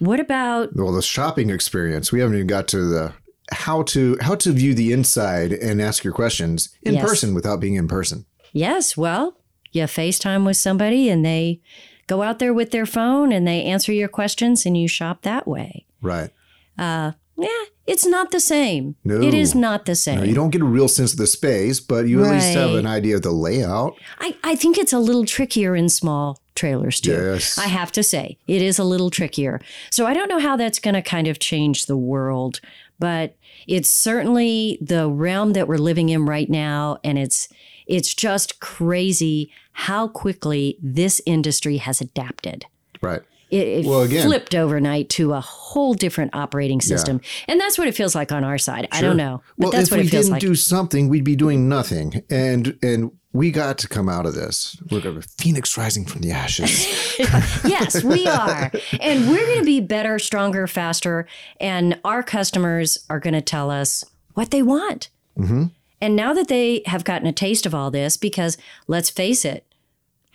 what 0.00 0.18
about 0.20 0.74
Well, 0.74 0.92
the 0.92 1.02
shopping 1.02 1.48
experience, 1.50 2.10
we 2.10 2.20
haven't 2.20 2.34
even 2.36 2.46
got 2.48 2.66
to 2.68 2.78
the 2.88 3.12
how 3.52 3.82
to 3.82 4.16
how 4.20 4.34
to 4.36 4.52
view 4.52 4.74
the 4.74 4.92
inside 4.92 5.52
and 5.52 5.80
ask 5.80 6.02
your 6.04 6.12
questions 6.12 6.70
in 6.82 6.94
Yes. 6.94 7.04
person 7.04 7.34
without 7.34 7.60
being 7.60 7.74
in 7.74 7.88
person. 7.88 8.24
Yes, 8.52 8.96
well, 8.96 9.36
you 9.72 9.82
FaceTime 9.84 10.46
with 10.46 10.56
somebody 10.56 11.08
and 11.10 11.24
they 11.24 11.60
go 12.06 12.22
out 12.22 12.38
there 12.38 12.54
with 12.54 12.70
their 12.70 12.86
phone 12.86 13.32
and 13.32 13.46
they 13.46 13.62
answer 13.64 13.92
your 13.92 14.08
questions 14.08 14.64
and 14.64 14.76
you 14.76 14.88
shop 14.88 15.22
that 15.22 15.46
way. 15.46 15.84
Right. 16.00 16.30
Uh, 16.78 17.12
yeah, 17.36 17.64
it's 17.86 18.06
not 18.06 18.30
the 18.30 18.38
same. 18.40 18.94
No. 19.04 19.20
It 19.20 19.34
is 19.34 19.54
not 19.54 19.86
the 19.86 19.96
same. 19.96 20.18
Now, 20.20 20.24
you 20.24 20.34
don't 20.34 20.50
get 20.50 20.62
a 20.62 20.66
real 20.66 20.86
sense 20.88 21.12
of 21.12 21.18
the 21.18 21.26
space, 21.26 21.80
but 21.80 22.06
you 22.06 22.24
at 22.24 22.30
least 22.30 22.54
have 22.54 22.74
an 22.74 22.86
idea 22.86 23.16
of 23.16 23.22
the 23.22 23.32
layout. 23.32 23.96
I, 24.20 24.36
I 24.44 24.54
think 24.54 24.78
it's 24.78 24.92
a 24.92 24.98
little 25.00 25.24
trickier 25.24 25.74
in 25.74 25.88
small 25.88 26.38
trailers 26.54 27.00
too. 27.00 27.10
Yes. 27.10 27.58
I 27.58 27.66
have 27.66 27.90
to 27.92 28.04
say, 28.04 28.38
it 28.46 28.62
is 28.62 28.78
a 28.78 28.84
little 28.84 29.10
trickier. 29.10 29.60
So 29.90 30.06
I 30.06 30.14
don't 30.14 30.28
know 30.28 30.38
how 30.38 30.56
that's 30.56 30.78
going 30.78 30.94
to 30.94 31.02
kind 31.02 31.26
of 31.26 31.40
change 31.40 31.86
the 31.86 31.96
world, 31.96 32.60
but 32.98 33.36
it's 33.66 33.88
certainly 33.88 34.78
the 34.80 35.08
realm 35.10 35.52
that 35.54 35.68
we're 35.68 35.76
living 35.78 36.08
in 36.08 36.24
right 36.26 36.48
now. 36.48 36.98
And 37.04 37.18
it's, 37.18 37.48
it's 37.86 38.14
just 38.14 38.60
crazy 38.60 39.50
how 39.72 40.08
quickly 40.08 40.78
this 40.82 41.20
industry 41.26 41.78
has 41.78 42.00
adapted. 42.00 42.66
Right. 43.02 43.22
It, 43.50 43.68
it 43.68 43.84
Well, 43.86 44.02
again- 44.02 44.26
flipped 44.26 44.54
overnight 44.54 45.08
to 45.10 45.32
a 45.34 45.40
whole 45.40 45.94
different 45.94 46.34
operating 46.34 46.80
system. 46.80 47.20
And 47.46 47.60
that's 47.60 47.76
what 47.78 47.86
it 47.88 47.94
feels 47.94 48.14
like 48.14 48.32
on 48.32 48.42
our 48.44 48.58
side. 48.58 48.88
I 48.90 49.00
don't 49.00 49.16
know. 49.16 49.42
But 49.58 49.62
Well, 49.64 49.72
that's 49.72 49.88
if 49.88 49.92
what 49.92 50.00
we 50.00 50.06
it 50.06 50.10
feels 50.10 50.24
didn't 50.26 50.32
like. 50.34 50.40
do 50.40 50.54
something, 50.54 51.08
we'd 51.08 51.24
be 51.24 51.36
doing 51.36 51.68
nothing. 51.68 52.22
And 52.30 52.78
and 52.82 53.10
we 53.34 53.50
got 53.50 53.78
to 53.78 53.88
come 53.88 54.08
out 54.08 54.26
of 54.26 54.34
this. 54.34 54.80
We're 54.90 55.00
going 55.00 55.20
to 55.20 55.28
phoenix 55.38 55.76
rising 55.76 56.06
from 56.06 56.20
the 56.20 56.30
ashes. 56.30 56.86
yes, 57.18 58.02
we 58.04 58.26
are. 58.28 58.70
And 59.00 59.28
we're 59.28 59.44
going 59.44 59.58
to 59.58 59.64
be 59.64 59.80
better, 59.80 60.20
stronger, 60.20 60.68
faster. 60.68 61.26
And 61.60 62.00
our 62.04 62.22
customers 62.22 63.04
are 63.10 63.18
going 63.18 63.34
to 63.34 63.42
tell 63.42 63.72
us 63.72 64.04
what 64.34 64.52
they 64.52 64.62
want. 64.62 65.10
Mm-hmm. 65.36 65.64
And 66.00 66.14
now 66.16 66.32
that 66.32 66.46
they 66.46 66.82
have 66.86 67.02
gotten 67.02 67.26
a 67.26 67.32
taste 67.32 67.66
of 67.66 67.74
all 67.74 67.90
this, 67.90 68.16
because 68.16 68.56
let's 68.86 69.10
face 69.10 69.44
it, 69.44 69.66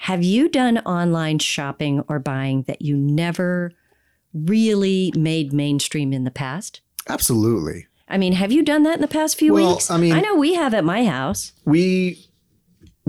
have 0.04 0.22
you 0.22 0.50
done 0.50 0.80
online 0.80 1.40
shopping 1.40 2.04
or 2.10 2.20
buying 2.20 2.64
that 2.64 2.82
you 2.82 2.98
never 2.98 3.72
really 4.34 5.14
made 5.16 5.54
mainstream 5.54 6.12
in 6.12 6.26
the 6.26 6.32
past? 6.32 6.82
Absolutely. 7.08 7.88
I 8.10 8.18
mean, 8.18 8.34
have 8.34 8.52
you 8.52 8.62
done 8.62 8.84
that 8.84 8.96
in 8.96 9.02
the 9.02 9.08
past 9.08 9.38
few 9.38 9.54
Well, 9.54 9.76
weeks? 9.76 9.90
I 9.90 9.98
mean- 9.98 10.12
I 10.12 10.20
know 10.20 10.36
we 10.36 10.56
have 10.56 10.74
at 10.74 10.84
my 10.84 11.06
house. 11.06 11.54
We 11.64 12.26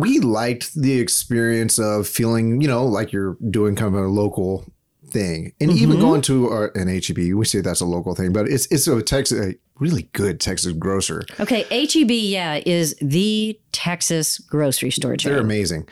we 0.01 0.19
liked 0.21 0.75
the 0.75 0.99
experience 1.01 1.79
of 1.79 2.09
feeling, 2.09 2.61
you 2.61 2.69
know, 2.69 2.85
like 2.85 3.13
you're 3.13 3.37
doing 3.51 3.75
kind 3.77 3.95
of 3.95 4.01
a 4.03 4.09
local 4.09 4.65
thing. 5.09 5.53
And 5.61 5.71
even 5.73 5.97
Mm-hmm. 5.97 6.01
going 6.01 6.23
to 6.23 6.49
our, 6.51 6.73
an 6.75 6.89
HEB, 6.89 7.35
we 7.35 7.45
say 7.45 7.61
that's 7.61 7.81
a 7.81 7.87
local 7.87 8.15
thing, 8.15 8.33
but 8.33 8.49
it's 8.49 8.67
it's 8.67 8.87
a 8.87 9.03
Texas 9.03 9.39
a 9.47 9.55
really 9.79 10.09
good 10.13 10.41
Texas 10.41 10.73
grocer. 10.73 11.25
Okay, 11.41 11.63
HEB, 11.71 12.11
yeah, 12.11 12.61
is 12.67 12.95
the 13.01 13.59
Texas 13.73 14.39
grocery 14.39 14.91
store 14.91 15.17
chain. 15.17 15.33
They're 15.33 15.41
amazing. 15.41 15.89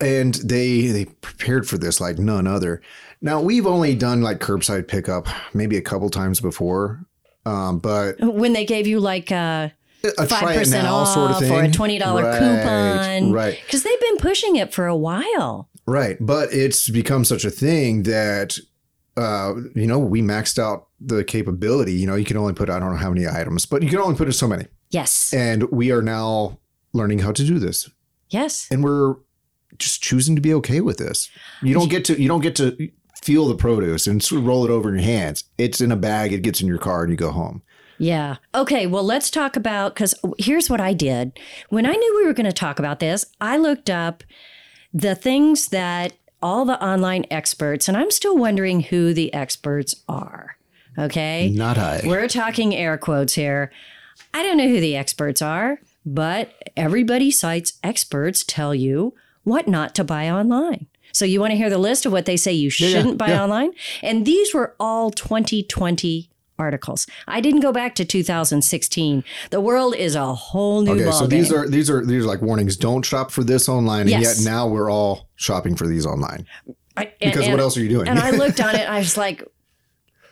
And 0.00 0.34
they 0.36 0.86
they 0.88 1.04
prepared 1.06 1.68
for 1.68 1.76
this 1.78 2.00
like 2.00 2.18
none 2.18 2.46
other. 2.46 2.80
Now 3.20 3.40
we've 3.40 3.66
only 3.66 3.94
done 3.94 4.22
like 4.22 4.38
curbside 4.40 4.88
pickup 4.88 5.26
maybe 5.52 5.76
a 5.76 5.82
couple 5.82 6.08
times 6.10 6.40
before. 6.40 7.04
Um, 7.46 7.78
but 7.80 8.16
when 8.20 8.52
they 8.54 8.64
gave 8.64 8.86
you 8.86 9.00
like 9.00 9.30
uh, 9.30 9.68
a 10.04 10.26
five 10.26 10.56
percent 10.56 10.86
off 10.86 11.08
sort 11.08 11.30
of 11.32 11.38
thing. 11.40 11.52
or 11.52 11.62
a 11.62 11.70
twenty 11.70 11.98
dollar 11.98 12.24
Right, 12.24 12.38
coupon, 12.38 13.32
Right. 13.32 13.58
Because 13.64 13.82
they've 13.82 14.00
been 14.00 14.16
pushing 14.18 14.56
it 14.56 14.72
for 14.72 14.86
a 14.86 14.96
while. 14.96 15.68
Right. 15.86 16.16
But 16.20 16.52
it's 16.52 16.88
become 16.88 17.24
such 17.24 17.44
a 17.44 17.50
thing 17.50 18.04
that, 18.04 18.56
uh, 19.16 19.54
you 19.74 19.86
know, 19.86 19.98
we 19.98 20.22
maxed 20.22 20.58
out 20.58 20.88
the 21.00 21.24
capability. 21.24 21.92
You 21.92 22.06
know, 22.06 22.14
you 22.14 22.24
can 22.24 22.36
only 22.36 22.52
put, 22.54 22.70
I 22.70 22.78
don't 22.78 22.90
know 22.90 22.96
how 22.98 23.10
many 23.10 23.26
items, 23.28 23.66
but 23.66 23.82
you 23.82 23.88
can 23.90 23.98
only 23.98 24.16
put 24.16 24.26
in 24.26 24.32
so 24.32 24.48
many. 24.48 24.66
Yes, 24.90 25.32
And 25.34 25.64
we 25.70 25.90
are 25.90 26.02
now 26.02 26.58
learning 26.92 27.18
how 27.18 27.32
to 27.32 27.44
do 27.44 27.58
this. 27.58 27.90
yes. 28.30 28.68
And 28.70 28.82
we're 28.84 29.16
just 29.78 30.00
choosing 30.02 30.36
to 30.36 30.40
be 30.40 30.54
okay 30.54 30.80
with 30.80 30.98
this. 30.98 31.28
You 31.62 31.74
don't 31.74 31.90
get 31.90 32.04
to, 32.06 32.20
you 32.20 32.28
don't 32.28 32.40
get 32.42 32.54
to 32.56 32.90
feel 33.20 33.48
the 33.48 33.56
produce 33.56 34.06
and 34.06 34.22
sort 34.22 34.40
of 34.40 34.46
roll 34.46 34.64
it 34.64 34.70
over 34.70 34.88
in 34.88 34.94
your 34.94 35.04
hands. 35.04 35.44
It's 35.58 35.80
in 35.80 35.90
a 35.90 35.96
bag, 35.96 36.32
it 36.32 36.42
gets 36.42 36.60
in 36.60 36.68
your 36.68 36.78
car 36.78 37.02
and 37.02 37.10
you 37.10 37.16
go 37.16 37.32
home. 37.32 37.62
Yeah. 38.04 38.36
Okay. 38.54 38.86
Well, 38.86 39.02
let's 39.02 39.30
talk 39.30 39.56
about 39.56 39.94
because 39.94 40.14
here's 40.38 40.68
what 40.68 40.80
I 40.80 40.92
did. 40.92 41.38
When 41.70 41.86
I 41.86 41.92
knew 41.92 42.16
we 42.18 42.26
were 42.26 42.34
going 42.34 42.44
to 42.44 42.52
talk 42.52 42.78
about 42.78 43.00
this, 43.00 43.24
I 43.40 43.56
looked 43.56 43.88
up 43.88 44.22
the 44.92 45.14
things 45.14 45.68
that 45.68 46.12
all 46.42 46.66
the 46.66 46.82
online 46.84 47.24
experts, 47.30 47.88
and 47.88 47.96
I'm 47.96 48.10
still 48.10 48.36
wondering 48.36 48.80
who 48.80 49.14
the 49.14 49.32
experts 49.32 49.94
are. 50.06 50.58
Okay. 50.98 51.50
Not 51.54 51.78
I. 51.78 52.02
We're 52.04 52.28
talking 52.28 52.74
air 52.74 52.98
quotes 52.98 53.32
here. 53.32 53.72
I 54.34 54.42
don't 54.42 54.58
know 54.58 54.68
who 54.68 54.80
the 54.80 54.96
experts 54.96 55.40
are, 55.40 55.80
but 56.04 56.52
everybody 56.76 57.30
cites 57.30 57.78
experts 57.82 58.44
tell 58.46 58.74
you 58.74 59.14
what 59.44 59.66
not 59.66 59.94
to 59.94 60.04
buy 60.04 60.28
online. 60.28 60.88
So 61.12 61.24
you 61.24 61.40
want 61.40 61.52
to 61.52 61.56
hear 61.56 61.70
the 61.70 61.78
list 61.78 62.04
of 62.04 62.12
what 62.12 62.26
they 62.26 62.36
say 62.36 62.52
you 62.52 62.68
shouldn't 62.68 63.16
buy 63.16 63.28
yeah. 63.28 63.42
online? 63.42 63.70
And 64.02 64.26
these 64.26 64.52
were 64.52 64.74
all 64.78 65.10
2020 65.10 66.28
articles. 66.58 67.06
I 67.26 67.40
didn't 67.40 67.60
go 67.60 67.72
back 67.72 67.94
to 67.96 68.04
2016. 68.04 69.24
The 69.50 69.60
world 69.60 69.94
is 69.96 70.14
a 70.14 70.34
whole 70.34 70.82
new 70.82 70.92
Okay, 70.92 71.10
so 71.10 71.26
these 71.26 71.52
are 71.52 71.68
these 71.68 71.90
are 71.90 72.04
these 72.04 72.24
are 72.24 72.28
like 72.28 72.42
warnings. 72.42 72.76
Don't 72.76 73.02
shop 73.04 73.30
for 73.30 73.42
this 73.44 73.68
online, 73.68 74.02
and 74.02 74.10
Yes. 74.10 74.40
yet 74.44 74.50
now 74.50 74.66
we're 74.68 74.90
all 74.90 75.28
shopping 75.36 75.74
for 75.76 75.86
these 75.86 76.06
online. 76.06 76.46
I- 76.96 77.12
and- 77.20 77.32
Because 77.32 77.44
and- 77.46 77.52
what 77.54 77.60
else 77.60 77.76
are 77.76 77.80
you 77.82 77.88
doing? 77.88 78.08
And 78.08 78.18
I 78.18 78.30
looked 78.42 78.60
on 78.60 78.74
it. 78.74 78.88
I 78.88 78.98
was 78.98 79.16
like, 79.16 79.42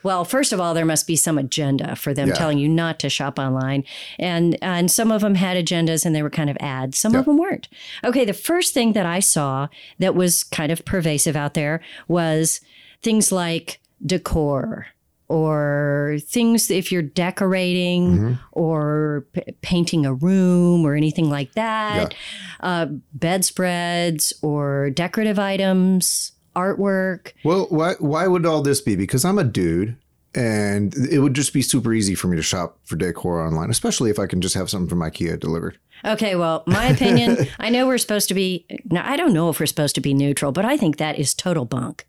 well, 0.01 0.25
first 0.25 0.51
of 0.51 0.59
all, 0.59 0.73
there 0.73 0.85
must 0.85 1.07
be 1.07 1.15
some 1.15 1.37
agenda 1.37 1.95
for 1.95 2.13
them 2.13 2.27
Yeah. 2.29 2.33
telling 2.35 2.57
you 2.57 2.67
not 2.67 2.99
to 2.99 3.09
shop 3.09 3.37
online, 3.39 3.83
and 4.19 4.57
and 4.61 4.89
some 4.91 5.11
of 5.11 5.21
them 5.21 5.35
had 5.35 5.57
agendas 5.57 6.05
and 6.05 6.15
they 6.15 6.21
were 6.23 6.29
kind 6.29 6.49
of 6.49 6.57
ads. 6.59 6.97
Some 6.97 7.15
of 7.15 7.25
them 7.25 7.37
weren't. 7.37 7.67
Okay, 8.03 8.25
the 8.25 8.33
first 8.33 8.73
thing 8.73 8.93
that 8.93 9.05
I 9.05 9.19
saw 9.19 9.67
that 9.99 10.15
was 10.15 10.43
kind 10.43 10.71
of 10.71 10.83
pervasive 10.85 11.35
out 11.35 11.53
there 11.53 11.81
was 12.07 12.59
things 13.01 13.31
like 13.31 13.79
decor 14.05 14.87
or 15.33 16.17
things 16.27 16.69
if 16.69 16.91
you're 16.91 17.01
decorating 17.01 18.03
Mm-hmm. 18.13 18.33
or 18.51 19.25
p- 19.33 19.41
painting 19.61 20.05
a 20.05 20.13
room 20.13 20.85
or 20.85 20.93
anything 20.95 21.29
like 21.29 21.53
that 21.53 22.13
uh, 22.59 22.85
bedspreads 23.13 24.33
or 24.41 24.89
decorative 24.91 25.39
items, 25.39 26.31
artwork. 26.55 27.33
Well, 27.43 27.65
why 27.69 27.93
why 27.99 28.27
would 28.27 28.45
all 28.45 28.61
this 28.61 28.79
be? 28.81 28.95
Because 28.95 29.25
I'm 29.25 29.39
a 29.39 29.43
dude, 29.43 29.95
and 30.35 30.93
it 31.09 31.19
would 31.19 31.33
just 31.33 31.51
be 31.53 31.61
super 31.61 31.93
easy 31.93 32.15
for 32.15 32.27
me 32.27 32.35
to 32.37 32.43
shop 32.43 32.77
for 32.83 32.95
decor 32.95 33.45
online, 33.45 33.69
especially 33.69 34.09
if 34.11 34.19
I 34.19 34.27
can 34.27 34.39
just 34.41 34.55
have 34.55 34.69
something 34.69 34.89
from 34.89 34.99
IKEA 34.99 35.39
delivered. 35.39 35.77
Okay, 36.05 36.35
well, 36.35 36.63
my 36.67 36.85
opinion, 36.87 37.47
I 37.59 37.69
know 37.69 37.87
we're 37.87 37.97
supposed 37.97 38.27
to 38.27 38.33
be, 38.33 38.65
now 38.85 39.03
I 39.09 39.15
don't 39.15 39.33
know 39.33 39.49
if 39.49 39.59
we're 39.59 39.65
supposed 39.67 39.95
to 39.95 40.01
be 40.01 40.13
neutral, 40.13 40.51
but 40.51 40.65
I 40.65 40.75
think 40.77 40.97
that 40.97 41.17
is 41.17 41.33
total 41.33 41.65
bunk. 41.65 42.05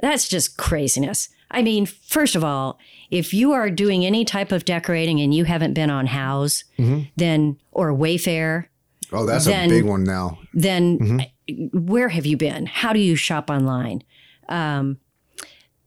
That's 0.00 0.28
just 0.28 0.56
craziness. 0.58 1.28
I 1.50 1.62
mean, 1.62 1.86
first 1.86 2.34
of 2.34 2.42
all, 2.42 2.78
if 3.10 3.32
you 3.32 3.52
are 3.52 3.70
doing 3.70 4.04
any 4.04 4.24
type 4.24 4.52
of 4.52 4.64
decorating 4.64 5.20
and 5.20 5.32
you 5.32 5.44
haven't 5.44 5.74
been 5.74 5.90
on 5.90 6.08
Houzz, 6.08 6.64
mm-hmm. 6.78 7.02
then, 7.16 7.58
or 7.72 7.92
Wayfair, 7.92 8.66
Oh, 9.12 9.24
that's 9.24 9.44
Then- 9.44 9.70
a 9.70 9.74
big 9.74 9.84
one 9.84 10.04
now. 10.04 10.38
then 10.52 10.98
mm-hmm. 10.98 11.86
where 11.86 12.08
have 12.08 12.26
you 12.26 12.36
been? 12.36 12.66
How 12.66 12.92
do 12.92 12.98
you 12.98 13.16
shop 13.16 13.50
online? 13.50 14.02
Um, 14.48 14.98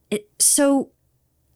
it, 0.09 0.29
so, 0.39 0.91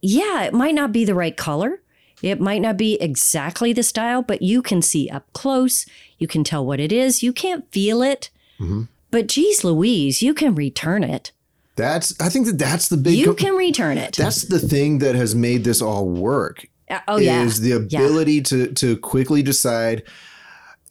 yeah, 0.02 0.44
it 0.44 0.54
might 0.54 0.76
not 0.76 0.92
be 0.92 1.06
the 1.06 1.16
right 1.16 1.36
color. 1.36 1.82
It 2.22 2.40
might 2.40 2.62
not 2.62 2.78
be 2.78 2.96
exactly 3.02 3.74
the 3.74 3.84
style, 3.84 4.22
but 4.22 4.42
you 4.42 4.62
can 4.62 4.82
see 4.82 5.10
up 5.10 5.32
close. 5.34 5.86
You 6.18 6.28
can 6.28 6.44
tell 6.44 6.66
what 6.66 6.80
it 6.80 6.92
is. 6.92 7.24
You 7.24 7.34
can't 7.34 7.70
feel 7.72 8.02
it. 8.02 8.30
Mm-hmm. 8.60 8.84
But 9.12 9.28
geez 9.28 9.64
Louise, 9.64 10.22
you 10.22 10.34
can 10.34 10.56
return 10.56 11.04
it. 11.04 11.32
That's 11.76 12.20
I 12.22 12.30
think 12.30 12.46
that 12.46 12.58
that's 12.58 12.90
the 12.90 12.98
big. 12.98 13.16
You 13.16 13.34
can 13.34 13.56
return 13.56 13.98
it. 13.98 14.16
that's 14.16 14.44
the 14.44 14.60
thing 14.60 15.00
that 15.00 15.16
has 15.16 15.34
made 15.34 15.64
this 15.64 15.82
all 15.82 16.08
work. 16.08 16.68
Uh, 16.90 17.00
oh, 17.08 17.18
yeah. 17.18 17.42
Is 17.42 17.62
the 17.62 17.72
ability 17.72 18.42
to 18.44 18.72
to 18.74 18.98
quickly 18.98 19.42
decide. 19.42 20.04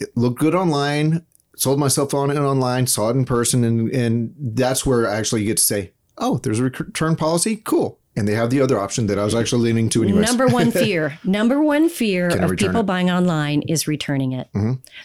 It 0.01 0.17
looked 0.17 0.41
good 0.41 0.55
online. 0.55 1.25
Sold 1.55 1.79
myself 1.79 2.15
on 2.15 2.31
it 2.31 2.39
online. 2.39 2.87
Saw 2.89 3.11
it 3.11 3.17
in 3.17 3.25
person, 3.25 3.63
and 3.63 3.91
and 3.91 4.35
that's 4.39 4.85
where 4.85 5.09
I 5.09 5.17
actually 5.17 5.45
get 5.45 5.59
to 5.59 5.65
say, 5.65 5.93
oh, 6.19 6.39
there's 6.39 6.59
a 6.59 6.65
return 6.65 7.15
policy. 7.15 7.57
Cool. 7.57 8.01
And 8.15 8.29
they 8.29 8.35
have 8.35 8.51
the 8.51 8.61
other 8.61 8.79
option 8.79 9.07
that 9.07 9.19
I 9.19 9.25
was 9.25 9.35
actually 9.35 9.63
leaning 9.63 9.89
to 9.89 10.03
anyways. 10.03 10.27
Number 10.27 10.47
one 10.47 10.71
fear, 10.83 11.19
number 11.25 11.63
one 11.63 11.89
fear 11.89 12.29
Can 12.29 12.45
of 12.45 12.51
people 12.51 12.67
it? 12.67 12.73
Mm-hmm. 12.81 12.87
buying 12.87 13.11
online 13.11 13.63
is 13.63 13.89
returning 13.89 14.33
it. 14.33 14.49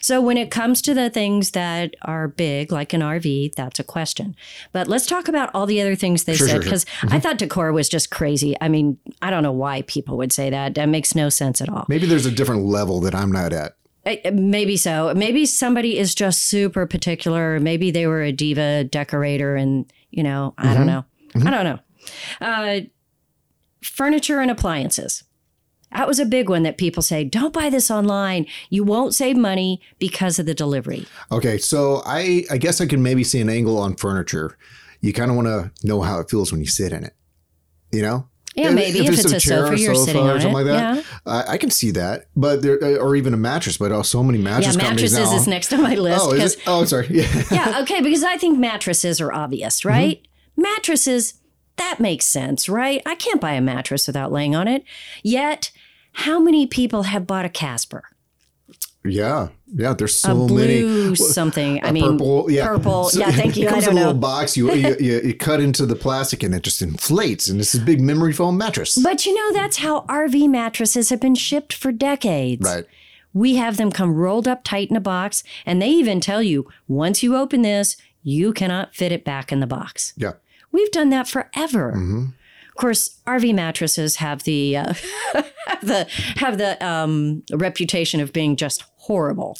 So 0.01 0.19
when 0.21 0.35
it 0.35 0.51
comes 0.51 0.81
to 0.81 0.93
the 0.93 1.09
things 1.09 1.51
that 1.51 1.93
are 2.01 2.27
big, 2.27 2.69
like 2.71 2.91
an 2.91 2.99
RV, 2.99 3.55
that's 3.55 3.79
a 3.79 3.83
question. 3.85 4.35
But 4.73 4.89
let's 4.89 5.05
talk 5.05 5.29
about 5.29 5.49
all 5.53 5.65
the 5.65 5.79
other 5.79 5.95
things 5.95 6.25
they 6.25 6.35
Sure, 6.35 6.47
said 6.49 6.63
sure, 6.63 6.73
Mm-hmm. 6.73 7.07
because 7.07 7.13
I 7.13 7.19
thought 7.21 7.37
decor 7.37 7.71
was 7.71 7.87
just 7.87 8.11
crazy. 8.11 8.57
I 8.59 8.67
mean, 8.67 8.97
I 9.21 9.29
don't 9.29 9.41
know 9.43 9.53
why 9.53 9.83
people 9.83 10.17
would 10.17 10.33
say 10.33 10.49
that. 10.49 10.75
That 10.75 10.89
makes 10.89 11.15
no 11.15 11.29
sense 11.29 11.61
at 11.61 11.69
all. 11.69 11.85
Maybe 11.87 12.07
there's 12.07 12.25
a 12.25 12.31
different 12.31 12.65
level 12.65 12.99
that 13.01 13.15
I'm 13.15 13.31
not 13.31 13.53
at. 13.53 13.77
Uh, 14.05 14.15
Maybe 14.33 14.75
so. 14.75 15.13
Maybe 15.15 15.45
somebody 15.45 15.97
is 15.97 16.13
just 16.13 16.43
super 16.43 16.85
particular. 16.85 17.57
Maybe 17.61 17.89
they 17.89 18.05
were 18.05 18.21
a 18.23 18.33
diva 18.33 18.83
decorator 18.83 19.55
and, 19.55 19.89
you 20.11 20.23
know, 20.23 20.53
I 20.57 20.65
Mm-hmm. 20.65 20.73
don't 20.75 20.87
know. 20.87 21.05
I 21.35 21.51
don't 21.51 21.63
know. 21.63 21.79
Uh, 22.41 22.79
furniture 23.87 24.39
and 24.39 24.51
appliances. 24.51 25.23
That 25.91 26.07
was 26.07 26.19
a 26.19 26.25
big 26.25 26.49
one 26.49 26.63
that 26.63 26.77
people 26.77 27.01
say, 27.01 27.23
don't 27.23 27.53
buy 27.53 27.69
this 27.69 27.89
online. 27.89 28.45
You 28.69 28.83
won't 28.83 29.15
save 29.15 29.37
money 29.37 29.81
because 29.99 30.37
of 30.37 30.45
the 30.45 30.53
delivery. 30.53 31.05
Okay, 31.31 31.57
so 31.57 32.01
I 32.05 32.43
I 32.51 32.57
guess 32.57 32.81
I 32.81 32.87
can 32.87 33.01
maybe 33.01 33.23
see 33.23 33.39
an 33.39 33.49
angle 33.49 33.77
on 33.77 33.95
furniture. 33.95 34.57
You 34.99 35.13
kind 35.13 35.31
of 35.31 35.37
want 35.37 35.47
to 35.47 35.71
know 35.87 36.01
how 36.01 36.19
it 36.19 36.29
feels 36.29 36.51
when 36.51 36.59
you 36.59 36.67
sit 36.67 36.91
in 36.91 37.03
it. 37.03 37.13
You 37.91 38.01
know? 38.01 38.27
Yeah, 38.57 38.71
maybe 38.71 39.05
if, 39.05 39.13
it's, 39.13 39.25
a, 39.25 39.39
chair 39.39 39.59
sofa, 39.59 39.73
or 39.73 39.75
you're 39.75 39.93
sitting 39.93 40.25
or 40.25 40.31
on 40.31 40.41
something 40.41 40.61
it. 40.61 40.63
like 40.63 40.65
that. 40.65 40.95
Yeah, 40.95 41.03
I, 41.27 41.53
I 41.53 41.57
can 41.57 41.69
see 41.69 41.91
that, 41.91 42.25
but 42.35 42.63
there 42.63 42.83
uh, 42.83 42.95
or 42.95 43.15
even 43.15 43.35
a 43.35 43.37
mattress. 43.37 43.77
But 43.77 43.91
oh, 43.91 44.01
so 44.01 44.23
many 44.23 44.39
yeah. 44.39 44.45
mattress 44.45 44.75
companies 44.75 45.13
Mattresses 45.13 45.41
is 45.41 45.47
next 45.47 45.71
on 45.73 45.83
my 45.83 45.93
list. 45.93 46.19
Oh, 46.25 46.33
is 46.33 46.55
it? 46.55 46.63
Oh, 46.65 46.83
sorry. 46.85 47.07
Yeah. 47.11 47.43
yeah, 47.51 47.79
okay, 47.81 48.01
because 48.01 48.23
I 48.23 48.35
think 48.37 48.57
mattresses 48.57 49.21
are 49.21 49.31
obvious, 49.31 49.81
Mm-hmm. 49.81 49.89
right? 49.89 50.27
Mattresses, 50.57 51.35
that 51.77 51.99
makes 51.99 52.25
sense, 52.25 52.67
right? 52.69 53.01
I 53.05 53.15
can't 53.15 53.41
buy 53.41 53.53
a 53.53 53.61
mattress 53.61 54.07
without 54.07 54.31
laying 54.31 54.55
on 54.55 54.67
it. 54.67 54.83
Yet, 55.23 55.71
how 56.13 56.39
many 56.39 56.67
people 56.67 57.03
have 57.03 57.25
bought 57.27 57.45
a 57.45 57.49
Casper? 57.49 58.03
yeah, 59.05 59.47
yeah. 59.73 59.93
There's 59.93 60.15
A 60.15 60.17
so 60.17 60.47
many. 60.47 60.81
blue 60.81 61.15
something. 61.15 61.81
I 61.83 61.89
A 61.89 61.93
mean, 61.93 62.03
purple, 62.17 62.51
yeah, 62.51 62.67
purple. 62.67 63.05
So 63.05 63.19
yeah, 63.21 63.31
thank 63.31 63.55
you. 63.57 63.65
It 63.65 63.69
I 63.69 63.71
comes 63.75 63.85
in 63.87 63.91
a 63.91 63.95
know. 63.95 64.01
little 64.07 64.19
box. 64.19 64.57
You, 64.57 64.73
you, 64.73 64.95
you 64.99 65.21
you 65.21 65.33
cut 65.33 65.61
into 65.61 65.85
the 65.85 65.95
plastic 65.95 66.43
and 66.43 66.53
it 66.53 66.63
just 66.63 66.81
inflates, 66.81 67.47
and 67.47 67.59
it's 67.61 67.71
this 67.71 67.81
big 67.81 68.01
memory 68.01 68.33
foam 68.33 68.57
mattress. 68.57 68.97
But 69.01 69.25
you 69.25 69.33
know, 69.33 69.53
that's 69.53 69.77
how 69.77 70.01
RV 70.09 70.49
mattresses 70.49 71.09
have 71.09 71.21
been 71.21 71.35
shipped 71.35 71.71
for 71.73 71.91
decades. 71.93 72.65
right. 72.65 72.85
We 73.33 73.55
have 73.57 73.77
them 73.77 73.91
come 73.91 74.15
rolled 74.15 74.47
up 74.47 74.63
tight 74.63 74.89
in 74.89 74.97
a 74.97 75.01
box, 75.01 75.43
and 75.65 75.81
they 75.81 75.89
even 75.89 76.19
tell 76.19 76.41
you 76.41 76.67
once 76.87 77.21
you 77.23 77.35
open 77.37 77.61
this, 77.61 77.95
you 78.23 78.51
cannot 78.51 78.93
fit 78.95 79.11
it 79.13 79.23
back 79.23 79.51
in 79.53 79.59
the 79.61 79.67
box. 79.67 80.13
Yeah. 80.17 80.33
We've 80.77 80.91
done 80.91 81.09
that 81.09 81.27
forever. 81.27 81.93
Mm-hmm. 81.93 82.25
Of 82.69 82.75
course, 82.75 83.19
RV 83.25 83.55
mattresses 83.55 84.17
have 84.17 84.43
the 84.43 84.77
uh, 84.77 84.93
have 85.33 85.81
the 85.81 86.07
have 86.35 86.59
the 86.59 86.85
um, 86.85 87.41
reputation 87.51 88.19
of 88.19 88.31
being 88.31 88.55
just 88.55 88.83
horrible. 88.97 89.57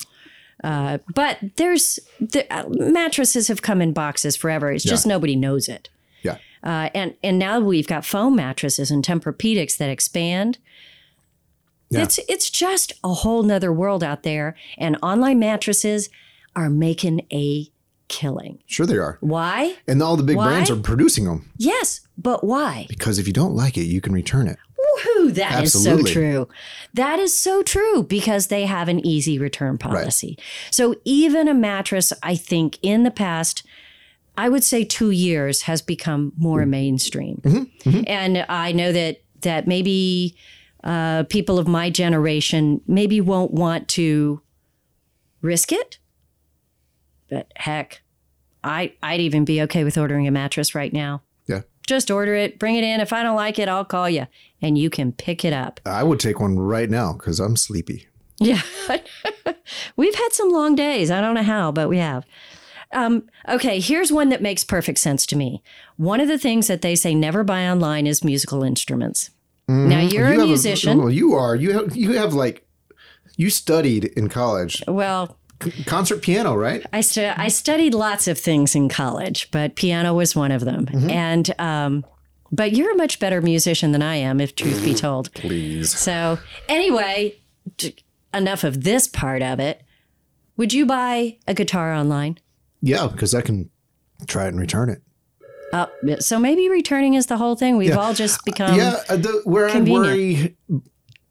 Uh, 0.63 0.99
but 1.15 1.39
there's 1.55 1.99
the 2.19 2.45
uh, 2.55 2.65
mattresses 2.69 3.47
have 3.47 3.63
come 3.63 3.81
in 3.81 3.93
boxes 3.93 4.35
forever. 4.35 4.71
It's 4.71 4.83
just 4.83 5.07
nobody 5.07 5.35
knows 5.35 5.67
it. 5.67 5.89
Yeah. 6.21 6.37
Uh, 6.63 6.89
and 6.93 7.15
and 7.23 7.39
now 7.39 7.59
we've 7.59 7.87
got 7.87 8.05
foam 8.05 8.35
mattresses 8.35 8.91
and 8.91 9.03
Tempur-Pedics 9.03 9.75
that 9.77 9.89
expand. 9.89 10.59
Yeah. 11.89 12.03
It's 12.03 12.19
it's 12.29 12.51
just 12.51 12.93
a 13.03 13.11
whole 13.11 13.41
nother 13.41 13.73
world 13.73 14.03
out 14.03 14.21
there, 14.21 14.55
and 14.77 14.97
online 15.01 15.39
mattresses 15.39 16.09
are 16.55 16.69
making 16.69 17.25
a 17.33 17.71
killing. 18.07 18.59
Sure, 18.65 18.85
they 18.85 18.97
are. 18.97 19.17
Why? 19.21 19.75
And 19.87 20.01
all 20.01 20.17
the 20.17 20.23
big 20.23 20.37
Why? 20.37 20.47
brands 20.47 20.69
are 20.69 20.77
producing 20.77 21.25
them 21.25 21.49
Yes, 21.57 22.01
but 22.17 22.43
why? 22.43 22.85
because 22.89 23.19
if 23.19 23.27
you 23.27 23.33
don't 23.33 23.55
like 23.55 23.77
it, 23.77 23.83
you 23.83 24.01
can 24.01 24.13
return 24.13 24.47
it. 24.47 24.57
Woohoo! 24.77 25.33
That 25.33 25.63
is 25.63 25.75
Absolutely. 25.75 26.11
so 26.11 26.13
true. 26.13 26.47
That 26.93 27.19
is 27.19 27.37
so 27.37 27.63
true 27.63 28.03
because 28.03 28.47
they 28.47 28.65
have 28.65 28.87
an 28.87 29.05
easy 29.05 29.37
return 29.37 29.77
policy. 29.77 30.37
So 30.71 30.95
even 31.03 31.47
a 31.47 31.53
mattress, 31.53 32.13
I 32.23 32.35
think, 32.35 32.77
in 32.81 33.03
the 33.03 33.11
past, 33.11 33.63
I 34.37 34.49
would 34.49 34.63
say 34.63 34.83
two 34.83 35.11
years 35.11 35.63
has 35.63 35.81
become 35.81 36.31
more 36.37 36.61
mm-hmm. 36.61 36.69
mainstream. 36.69 37.41
Mm-hmm. 37.43 37.89
Mm-hmm. 37.89 38.03
And 38.07 38.45
I 38.47 38.71
know 38.71 38.91
that 38.91 39.21
that 39.41 39.67
maybe 39.67 40.35
uh, 40.83 41.23
people 41.23 41.59
of 41.59 41.67
my 41.67 41.89
generation 41.89 42.81
maybe 42.87 43.19
won't 43.19 43.51
want 43.51 43.87
to 43.89 44.41
risk 45.41 45.71
it. 45.71 45.97
But 47.29 47.51
heck, 47.55 48.01
I 48.63 48.93
I'd 49.03 49.19
even 49.21 49.45
be 49.45 49.61
okay 49.63 49.83
with 49.83 49.97
ordering 49.97 50.27
a 50.27 50.31
mattress 50.31 50.73
right 50.75 50.93
now. 50.93 51.21
Yeah. 51.47 51.61
Just 51.85 52.11
order 52.11 52.35
it, 52.35 52.59
bring 52.59 52.75
it 52.75 52.83
in. 52.83 52.99
If 52.99 53.13
I 53.13 53.23
don't 53.23 53.35
like 53.35 53.59
it, 53.59 53.69
I'll 53.69 53.85
call 53.85 54.09
you, 54.09 54.27
and 54.61 54.77
you 54.77 54.89
can 54.89 55.11
pick 55.11 55.45
it 55.45 55.53
up. 55.53 55.79
I 55.85 56.03
would 56.03 56.19
take 56.19 56.39
one 56.39 56.57
right 56.59 56.89
now 56.89 57.13
because 57.13 57.39
I'm 57.39 57.55
sleepy. 57.55 58.07
Yeah. 58.39 58.61
We've 59.95 60.15
had 60.15 60.29
some 60.31 60.51
long 60.51 60.75
days. 60.75 61.09
I 61.11 61.21
don't 61.21 61.35
know 61.35 61.43
how, 61.43 61.71
but 61.71 61.89
we 61.89 61.97
have. 61.97 62.25
Um, 62.93 63.23
okay, 63.49 63.79
here's 63.79 64.11
one 64.13 64.29
that 64.29 64.41
makes 64.41 64.63
perfect 64.63 64.99
sense 64.99 65.25
to 65.27 65.35
me. 65.35 65.61
One 65.97 66.19
of 66.21 66.27
the 66.27 66.37
things 66.37 66.67
that 66.67 66.81
they 66.81 66.95
say 66.95 67.13
never 67.15 67.43
buy 67.43 67.67
online 67.67 68.07
is 68.07 68.23
musical 68.23 68.63
instruments. 68.63 69.31
Now, 69.67 69.99
you're 69.99 70.27
Mm-hmm. 70.29 70.37
You 70.39 70.43
a 70.43 70.47
musician. 70.47 70.97
well, 70.99 71.09
you 71.09 71.33
are. 71.33 71.53
You 71.55 71.71
have. 71.73 71.95
You 71.95 72.13
have 72.13 72.33
like. 72.33 72.65
You 73.35 73.49
studied 73.49 74.05
in 74.05 74.29
college 74.29 74.81
well, 74.87 75.37
concert 75.85 76.21
piano, 76.21 76.55
right? 76.55 76.85
I, 76.93 77.01
stu- 77.01 77.31
I 77.35 77.47
studied 77.47 77.93
lots 77.93 78.27
of 78.27 78.37
things 78.37 78.75
in 78.75 78.89
college, 78.89 79.49
but 79.51 79.75
piano 79.75 80.13
was 80.13 80.35
one 80.35 80.51
of 80.51 80.63
them. 80.65 80.87
And, 81.09 81.53
um, 81.59 82.05
but 82.51 82.73
you're 82.73 82.91
a 82.93 82.95
much 82.97 83.19
better 83.19 83.41
musician 83.41 83.91
than 83.91 84.01
I 84.01 84.15
am, 84.15 84.39
if 84.39 84.55
truth 84.55 84.83
be 84.83 84.93
told. 84.93 85.31
Please. 85.35 85.91
So, 85.97 86.37
anyway, 86.69 87.35
enough 88.33 88.63
of 88.63 88.83
this 88.83 89.07
part 89.07 89.41
of 89.41 89.59
it. 89.59 89.81
Would 90.57 90.73
you 90.73 90.85
buy 90.85 91.37
a 91.47 91.53
guitar 91.53 91.93
online? 91.93 92.39
Yeah, 92.81 93.07
because 93.07 93.33
I 93.35 93.41
can 93.41 93.69
try 94.27 94.45
it 94.45 94.49
and 94.49 94.59
return 94.59 94.89
it. 94.89 95.01
Uh, 95.73 95.87
so 96.19 96.39
maybe 96.39 96.69
returning 96.69 97.15
is 97.15 97.25
the 97.25 97.37
whole 97.37 97.55
thing. 97.55 97.75
We've 97.77 97.89
Yeah. 97.89 97.97
all 97.97 98.13
just 98.13 98.43
become. 98.45 98.75
yeah, 98.77 99.01
uh, 99.09 99.17
the, 99.17 99.41
where 99.43 99.67
I 99.67 99.71
convenient. 99.73 100.55
worry 100.71 100.81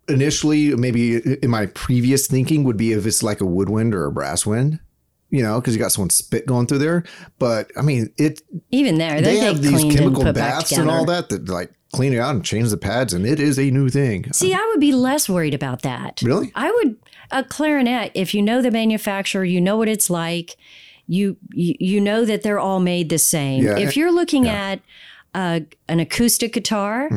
initially, 0.09 0.75
maybe 0.75 1.17
in 1.43 1.51
my 1.51 1.67
previous 1.67 2.27
thinking, 2.27 2.65
would 2.65 2.77
be 2.77 2.93
if 2.93 3.07
it's 3.07 3.23
like 3.23 3.41
a 3.41 3.47
woodwind 3.47 3.95
or 3.95 4.07
a 4.07 4.13
brass 4.13 4.47
wind. 4.47 4.81
You 5.29 5.43
know, 5.43 5.61
because 5.61 5.75
you 5.75 5.81
got 5.81 5.91
someone 5.91 6.11
spit 6.11 6.47
going 6.47 6.69
through 6.69 6.79
there. 6.79 7.03
But 7.41 7.73
I 7.77 7.83
mean, 7.83 8.13
it 8.17 8.43
Even 8.71 8.99
there, 8.99 9.21
they 9.21 9.35
they, 9.35 9.39
have 9.39 9.61
these 9.61 9.73
cleaned 9.73 9.93
and 9.93 9.99
chemical 9.99 10.33
baths 10.33 10.73
and 10.73 10.89
all 10.89 11.05
that 11.07 11.31
that 11.31 11.49
like 11.49 11.73
clean 11.93 12.13
it 12.13 12.19
out 12.19 12.35
and 12.35 12.45
change 12.45 12.71
the 12.71 12.77
pads, 12.77 13.13
and 13.13 13.27
it 13.27 13.41
is 13.41 13.59
a 13.59 13.71
new 13.71 13.89
thing. 13.89 14.33
See, 14.33 14.55
I 14.55 14.65
would 14.71 14.81
be 14.81 14.93
less 14.93 15.29
worried 15.29 15.55
about 15.55 15.83
that. 15.83 16.23
Really? 16.23 16.53
I 16.55 16.71
would 16.71 16.97
a 17.33 17.43
clarinet. 17.43 18.13
If 18.15 18.35
you 18.35 18.43
know 18.43 18.63
the 18.63 18.71
manufacturer, 18.71 19.45
you 19.45 19.61
know 19.61 19.77
what 19.77 19.89
it's 19.89 20.09
like. 20.09 20.57
You 21.09 21.37
you, 21.53 21.75
you 21.81 22.01
know 22.01 22.25
that 22.25 22.43
they're 22.43 22.61
all 22.61 22.81
made 22.81 23.09
the 23.09 23.19
same. 23.19 23.65
Yeah, 23.65 23.79
if 23.79 23.97
you're 23.97 24.13
looking 24.13 24.49
at 24.49 24.81
uh, 25.35 25.61
an 25.89 26.01
acoustic 26.01 26.53
guitar. 26.53 27.09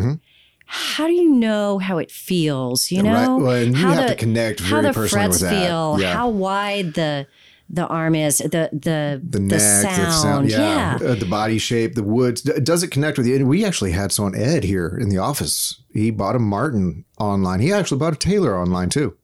How 0.71 1.07
do 1.07 1.13
you 1.13 1.29
know 1.31 1.79
how 1.79 1.97
it 1.97 2.11
feels? 2.11 2.91
You 2.91 3.01
Mm-hmm. 3.01 3.07
Right. 3.13 3.25
know 3.25 3.37
Well, 3.37 3.55
and 3.55 3.75
you 3.75 3.81
how 3.83 3.93
have 3.93 4.03
the, 4.03 4.09
to 4.09 4.15
connect 4.15 4.59
how 4.61 4.81
the 4.81 4.93
personally 4.93 5.09
frets 5.09 5.41
with 5.41 5.49
that. 5.49 5.65
feel, 5.67 5.97
Yeah. 5.99 6.13
how 6.13 6.29
wide 6.29 6.93
the 6.93 7.25
the 7.71 7.85
arm 7.87 8.13
is, 8.15 8.37
the 8.39 8.69
the 8.71 9.19
the 9.27 9.39
neck, 9.39 9.59
the 9.59 10.11
sound, 10.11 10.49
yeah, 10.49 10.97
Uh, 11.01 11.13
the 11.15 11.25
body 11.25 11.57
shape, 11.59 11.93
the 11.95 12.03
woods. 12.03 12.41
Does 12.41 12.81
it 12.83 12.89
connect 12.89 13.17
with 13.17 13.27
you? 13.27 13.35
And 13.35 13.47
we 13.47 13.63
actually 13.65 13.91
had 13.91 14.11
someone, 14.11 14.35
Ed, 14.35 14.63
here 14.63 14.97
in 15.01 15.09
the 15.09 15.17
office. 15.19 15.79
He 15.93 16.09
bought 16.11 16.35
a 16.35 16.39
Martin 16.39 17.05
online. 17.19 17.59
He 17.59 17.71
actually 17.73 17.99
bought 17.99 18.13
a 18.13 18.17
Taylor 18.17 18.59
online 18.59 18.89
too. 18.89 19.15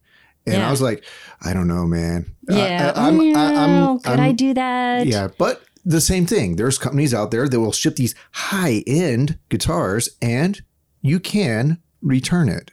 And 0.47 0.57
Yeah. 0.57 0.67
I 0.67 0.71
was 0.71 0.81
like, 0.81 1.03
I 1.41 1.53
don't 1.53 1.67
know, 1.67 1.85
man. 1.87 2.35
Yeah. 2.49 2.91
I, 2.95 3.09
am 3.09 3.83
Oh, 3.83 3.99
could 4.03 4.19
I 4.19 4.31
do 4.31 4.53
that? 4.53 5.07
Yeah, 5.07 5.27
but 5.39 5.63
the 5.83 6.01
same 6.01 6.25
thing. 6.27 6.55
There's 6.55 6.77
companies 6.77 7.13
out 7.15 7.29
there 7.31 7.47
that 7.49 7.59
will 7.59 7.71
ship 7.71 7.95
these 7.95 8.13
high 8.31 8.83
end 8.87 9.37
guitars, 9.49 10.09
and 10.21 10.61
you 11.05 11.19
can 11.19 11.77
return 12.01 12.49
it. 12.49 12.71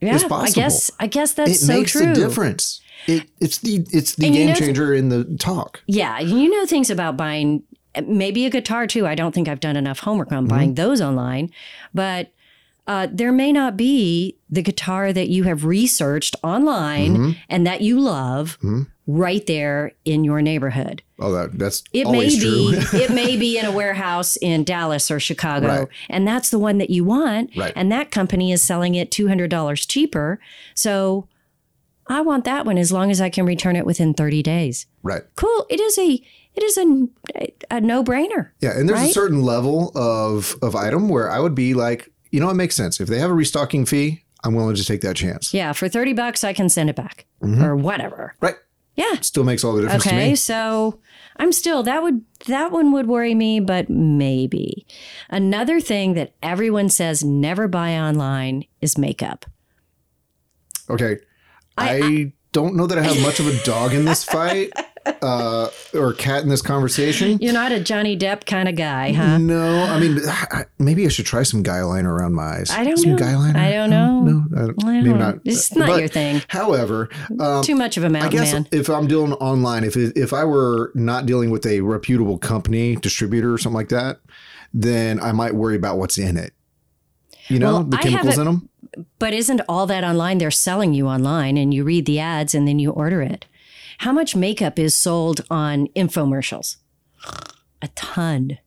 Yeah, 0.00 0.14
It's 0.14 0.24
I 0.24 0.50
guess 0.50 0.90
I 0.98 1.06
guess 1.06 1.34
that's 1.34 1.50
it 1.50 1.54
so 1.66 1.72
makes 1.78 1.92
true. 1.92 2.10
a 2.10 2.14
difference. 2.14 2.80
It, 3.06 3.28
it's 3.40 3.58
the 3.58 3.86
it's 3.92 4.14
the 4.16 4.26
And 4.26 4.34
you 4.34 4.40
game 4.42 4.48
know- 4.50 4.54
changer 4.54 4.94
in 4.94 5.08
the 5.08 5.24
talk. 5.38 5.82
Yeah, 5.86 6.18
you 6.20 6.48
know 6.50 6.64
things 6.66 6.90
about 6.90 7.16
buying 7.16 7.62
maybe 8.06 8.46
a 8.46 8.50
guitar 8.50 8.86
too. 8.86 9.06
I 9.06 9.14
don't 9.14 9.34
think 9.34 9.48
I've 9.48 9.60
done 9.60 9.76
enough 9.76 10.00
homework 10.00 10.28
Mm-hmm. 10.28 10.36
on 10.38 10.46
buying 10.46 10.74
those 10.74 11.00
online, 11.00 11.50
but 11.92 12.32
uh, 12.86 13.08
there 13.12 13.30
may 13.32 13.52
not 13.52 13.76
be 13.76 14.36
the 14.48 14.62
guitar 14.62 15.12
that 15.12 15.28
you 15.28 15.44
have 15.44 15.64
researched 15.64 16.34
online 16.42 17.12
Mm-hmm. 17.16 17.30
and 17.48 17.66
that 17.66 17.80
you 17.82 18.00
love 18.00 18.58
right 19.16 19.46
there 19.46 19.92
in 20.04 20.24
your 20.24 20.40
neighborhood. 20.42 21.02
Oh, 21.18 21.32
that 21.32 21.58
that's 21.58 21.82
It 21.92 22.08
may 22.10 22.28
be 22.28 22.74
it 22.92 23.10
may 23.10 23.36
be 23.36 23.58
in 23.58 23.64
a 23.66 23.72
warehouse 23.72 24.36
in 24.36 24.64
Dallas 24.64 25.10
or 25.10 25.20
Chicago, 25.20 25.66
Right. 25.66 25.88
and 26.08 26.26
that's 26.26 26.50
the 26.50 26.58
one 26.58 26.78
that 26.78 26.90
you 26.90 27.04
want. 27.04 27.50
Right. 27.56 27.72
And 27.76 27.90
that 27.92 28.10
company 28.10 28.52
is 28.52 28.62
selling 28.62 28.94
it 28.94 29.10
two 29.10 29.28
hundred 29.28 29.50
dollars 29.50 29.86
cheaper. 29.86 30.38
So 30.74 31.26
I 32.06 32.20
want 32.22 32.44
that 32.44 32.66
one 32.66 32.78
as 32.78 32.90
long 32.90 33.10
as 33.10 33.20
I 33.20 33.30
can 33.30 33.44
return 33.46 33.76
it 33.76 33.86
within 33.86 34.14
thirty 34.14 34.42
days. 34.42 34.86
right. 35.02 35.22
Cool. 35.36 35.66
It 35.70 35.80
is 35.80 35.98
a 35.98 36.22
it 36.54 36.62
is 36.64 36.76
a 36.78 37.08
a 37.70 37.80
no 37.80 38.02
brainer. 38.02 38.50
Yeah, 38.60 38.76
and 38.78 38.88
there's 38.88 39.00
a 39.00 39.12
certain 39.12 39.42
level 39.42 39.92
of 39.94 40.56
of 40.62 40.74
item 40.74 41.08
where 41.08 41.30
I 41.30 41.38
would 41.38 41.54
be 41.54 41.74
like, 41.74 42.08
you 42.30 42.40
know, 42.40 42.50
it 42.50 42.54
makes 42.54 42.74
sense. 42.74 43.00
If 43.00 43.08
they 43.08 43.18
have 43.18 43.30
a 43.30 43.34
restocking 43.34 43.86
fee, 43.86 44.24
I'm 44.42 44.54
willing 44.54 44.74
to 44.74 44.84
take 44.84 45.02
that 45.02 45.14
chance. 45.16 45.54
Yeah, 45.54 45.72
for 45.72 45.88
thirty 45.88 46.12
bucks 46.12 46.42
I 46.42 46.52
can 46.52 46.68
send 46.68 46.90
it 46.90 46.96
back 46.96 47.26
Mm-hmm. 47.42 47.64
or 47.64 47.76
whatever. 47.76 48.34
Right. 48.40 48.56
Yeah. 48.96 49.20
Still 49.20 49.44
makes 49.44 49.64
all 49.64 49.74
the 49.74 49.82
difference 49.82 50.04
to 50.04 50.08
Okay, 50.10 50.30
me. 50.30 50.36
so 50.36 51.00
I'm 51.36 51.52
still 51.52 51.82
that 51.84 52.02
would 52.02 52.22
that 52.46 52.72
one 52.72 52.92
would 52.92 53.06
worry 53.06 53.34
me, 53.34 53.60
but 53.60 53.88
maybe. 53.88 54.86
Another 55.28 55.80
thing 55.80 56.14
that 56.14 56.34
everyone 56.42 56.88
says 56.88 57.24
never 57.24 57.68
buy 57.68 57.96
online 57.98 58.64
is 58.80 58.98
makeup. 58.98 59.46
Okay. 60.88 61.18
I, 61.78 62.32
don't 62.52 62.74
know 62.74 62.86
that 62.88 62.98
I 62.98 63.02
have 63.02 63.22
much 63.22 63.38
of 63.38 63.46
a 63.46 63.62
dog 63.64 63.94
in 63.94 64.04
this 64.04 64.24
fight 64.24 64.72
uh, 65.22 65.68
or 65.94 66.12
cat 66.14 66.42
in 66.42 66.48
this 66.48 66.62
conversation. 66.62 67.38
You're 67.40 67.52
not 67.52 67.72
a 67.72 67.80
Johnny 67.80 68.16
Depp 68.16 68.46
kind 68.46 68.68
of 68.68 68.76
guy, 68.76 69.12
huh? 69.12 69.38
No, 69.38 69.82
I 69.84 69.98
mean, 69.98 70.18
maybe 70.78 71.04
I 71.06 71.08
should 71.08 71.26
try 71.26 71.42
some 71.42 71.62
guy 71.62 71.82
liner 71.82 72.12
around 72.14 72.34
my 72.34 72.58
eyes. 72.58 72.70
I 72.70 72.84
don't 72.84 72.96
some 72.96 73.12
know. 73.12 73.16
Guy 73.18 73.36
liner? 73.36 73.58
I 73.58 73.70
don't 73.72 73.90
know. 73.90 74.20
No, 74.20 74.44
I 74.56 74.66
don't- 74.66 74.84
I 74.84 74.92
maybe 74.92 75.10
don't- 75.10 75.18
not. 75.18 75.34
It's 75.44 75.74
not 75.74 75.88
But, 75.88 75.98
your 76.00 76.08
thing. 76.08 76.42
However, 76.48 77.08
um, 77.38 77.62
Too 77.62 77.74
much 77.74 77.96
of 77.96 78.02
a 78.04 78.06
I 78.06 78.10
mountain 78.10 78.30
guess 78.30 78.52
man. 78.52 78.66
if 78.72 78.88
I'm 78.88 79.06
dealing 79.06 79.32
online, 79.34 79.84
if 79.84 79.96
it, 79.96 80.12
if 80.16 80.32
I 80.32 80.44
were 80.44 80.90
not 80.94 81.26
dealing 81.26 81.50
with 81.50 81.64
a 81.66 81.80
reputable 81.80 82.38
company, 82.38 82.96
distributor, 82.96 83.52
or 83.54 83.58
something 83.58 83.76
like 83.76 83.88
that, 83.90 84.20
then 84.74 85.18
I 85.20 85.32
might 85.32 85.54
worry 85.54 85.76
about 85.76 85.98
what's 85.98 86.18
in 86.18 86.36
it. 86.36 86.52
You 87.48 87.58
know, 87.58 87.72
Well, 87.72 87.84
the 87.84 87.96
chemicals 87.96 88.38
in 88.38 88.44
them. 88.44 88.68
But 89.18 89.34
isn't 89.34 89.60
all 89.68 89.86
that 89.86 90.04
online? 90.04 90.38
They're 90.38 90.50
selling 90.50 90.94
you 90.94 91.06
online 91.08 91.56
and 91.56 91.72
you 91.72 91.84
read 91.84 92.06
the 92.06 92.18
ads 92.20 92.54
and 92.54 92.66
then 92.68 92.78
you 92.78 92.90
order 92.90 93.22
it. 93.22 93.46
How 94.04 94.12
much 94.12 94.34
makeup 94.34 94.78
is 94.78 94.94
sold 94.94 95.42
on 95.50 95.86
infomercials? 95.96 96.76
A 97.82 97.88
ton. 97.94 98.58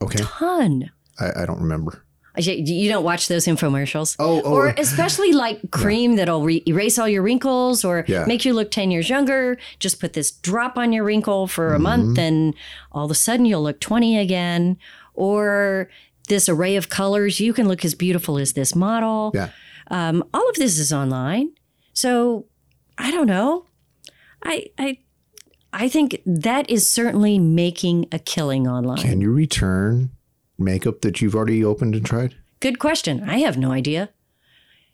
Okay, 0.00 0.22
A 0.22 0.24
Ton. 0.26 0.90
I, 1.18 1.42
I 1.42 1.46
don't 1.46 1.60
remember. 1.60 2.04
You- 2.38 2.88
don't 2.90 3.02
watch 3.02 3.28
those 3.28 3.46
infomercials? 3.46 4.14
Oh, 4.18 4.42
oh, 4.44 4.52
or 4.52 4.74
especially 4.76 5.32
like 5.32 5.70
cream 5.70 6.16
that'll 6.16 6.42
re- 6.42 6.62
erase 6.68 6.98
all 6.98 7.08
your 7.08 7.22
wrinkles 7.22 7.82
or 7.84 8.04
Yeah. 8.06 8.26
make 8.26 8.44
you 8.44 8.52
look 8.52 8.70
10 8.70 8.90
years 8.90 9.08
younger. 9.08 9.56
Just 9.78 10.00
put 10.00 10.12
this 10.12 10.30
drop 10.30 10.76
on 10.76 10.92
your 10.92 11.02
wrinkle 11.02 11.46
for 11.46 11.72
a 11.74 11.78
month 11.78 12.10
Mm-hmm. 12.18 12.20
and 12.20 12.54
all 12.92 13.06
of 13.06 13.10
a 13.10 13.14
sudden 13.14 13.46
you'll 13.46 13.62
look 13.62 13.80
20 13.80 14.18
again. 14.18 14.76
Or 15.14 15.88
this 16.28 16.46
array 16.48 16.76
of 16.76 16.90
colors, 16.90 17.40
you 17.40 17.54
can 17.54 17.66
look 17.68 17.84
as 17.86 17.94
beautiful 17.94 18.36
as 18.38 18.52
this 18.52 18.74
model. 18.74 19.30
Yeah. 19.34 19.48
Um, 19.90 20.22
all 20.34 20.46
of 20.50 20.56
this 20.56 20.78
is 20.78 20.92
online. 20.92 21.52
So 21.94 22.44
I 22.98 23.10
don't 23.10 23.26
know. 23.26 23.64
I, 24.44 24.66
I, 24.78 24.98
I 25.72 25.88
think 25.88 26.20
that 26.24 26.68
is 26.70 26.86
certainly 26.86 27.38
making 27.38 28.06
a 28.12 28.18
killing 28.18 28.66
online. 28.66 28.98
Can 28.98 29.20
you 29.20 29.32
return 29.32 30.10
makeup 30.58 31.00
that 31.02 31.20
you've 31.20 31.34
already 31.34 31.64
opened 31.64 31.94
and 31.94 32.04
tried? 32.04 32.34
Good 32.60 32.78
question. 32.78 33.28
I 33.28 33.38
have 33.38 33.58
no 33.58 33.72
idea. 33.72 34.10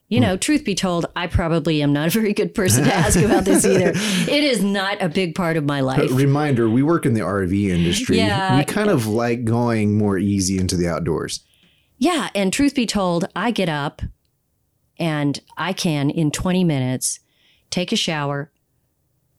You 0.08 0.20
know, 0.20 0.34
hmm. 0.34 0.40
truth 0.40 0.64
be 0.64 0.74
told, 0.74 1.06
I 1.16 1.26
probably 1.26 1.82
am 1.82 1.94
not 1.94 2.08
a 2.08 2.10
very 2.10 2.34
good 2.34 2.54
person 2.54 2.84
to 2.84 2.92
ask 2.92 3.18
about 3.18 3.46
this 3.46 3.64
either. 3.64 3.92
It 4.30 4.44
is 4.44 4.62
not 4.62 5.00
a 5.00 5.08
big 5.08 5.34
part 5.34 5.56
of 5.56 5.64
my 5.64 5.80
uh, 5.80 5.84
life. 5.84 6.10
Reminder: 6.12 6.68
We 6.68 6.82
work 6.82 7.06
in 7.06 7.14
the 7.14 7.20
RV 7.20 7.68
industry. 7.70 8.18
Yeah. 8.18 8.58
we 8.58 8.64
kind 8.64 8.90
of 8.90 9.06
like 9.06 9.46
going 9.46 9.96
more 9.96 10.18
easy 10.18 10.58
into 10.58 10.76
the 10.76 10.86
outdoors. 10.86 11.40
Yeah, 11.96 12.28
and 12.34 12.52
truth 12.52 12.74
be 12.74 12.84
told, 12.84 13.26
I 13.34 13.52
get 13.52 13.70
up 13.70 14.02
and 14.98 15.40
I 15.56 15.72
can 15.72 16.10
in 16.10 16.30
20 16.30 16.62
minutes 16.62 17.20
take 17.70 17.90
a 17.90 17.96
shower, 17.96 18.51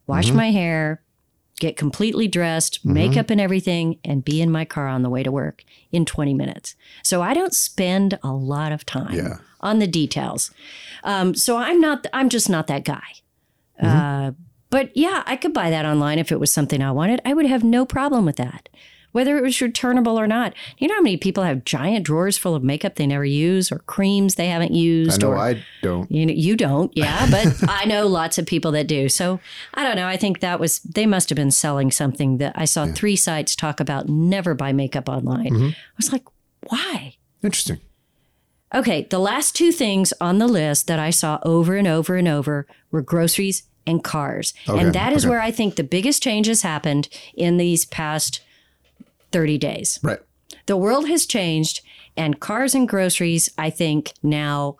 wash 0.07 0.31
my 0.31 0.51
hair, 0.51 1.01
get 1.59 1.77
completely 1.77 2.27
dressed, 2.27 2.83
makeup 2.85 3.29
and 3.29 3.39
everything 3.39 3.99
and 4.03 4.23
be 4.25 4.41
in 4.41 4.51
my 4.51 4.65
car 4.65 4.87
on 4.87 5.01
the 5.03 5.09
way 5.09 5.23
to 5.23 5.31
work 5.31 5.63
in 5.91 6.05
20 6.05 6.33
minutes. 6.33 6.75
So 7.03 7.21
I 7.21 7.33
don't 7.33 7.53
spend 7.53 8.17
a 8.23 8.33
lot 8.33 8.71
of 8.71 8.85
time 8.85 9.13
Yeah. 9.15 9.37
on 9.61 9.79
the 9.79 9.87
details. 9.87 10.51
Um, 11.03 11.35
so 11.35 11.57
I'm 11.57 11.79
not 11.79 12.07
I'm 12.13 12.29
just 12.29 12.49
not 12.49 12.67
that 12.67 12.83
guy. 12.83 13.03
Uh, 13.81 14.31
but 14.69 14.95
yeah, 14.95 15.23
I 15.25 15.35
could 15.35 15.53
buy 15.53 15.69
that 15.69 15.85
online 15.85 16.19
if 16.19 16.31
it 16.31 16.39
was 16.39 16.51
something 16.51 16.81
I 16.81 16.91
wanted. 16.91 17.21
I 17.25 17.33
would 17.33 17.45
have 17.45 17.63
no 17.63 17.85
problem 17.85 18.25
with 18.25 18.37
that. 18.37 18.69
Whether 19.13 19.37
it 19.37 19.43
was 19.43 19.61
returnable 19.61 20.19
or 20.19 20.27
not. 20.27 20.53
You 20.77 20.89
know 20.89 20.95
how 20.95 21.01
many 21.01 21.17
people 21.17 21.43
have 21.43 21.63
giant 21.63 22.05
drawers 22.05 22.37
full 22.37 22.55
of 22.55 22.63
makeup 22.63 22.95
they 22.95 23.07
never 23.07 23.23
use 23.23 23.71
or 23.71 23.79
creams 23.79 24.35
they 24.35 24.47
haven't 24.47 24.73
used? 24.73 25.23
I 25.23 25.27
know 25.27 25.33
or, 25.33 25.37
I 25.37 25.65
don't. 25.81 26.11
you 26.11 26.25
know, 26.25 26.33
you 26.33 26.57
don't, 26.57 26.91
yeah, 26.95 27.27
but 27.31 27.63
I 27.69 27.85
know 27.85 28.07
lots 28.07 28.37
of 28.37 28.45
people 28.45 28.71
that 28.71 28.87
do. 28.87 29.07
So 29.07 29.39
I 29.73 29.83
don't 29.83 29.95
know. 29.95 30.07
I 30.07 30.17
think 30.17 30.41
that 30.41 30.59
was 30.59 30.79
they 30.79 31.05
must 31.05 31.29
have 31.29 31.37
been 31.37 31.51
selling 31.51 31.91
something 31.91 32.39
that 32.39 32.53
I 32.55 32.65
saw 32.65 32.87
three 32.87 33.15
sites 33.15 33.55
talk 33.55 33.79
about 33.79 34.09
never 34.09 34.53
buy 34.53 34.73
makeup 34.73 35.07
online. 35.07 35.51
Mm-hmm. 35.51 35.69
I 35.69 35.95
was 35.97 36.11
like, 36.11 36.25
why? 36.67 37.15
Interesting. 37.41 37.79
Okay, 38.73 39.03
the 39.09 39.19
last 39.19 39.55
two 39.55 39.71
things 39.71 40.13
on 40.19 40.39
the 40.39 40.47
list 40.47 40.87
that 40.87 40.97
I 40.97 41.11
saw 41.11 41.39
over 41.43 41.75
and 41.75 41.87
over 41.87 42.15
and 42.15 42.27
over 42.27 42.65
were 42.89 43.03
groceries 43.03 43.63
and 43.85 44.03
cars. 44.03 44.53
Okay, 44.67 44.79
and 44.79 44.93
that 44.95 45.13
is 45.13 45.25
okay. 45.25 45.29
where 45.29 45.41
I 45.41 45.51
think 45.51 45.75
the 45.75 45.83
biggest 45.83 46.23
changes 46.23 46.63
happened 46.63 47.07
in 47.35 47.57
these 47.57 47.85
past 47.85 48.41
30 49.33 49.57
days. 49.57 49.99
Right. 50.01 50.19
The 50.67 50.77
world 50.77 51.09
has 51.09 51.25
changed, 51.25 51.81
and 52.15 52.39
cars 52.39 52.73
and 52.73 52.87
groceries, 52.87 53.49
I 53.57 53.69
think, 53.69 54.13
now 54.23 54.77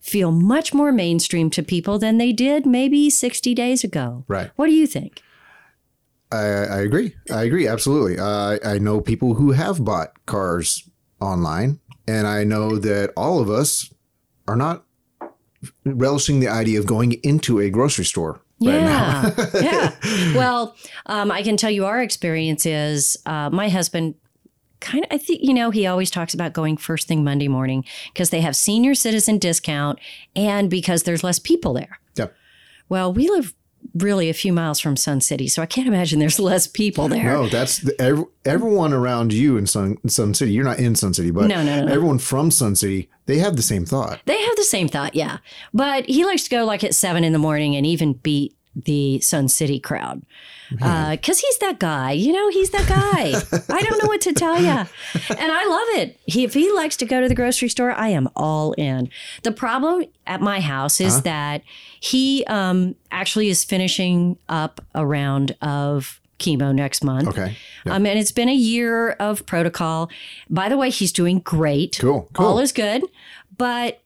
feel 0.00 0.30
much 0.30 0.72
more 0.72 0.92
mainstream 0.92 1.50
to 1.50 1.62
people 1.62 1.98
than 1.98 2.18
they 2.18 2.32
did 2.32 2.64
maybe 2.64 3.10
60 3.10 3.54
days 3.54 3.84
ago. 3.84 4.24
Right. 4.28 4.50
What 4.56 4.66
do 4.66 4.72
you 4.72 4.86
think? 4.86 5.22
I, 6.30 6.38
I 6.38 6.80
agree. 6.80 7.14
I 7.30 7.42
agree. 7.44 7.66
Absolutely. 7.66 8.18
Uh, 8.18 8.58
I 8.64 8.78
know 8.78 9.00
people 9.00 9.34
who 9.34 9.52
have 9.52 9.84
bought 9.84 10.24
cars 10.26 10.88
online, 11.20 11.80
and 12.06 12.26
I 12.26 12.44
know 12.44 12.78
that 12.78 13.12
all 13.16 13.40
of 13.40 13.50
us 13.50 13.92
are 14.46 14.56
not 14.56 14.84
relishing 15.84 16.40
the 16.40 16.48
idea 16.48 16.78
of 16.78 16.86
going 16.86 17.12
into 17.24 17.58
a 17.60 17.70
grocery 17.70 18.04
store. 18.04 18.40
Yeah. 18.58 19.30
yeah. 19.54 19.94
Well, 20.34 20.76
um, 21.06 21.30
I 21.30 21.42
can 21.42 21.56
tell 21.56 21.70
you 21.70 21.86
our 21.86 22.02
experience 22.02 22.66
is 22.66 23.16
uh, 23.26 23.50
my 23.50 23.68
husband 23.68 24.14
kind 24.80 25.04
of, 25.04 25.12
I 25.12 25.18
think, 25.18 25.40
you 25.42 25.54
know, 25.54 25.70
he 25.70 25.86
always 25.86 26.10
talks 26.10 26.34
about 26.34 26.52
going 26.52 26.76
first 26.76 27.08
thing 27.08 27.24
Monday 27.24 27.48
morning 27.48 27.84
because 28.12 28.30
they 28.30 28.40
have 28.40 28.54
senior 28.54 28.94
citizen 28.94 29.38
discount 29.38 29.98
and 30.36 30.70
because 30.70 31.04
there's 31.04 31.24
less 31.24 31.38
people 31.38 31.72
there. 31.72 31.98
Yep. 32.16 32.34
Well, 32.88 33.12
we 33.12 33.28
live 33.28 33.54
really 33.94 34.28
a 34.28 34.34
few 34.34 34.52
miles 34.52 34.80
from 34.80 34.96
Sun 34.96 35.22
City, 35.22 35.48
so 35.48 35.62
I 35.62 35.66
can't 35.66 35.88
imagine 35.88 36.18
there's 36.18 36.38
less 36.38 36.66
people 36.66 37.08
there. 37.08 37.32
No, 37.32 37.48
that's 37.48 37.78
the, 37.78 38.00
ev- 38.00 38.24
everyone 38.44 38.92
around 38.92 39.32
you 39.32 39.56
in 39.56 39.66
Sun 39.66 39.98
Sun 40.08 40.34
City. 40.34 40.52
You're 40.52 40.64
not 40.64 40.78
in 40.78 40.94
Sun 40.94 41.14
City, 41.14 41.30
but 41.30 41.46
no, 41.46 41.62
no, 41.62 41.84
no. 41.84 41.92
everyone 41.92 42.18
from 42.18 42.50
Sun 42.50 42.76
City, 42.76 43.08
they 43.26 43.38
have 43.38 43.56
the 43.56 43.62
same 43.62 43.84
thought. 43.84 44.20
They 44.26 44.40
have 44.40 44.56
the 44.56 44.64
same 44.64 44.88
thought, 44.88 45.14
yeah. 45.14 45.38
But 45.72 46.06
he 46.06 46.24
likes 46.24 46.44
to 46.44 46.50
go 46.50 46.64
like 46.64 46.84
at 46.84 46.94
seven 46.94 47.24
in 47.24 47.32
the 47.32 47.38
morning 47.38 47.76
and 47.76 47.86
even 47.86 48.14
beat 48.14 48.56
the 48.84 49.20
Sun 49.20 49.48
City 49.48 49.80
crowd. 49.80 50.22
Because 50.70 51.40
he's 51.40 51.58
that 51.58 51.78
guy. 51.78 52.12
You 52.12 52.32
know, 52.32 52.48
he's 52.50 52.70
that 52.70 52.86
guy. 52.88 53.32
I 53.74 53.82
don't 53.82 54.02
know 54.02 54.08
what 54.08 54.20
to 54.22 54.32
tell 54.32 54.60
you. 54.60 54.68
And 54.68 54.86
I 55.52 55.64
love 55.64 56.02
it. 56.02 56.20
He, 56.26 56.44
if 56.44 56.54
he 56.54 56.70
likes 56.72 56.96
to 56.96 57.06
go 57.06 57.20
to 57.20 57.28
the 57.28 57.34
grocery 57.34 57.68
store, 57.68 57.92
I 57.92 58.08
am 58.08 58.28
all 58.36 58.72
in. 58.72 59.08
The 59.42 59.52
problem 59.52 60.04
at 60.26 60.40
my 60.40 60.60
house 60.60 61.00
is 61.00 61.22
that 61.22 61.62
he 62.00 62.44
um, 62.46 62.94
actually 63.10 63.48
is 63.48 63.64
finishing 63.64 64.38
up 64.48 64.84
a 64.94 65.06
round 65.06 65.56
of 65.62 66.20
chemo 66.38 66.74
next 66.74 67.02
month. 67.02 67.28
Okay. 67.28 67.56
Um, 67.86 68.06
and 68.06 68.18
it's 68.18 68.32
been 68.32 68.48
a 68.48 68.54
year 68.54 69.10
of 69.12 69.44
protocol. 69.46 70.10
By 70.48 70.68
the 70.68 70.76
way, 70.76 70.90
he's 70.90 71.12
doing 71.12 71.40
great. 71.40 71.98
Cool, 72.00 72.28
cool. 72.32 72.46
All 72.46 72.58
is 72.58 72.72
good. 72.72 73.02
But 73.56 74.02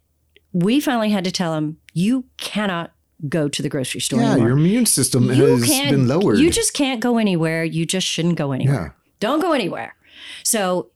we 0.52 0.80
finally 0.80 1.10
had 1.10 1.24
to 1.24 1.32
tell 1.32 1.54
him, 1.54 1.78
you 1.92 2.24
cannot 2.36 2.92
go 3.28 3.48
to 3.48 3.62
the 3.62 3.68
grocery 3.68 4.00
store 4.00 4.20
Yeah, 4.20 4.32
anymore. 4.32 4.48
your 4.48 4.56
immune 4.58 4.86
system 4.86 5.30
you 5.32 5.44
has 5.56 5.68
been 5.90 6.08
lowered. 6.08 6.38
You 6.38 6.50
just 6.50 6.74
can't 6.74 7.00
go 7.00 7.18
anywhere. 7.18 7.64
You 7.64 7.86
just 7.86 8.06
shouldn't 8.06 8.36
go 8.36 8.52
anywhere. 8.52 8.94
Yeah. 8.96 9.02
Don't 9.20 9.40
go 9.40 9.52
anywhere. 9.52 9.94
So 10.42 10.90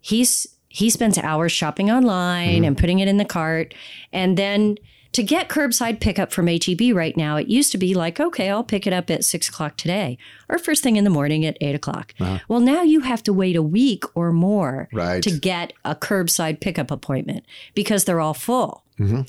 he's 0.00 0.46
he 0.68 0.88
spends 0.90 1.18
hours 1.18 1.52
shopping 1.52 1.90
online 1.90 2.56
Mm-hmm. 2.56 2.64
and 2.64 2.78
putting 2.78 2.98
it 3.00 3.08
in 3.08 3.18
the 3.18 3.24
cart. 3.26 3.74
And 4.12 4.36
then 4.38 4.76
to 5.12 5.22
get 5.22 5.50
curbside 5.50 6.00
pickup 6.00 6.32
from 6.32 6.46
HEB 6.46 6.94
right 6.94 7.14
now, 7.18 7.36
it 7.36 7.46
used 7.46 7.70
to 7.72 7.76
be 7.78 7.92
like, 7.92 8.18
okay, 8.18 8.48
I'll 8.48 8.64
pick 8.64 8.86
it 8.86 8.94
up 8.94 9.10
at 9.10 9.22
six 9.26 9.46
o'clock 9.50 9.76
today 9.76 10.16
or 10.48 10.56
first 10.56 10.82
thing 10.82 10.96
in 10.96 11.04
the 11.04 11.10
morning 11.10 11.44
at 11.44 11.58
eight 11.60 11.74
o'clock. 11.74 12.14
Well, 12.48 12.60
now 12.60 12.80
you 12.82 13.00
have 13.00 13.22
to 13.24 13.32
wait 13.34 13.54
a 13.54 13.62
week 13.62 14.04
or 14.16 14.32
more 14.32 14.88
Uh-huh. 14.92 14.96
Right. 15.02 15.22
to 15.22 15.38
get 15.38 15.74
a 15.84 15.94
curbside 15.94 16.60
pickup 16.60 16.90
appointment 16.90 17.44
because 17.74 18.04
they're 18.06 18.20
all 18.20 18.32
full. 18.34 18.84
Mm-hmm. 18.98 19.22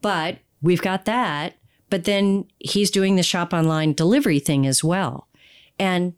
But 0.00 0.38
we've 0.62 0.82
got 0.82 1.04
that. 1.06 1.54
But 1.90 2.04
then 2.04 2.46
he's 2.58 2.90
doing 2.90 3.16
the 3.16 3.22
shop 3.22 3.52
online 3.52 3.92
delivery 3.92 4.38
thing 4.40 4.66
as 4.66 4.82
well. 4.82 5.28
And 5.78 6.14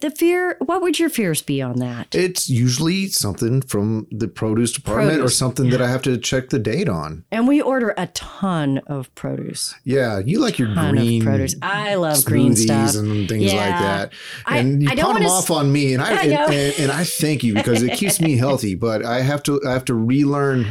the 0.00 0.10
fear, 0.10 0.56
what 0.60 0.82
would 0.82 0.98
your 0.98 1.08
fears 1.08 1.40
be 1.40 1.62
on 1.62 1.78
that? 1.78 2.14
it's 2.14 2.50
usually 2.50 3.06
something 3.08 3.62
from 3.62 4.06
the 4.10 4.28
produce 4.28 4.72
department 4.72 5.12
or 5.12 5.20
Produce, 5.20 5.38
something 5.38 5.70
that 5.70 5.80
I 5.80 5.88
have 5.88 6.02
to 6.02 6.18
check 6.18 6.50
the 6.50 6.58
date 6.58 6.88
on. 6.90 7.24
And 7.30 7.46
we 7.48 7.62
order 7.62 7.94
a 7.96 8.08
ton 8.08 8.78
of 8.86 9.14
produce. 9.14 9.74
Yeah, 9.84 10.18
you 10.18 10.40
like 10.40 10.58
your 10.58 10.74
green 10.74 11.22
produce. 11.22 11.54
I 11.62 11.94
love 11.94 12.22
green 12.24 12.54
stuff. 12.56 12.96
and 12.96 13.26
things 13.28 13.44
like 13.44 13.52
Yeah. 13.54 13.80
that. 13.82 14.12
I- 14.44 14.58
And 14.58 14.82
you 14.82 14.88
I 14.90 14.96
pawn 14.96 15.14
them 15.14 15.26
off 15.26 15.44
s- 15.44 15.50
on 15.50 15.72
me, 15.72 15.94
and 15.94 16.02
I, 16.02 16.08
I 16.10 16.22
and, 16.24 16.32
and, 16.52 16.74
and 16.80 16.92
I 16.92 17.04
thank 17.04 17.42
you 17.44 17.54
because 17.54 17.82
it 17.82 17.92
keeps 17.96 18.20
me 18.20 18.36
healthy. 18.44 18.74
But 18.74 19.04
I 19.06 19.20
have 19.22 19.42
to 19.44 19.60
I 19.66 19.72
have 19.72 19.84
to 19.86 19.94
relearn. 19.94 20.66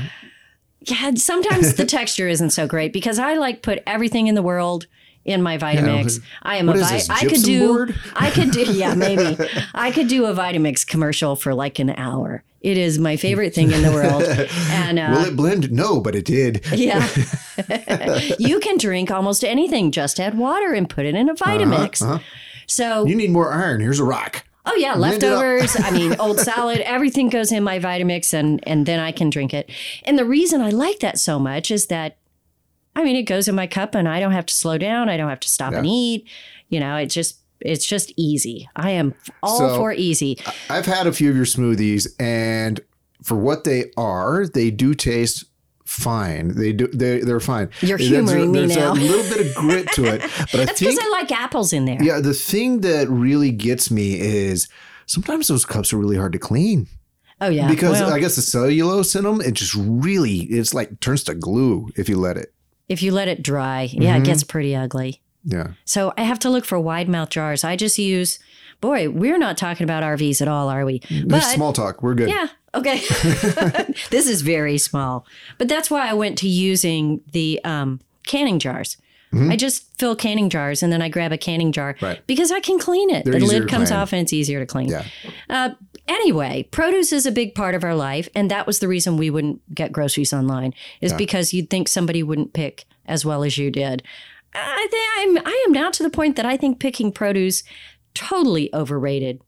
Yeah, 0.85 1.11
sometimes 1.15 1.75
the 1.75 1.85
texture 1.97 2.27
isn't 2.27 2.51
so 2.51 2.67
great 2.67 2.93
because 2.93 3.19
I 3.19 3.35
like 3.35 3.61
put 3.61 3.81
everything 3.87 4.27
in 4.27 4.35
the 4.35 4.41
world 4.41 4.87
in 5.25 5.41
my 5.41 5.57
Vitamix. 5.57 6.21
I 6.41 6.57
am 6.57 6.67
what 6.67 6.75
a 6.75 6.79
is 6.79 6.87
vi- 6.89 6.93
this, 6.97 7.09
I 7.09 7.25
could 7.25 7.43
do 7.43 7.67
board? 7.67 7.95
I 8.15 8.29
could 8.29 8.51
do 8.51 8.61
yeah, 8.63 8.93
maybe. 8.93 9.37
I 9.73 9.91
could 9.91 10.07
do 10.09 10.25
a 10.25 10.33
Vitamix 10.33 10.85
commercial 10.85 11.35
for 11.35 11.53
like 11.53 11.79
an 11.79 11.91
hour. 11.91 12.43
It 12.59 12.77
is 12.77 12.97
my 12.99 13.17
favorite 13.17 13.53
thing 13.53 13.71
in 13.71 13.81
the 13.83 13.91
world. 13.91 14.23
And 14.71 14.99
uh, 14.99 15.09
Will 15.11 15.25
it 15.25 15.35
blend? 15.35 15.71
No, 15.71 15.99
but 16.01 16.15
it 16.15 16.25
did. 16.25 16.65
Yeah. 16.73 17.07
you 18.39 18.59
can 18.59 18.77
drink 18.77 19.11
almost 19.11 19.43
anything. 19.43 19.91
Just 19.91 20.19
add 20.19 20.37
water 20.37 20.73
and 20.73 20.89
put 20.89 21.05
it 21.05 21.15
in 21.15 21.29
a 21.29 21.35
Vitamix. 21.35 22.01
uh-huh. 22.01 22.19
So, 22.67 23.05
You 23.05 23.15
need 23.15 23.29
more 23.31 23.51
iron. 23.51 23.81
Here's 23.81 23.99
a 23.99 24.03
rock. 24.05 24.43
Oh 24.65 24.75
yeah, 24.75 24.95
blend 24.95 25.15
it 25.21 25.23
up. 25.23 25.39
leftovers. 25.41 25.75
I 25.79 25.91
mean, 25.91 26.15
old 26.19 26.39
salad. 26.49 26.79
Everything 26.81 27.29
goes 27.29 27.51
in 27.51 27.63
my 27.63 27.79
Vitamix, 27.79 28.33
and 28.33 28.59
and 28.67 28.85
then 28.85 28.99
I 28.99 29.11
can 29.11 29.29
drink 29.29 29.53
it. 29.53 29.69
And 30.03 30.17
the 30.17 30.25
reason 30.25 30.61
I 30.61 30.69
like 30.69 30.99
that 30.99 31.19
so 31.19 31.39
much 31.39 31.71
is 31.71 31.87
that, 31.87 32.17
I 32.95 33.03
mean, 33.03 33.15
it 33.15 33.23
goes 33.23 33.47
in 33.47 33.55
my 33.55 33.67
cup, 33.67 33.95
and 33.95 34.07
I 34.07 34.19
don't 34.19 34.31
have 34.33 34.45
to 34.47 34.53
slow 34.53 34.77
down. 34.77 35.09
I 35.09 35.17
don't 35.17 35.29
have 35.29 35.39
to 35.41 35.49
stop 35.49 35.73
and 35.73 35.85
eat. 35.87 36.27
You 36.69 36.79
know, 36.79 36.95
it 36.97 37.07
just 37.07 37.37
it's 37.59 37.85
just 37.85 38.11
easy. 38.17 38.67
I 38.75 38.91
am 38.91 39.13
all 39.41 39.57
So- 39.59 39.75
for 39.77 39.93
easy. 39.93 40.37
I've 40.69 40.85
had 40.85 41.07
a 41.07 41.13
few 41.13 41.29
of 41.29 41.35
your 41.35 41.45
smoothies, 41.45 42.07
and 42.19 42.79
for 43.21 43.35
what 43.37 43.63
they 43.63 43.91
are, 43.95 44.45
they 44.47 44.69
do 44.69 44.93
taste 44.93 45.45
fine. 45.93 46.55
They 46.55 46.73
do. 46.73 46.87
They 46.87 47.19
they're 47.19 47.39
fine. 47.39 47.69
You're 47.81 47.97
There's- 47.97 48.09
humoring 48.09 48.51
me 48.51 48.59
there's 48.59 48.75
now. 48.75 48.91
a 48.91 48.95
little 48.95 49.29
bit 49.35 49.47
of 49.47 49.55
grit 49.55 49.87
to 49.93 50.05
it, 50.05 50.21
but 50.51 50.55
I 50.61 50.65
That's 50.65 50.79
because 50.79 50.95
think 50.95 51.01
I 51.03 51.09
like 51.09 51.31
apples 51.31 51.73
in 51.73 51.85
there. 51.85 52.01
yeah, 52.01 52.19
the 52.19 52.33
thing 52.33 52.81
that 52.81 53.09
really 53.09 53.51
gets 53.51 53.89
me 53.91 54.19
is 54.19 54.67
sometimes 55.05 55.47
those 55.47 55.65
cups 55.65 55.93
are 55.93 55.97
really 55.97 56.17
hard 56.17 56.31
to 56.33 56.39
clean 56.39 56.87
Oh 57.41 57.49
yeah, 57.49 57.67
because 57.67 57.99
Well, 57.99 58.13
I 58.13 58.19
guess 58.19 58.35
the 58.37 58.41
cellulose 58.41 59.15
in 59.15 59.23
them 59.25 59.41
it 59.41 59.53
just 59.53 59.75
really 59.77 60.37
it's 60.43 60.73
like 60.73 60.99
turns 60.99 61.23
to 61.25 61.33
glue 61.35 61.89
if 61.95 62.07
you 62.09 62.17
let 62.17 62.37
it. 62.37 62.53
if 62.89 63.01
you 63.03 63.11
let 63.11 63.27
it 63.27 63.43
dry, 63.43 63.89
yeah, 63.91 64.13
Mm-hmm. 64.13 64.23
it 64.23 64.25
gets 64.25 64.43
pretty 64.43 64.75
ugly. 64.75 65.21
Yeah. 65.43 65.71
So 65.83 66.13
I 66.17 66.21
have 66.23 66.39
to 66.39 66.49
look 66.49 66.63
for 66.63 66.79
wide 66.79 67.09
mouth 67.09 67.29
jars. 67.29 67.65
I 67.65 67.75
just 67.75 67.97
use, 67.99 68.39
boy, 68.79 69.09
we're 69.09 69.37
not 69.37 69.57
talking 69.57 69.83
about 69.83 70.01
RVs 70.03 70.41
at 70.41 70.47
all, 70.47 70.69
are 70.69 70.85
we? 70.85 70.99
There's 71.09 71.25
But 71.25 71.41
small 71.41 71.73
talk. 71.73 72.01
We're 72.01 72.15
good. 72.15 72.29
yeah, 72.29 72.47
okay. 72.73 72.97
this 74.09 74.27
is 74.27 74.41
very 74.41 74.77
small, 74.77 75.25
but 75.57 75.67
that's 75.67 75.89
why 75.91 76.09
I 76.09 76.13
went 76.13 76.37
to 76.39 76.47
using 76.47 77.21
the 77.31 77.59
um, 77.63 77.99
canning 78.25 78.59
jars. 78.59 78.97
I 79.35 79.55
just 79.55 79.97
fill 79.97 80.15
canning 80.15 80.47
jars 80.51 80.83
and 80.83 80.93
then 80.93 81.01
I 81.01 81.09
grab 81.09 81.31
a 81.31 81.39
canning 81.39 81.71
jar 81.71 81.95
Mm-hmm. 81.95 82.05
Right. 82.05 82.27
because 82.27 82.51
I 82.51 82.59
can 82.59 82.77
clean 82.77 83.09
it. 83.09 83.25
They're 83.25 83.39
the 83.39 83.45
lid 83.47 83.67
comes 83.67 83.89
clean. 83.89 83.99
off 83.99 84.13
and 84.13 84.21
it's 84.21 84.31
easier 84.31 84.59
to 84.59 84.65
clean. 84.67 84.89
Yeah. 84.89 85.05
Uh, 85.49 85.69
anyway, 86.07 86.67
produce 86.69 87.11
is 87.11 87.25
a 87.25 87.31
big 87.31 87.55
part 87.55 87.73
of 87.73 87.83
our 87.83 87.95
life, 87.95 88.29
and 88.35 88.51
that 88.51 88.67
was 88.67 88.77
the 88.77 88.87
reason 88.87 89.17
we 89.17 89.31
wouldn't 89.31 89.59
get 89.73 89.91
groceries 89.91 90.33
online. 90.33 90.75
Is 91.01 91.13
because 91.13 91.51
you'd 91.51 91.71
think 91.71 91.87
somebody 91.87 92.21
wouldn't 92.21 92.53
pick 92.53 92.85
as 93.07 93.25
well 93.25 93.43
as 93.43 93.57
you 93.57 93.71
did. 93.71 94.03
I 94.53 94.87
think 94.91 95.03
I'm 95.41 95.47
I 95.47 95.63
am 95.65 95.71
now 95.73 95.89
to 95.89 96.03
the 96.03 96.11
point 96.11 96.35
that 96.35 96.45
I 96.45 96.55
think 96.55 96.79
picking 96.79 97.11
produce 97.11 97.63
totally 98.13 98.69
overrated. 98.71 99.41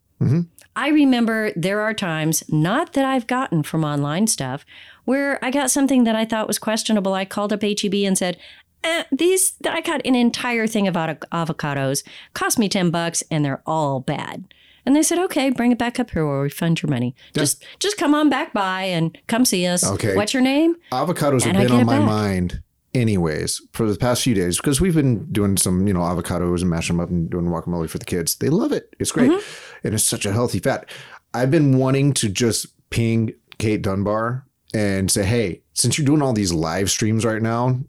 I 0.76 0.90
remember 0.90 1.52
there 1.56 1.82
are 1.82 1.94
times, 1.94 2.44
not 2.50 2.94
that 2.94 3.06
I've 3.06 3.28
gotten 3.28 3.64
from 3.64 3.84
online 3.86 4.28
stuff, 4.28 4.66
where 5.06 5.44
I 5.44 5.52
got 5.52 5.72
something 5.72 6.04
that 6.04 6.16
I 6.16 6.26
thought 6.26 6.48
was 6.48 6.60
questionable. 6.60 7.14
I 7.14 7.26
called 7.26 7.54
up 7.54 7.62
HEB 7.62 7.94
and 8.06 8.18
said, 8.18 8.38
eh, 8.84 9.04
"These 9.12 9.54
I 9.68 9.82
got 9.82 10.02
an 10.06 10.16
entire 10.16 10.68
thing 10.68 10.88
of 10.88 10.96
avocados, 10.96 12.04
cost 12.34 12.60
me 12.60 12.68
ten 12.70 12.90
bucks, 12.92 13.24
and 13.32 13.44
they're 13.46 13.62
all 13.66 14.00
bad." 14.00 14.46
And 14.86 14.96
they 14.96 15.02
said, 15.04 15.18
"Okay, 15.18 15.50
bring 15.50 15.72
it 15.72 15.78
back 15.80 16.00
up 16.00 16.12
here. 16.12 16.26
Where 16.26 16.36
We'll 16.36 16.44
refund 16.44 16.82
your 16.82 16.90
money. 16.90 17.16
Just 17.34 17.64
just 17.80 17.98
come 17.98 18.14
on 18.14 18.30
back 18.30 18.54
by 18.54 18.84
and 18.84 19.18
come 19.28 19.46
see 19.46 19.66
us. 19.66 19.84
Okay. 19.84 20.16
What's 20.16 20.34
your 20.34 20.44
name? 20.44 20.76
Avocados 20.92 21.44
have 21.44 21.56
And 21.56 21.58
I 21.58 21.64
been 21.64 21.72
on 21.72 21.86
my 21.86 21.98
back. 22.00 22.06
mind 22.08 22.62
anyways 22.94 23.62
for 23.74 23.92
the 23.92 23.98
past 23.98 24.24
few 24.24 24.34
days 24.34 24.58
because 24.58 24.80
we've 24.80 24.96
been 24.96 25.26
doing 25.32 25.58
some, 25.58 25.86
you 25.86 25.94
know, 25.94 26.00
avocados 26.00 26.62
and 26.62 26.70
mashing 26.70 26.96
them 26.96 27.04
up 27.04 27.10
and 27.10 27.30
doing 27.30 27.46
guacamole 27.46 27.90
for 27.90 27.98
the 27.98 28.06
kids. 28.06 28.36
They 28.36 28.48
love 28.50 28.72
it. 28.72 28.96
It's 29.00 29.12
great. 29.12 29.32
Mm-hmm. 29.32 29.75
And 29.86 29.94
it's 29.94 30.04
such 30.04 30.26
a 30.26 30.34
healthy 30.34 30.60
fat. 30.60 30.90
I've 31.34 31.52
been 31.52 31.78
wanting 31.78 32.14
to 32.16 32.28
just 32.30 32.68
ping 32.90 33.34
Kate 33.60 33.82
Dunbar 33.82 34.46
and 34.74 35.10
say, 35.10 35.24
hey, 35.24 35.62
since 35.74 35.98
you're 35.98 36.06
doing 36.06 36.22
all 36.22 36.34
these 36.34 36.52
live 36.52 36.90
streams 36.90 37.24
right 37.24 37.42
now, 37.42 37.80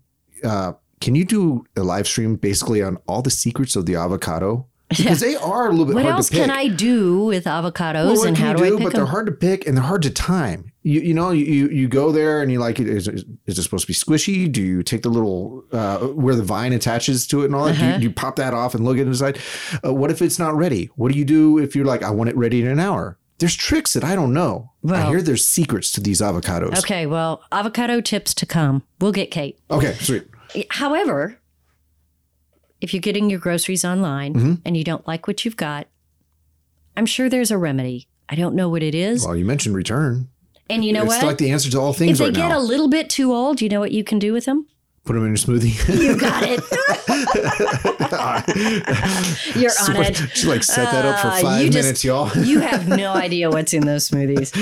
uh, 0.44 0.74
can 1.00 1.14
you 1.14 1.24
do 1.24 1.64
a 1.76 1.82
live 1.82 2.06
stream 2.06 2.36
basically 2.36 2.82
on 2.82 2.98
all 3.08 3.22
the 3.22 3.30
secrets 3.30 3.74
of 3.76 3.86
the 3.86 3.96
avocado? 3.96 4.66
Because 4.88 5.18
they 5.18 5.34
are 5.34 5.66
a 5.66 5.70
little 5.70 5.86
bit 5.86 5.94
What 5.96 6.04
hard 6.04 6.14
else 6.16 6.28
to 6.28 6.34
pick. 6.34 6.42
can 6.42 6.50
I 6.50 6.68
do 6.68 7.24
with 7.24 7.44
avocados 7.44 8.06
Well, 8.06 8.24
and 8.24 8.36
how 8.38 8.52
you 8.52 8.56
do 8.56 8.64
I 8.64 8.68
do? 8.68 8.76
pick 8.78 8.84
But 8.84 8.92
they're 8.94 9.06
hard 9.06 9.26
to 9.26 9.32
pick 9.32 9.66
and 9.66 9.76
they're 9.76 9.82
hard 9.84 10.02
to 10.02 10.10
time. 10.10 10.70
You, 10.86 11.00
you 11.00 11.14
know, 11.14 11.30
you 11.30 11.68
you 11.68 11.88
go 11.88 12.12
there 12.12 12.42
and 12.42 12.52
you 12.52 12.60
like 12.60 12.78
it. 12.78 12.88
Is, 12.88 13.08
is 13.08 13.58
it 13.58 13.62
supposed 13.62 13.82
to 13.82 13.88
be 13.88 13.92
squishy? 13.94 14.50
Do 14.50 14.62
you 14.62 14.84
take 14.84 15.02
the 15.02 15.08
little 15.08 15.64
uh, 15.72 15.98
where 15.98 16.36
the 16.36 16.44
vine 16.44 16.72
attaches 16.72 17.26
to 17.28 17.42
it 17.42 17.46
and 17.46 17.54
all 17.56 17.64
that? 17.64 17.76
Do, 17.76 17.82
Uh-huh. 17.82 17.92
you, 17.94 17.98
do 17.98 18.04
you 18.04 18.12
pop 18.12 18.36
that 18.36 18.54
off 18.54 18.72
and 18.74 18.84
look 18.84 18.96
at 18.96 19.00
it 19.00 19.08
inside? 19.08 19.38
Uh, 19.84 19.92
what 19.92 20.12
if 20.12 20.22
it's 20.22 20.38
not 20.38 20.54
ready? 20.56 20.90
What 20.94 21.10
do 21.12 21.18
you 21.18 21.24
do 21.24 21.58
if 21.58 21.74
you're 21.74 21.84
like, 21.84 22.04
I 22.04 22.10
want 22.10 22.30
it 22.30 22.36
ready 22.36 22.60
in 22.62 22.68
an 22.68 22.78
hour? 22.78 23.18
There's 23.38 23.56
tricks 23.56 23.94
that 23.94 24.04
I 24.04 24.14
don't 24.14 24.32
know. 24.32 24.70
I 24.88 25.08
hear 25.08 25.20
there's 25.20 25.44
secrets 25.44 25.90
to 25.92 26.00
these 26.00 26.20
avocados. 26.20 26.78
Okay, 26.78 27.04
well, 27.06 27.42
avocado 27.50 28.00
tips 28.00 28.32
to 28.34 28.46
come. 28.46 28.82
We'll 29.00 29.10
get 29.12 29.30
Kate. 29.32 29.58
Okay, 29.70 29.92
sweet. 29.94 30.24
However, 30.70 31.38
if 32.80 32.94
you're 32.94 33.00
getting 33.00 33.28
your 33.28 33.40
groceries 33.40 33.84
online 33.84 34.34
Mm-hmm. 34.34 34.54
and 34.64 34.76
you 34.76 34.84
don't 34.84 35.06
like 35.06 35.26
what 35.26 35.44
you've 35.44 35.56
got, 35.56 35.88
I'm 36.96 37.06
sure 37.06 37.28
there's 37.28 37.50
a 37.50 37.58
remedy. 37.58 38.06
I 38.28 38.36
don't 38.36 38.54
know 38.54 38.68
what 38.68 38.82
it 38.82 38.94
is. 38.94 39.24
Well, 39.24 39.36
you 39.36 39.44
mentioned 39.44 39.74
return. 39.74 40.28
And 40.70 40.84
you 40.84 40.92
know 40.92 41.02
it's 41.02 41.08
what? 41.08 41.16
It's 41.16 41.24
like 41.24 41.38
the 41.38 41.50
answer 41.50 41.70
to 41.70 41.78
all 41.80 41.92
things. 41.92 42.12
if 42.12 42.18
they 42.18 42.24
right 42.26 42.34
get 42.34 42.48
now. 42.48 42.58
a 42.58 42.60
little 42.60 42.88
bit 42.88 43.08
too 43.10 43.32
old, 43.32 43.60
you 43.60 43.68
know 43.68 43.80
what 43.80 43.92
you 43.92 44.02
can 44.04 44.18
do 44.18 44.32
with 44.32 44.44
them? 44.44 44.66
Put 45.04 45.12
them 45.14 45.22
in 45.22 45.28
your 45.28 45.36
smoothie. 45.36 46.02
You 46.02 46.16
got 46.18 46.42
it. 46.44 46.60
You're 49.56 49.70
on 49.88 49.96
it. 50.04 50.16
She 50.34 50.46
like 50.46 50.64
set 50.64 50.90
that 50.90 51.04
up 51.04 51.20
for 51.20 51.28
Uh, 51.28 51.40
five 51.40 51.64
you 51.64 51.70
just- 51.70 51.84
minutes, 51.84 52.04
y'all. 52.04 52.30
You 52.44 52.60
have 52.60 52.88
no 52.88 53.12
idea 53.14 53.50
what's 53.50 53.72
in 53.72 53.86
those 53.86 54.08
smoothies. 54.08 54.52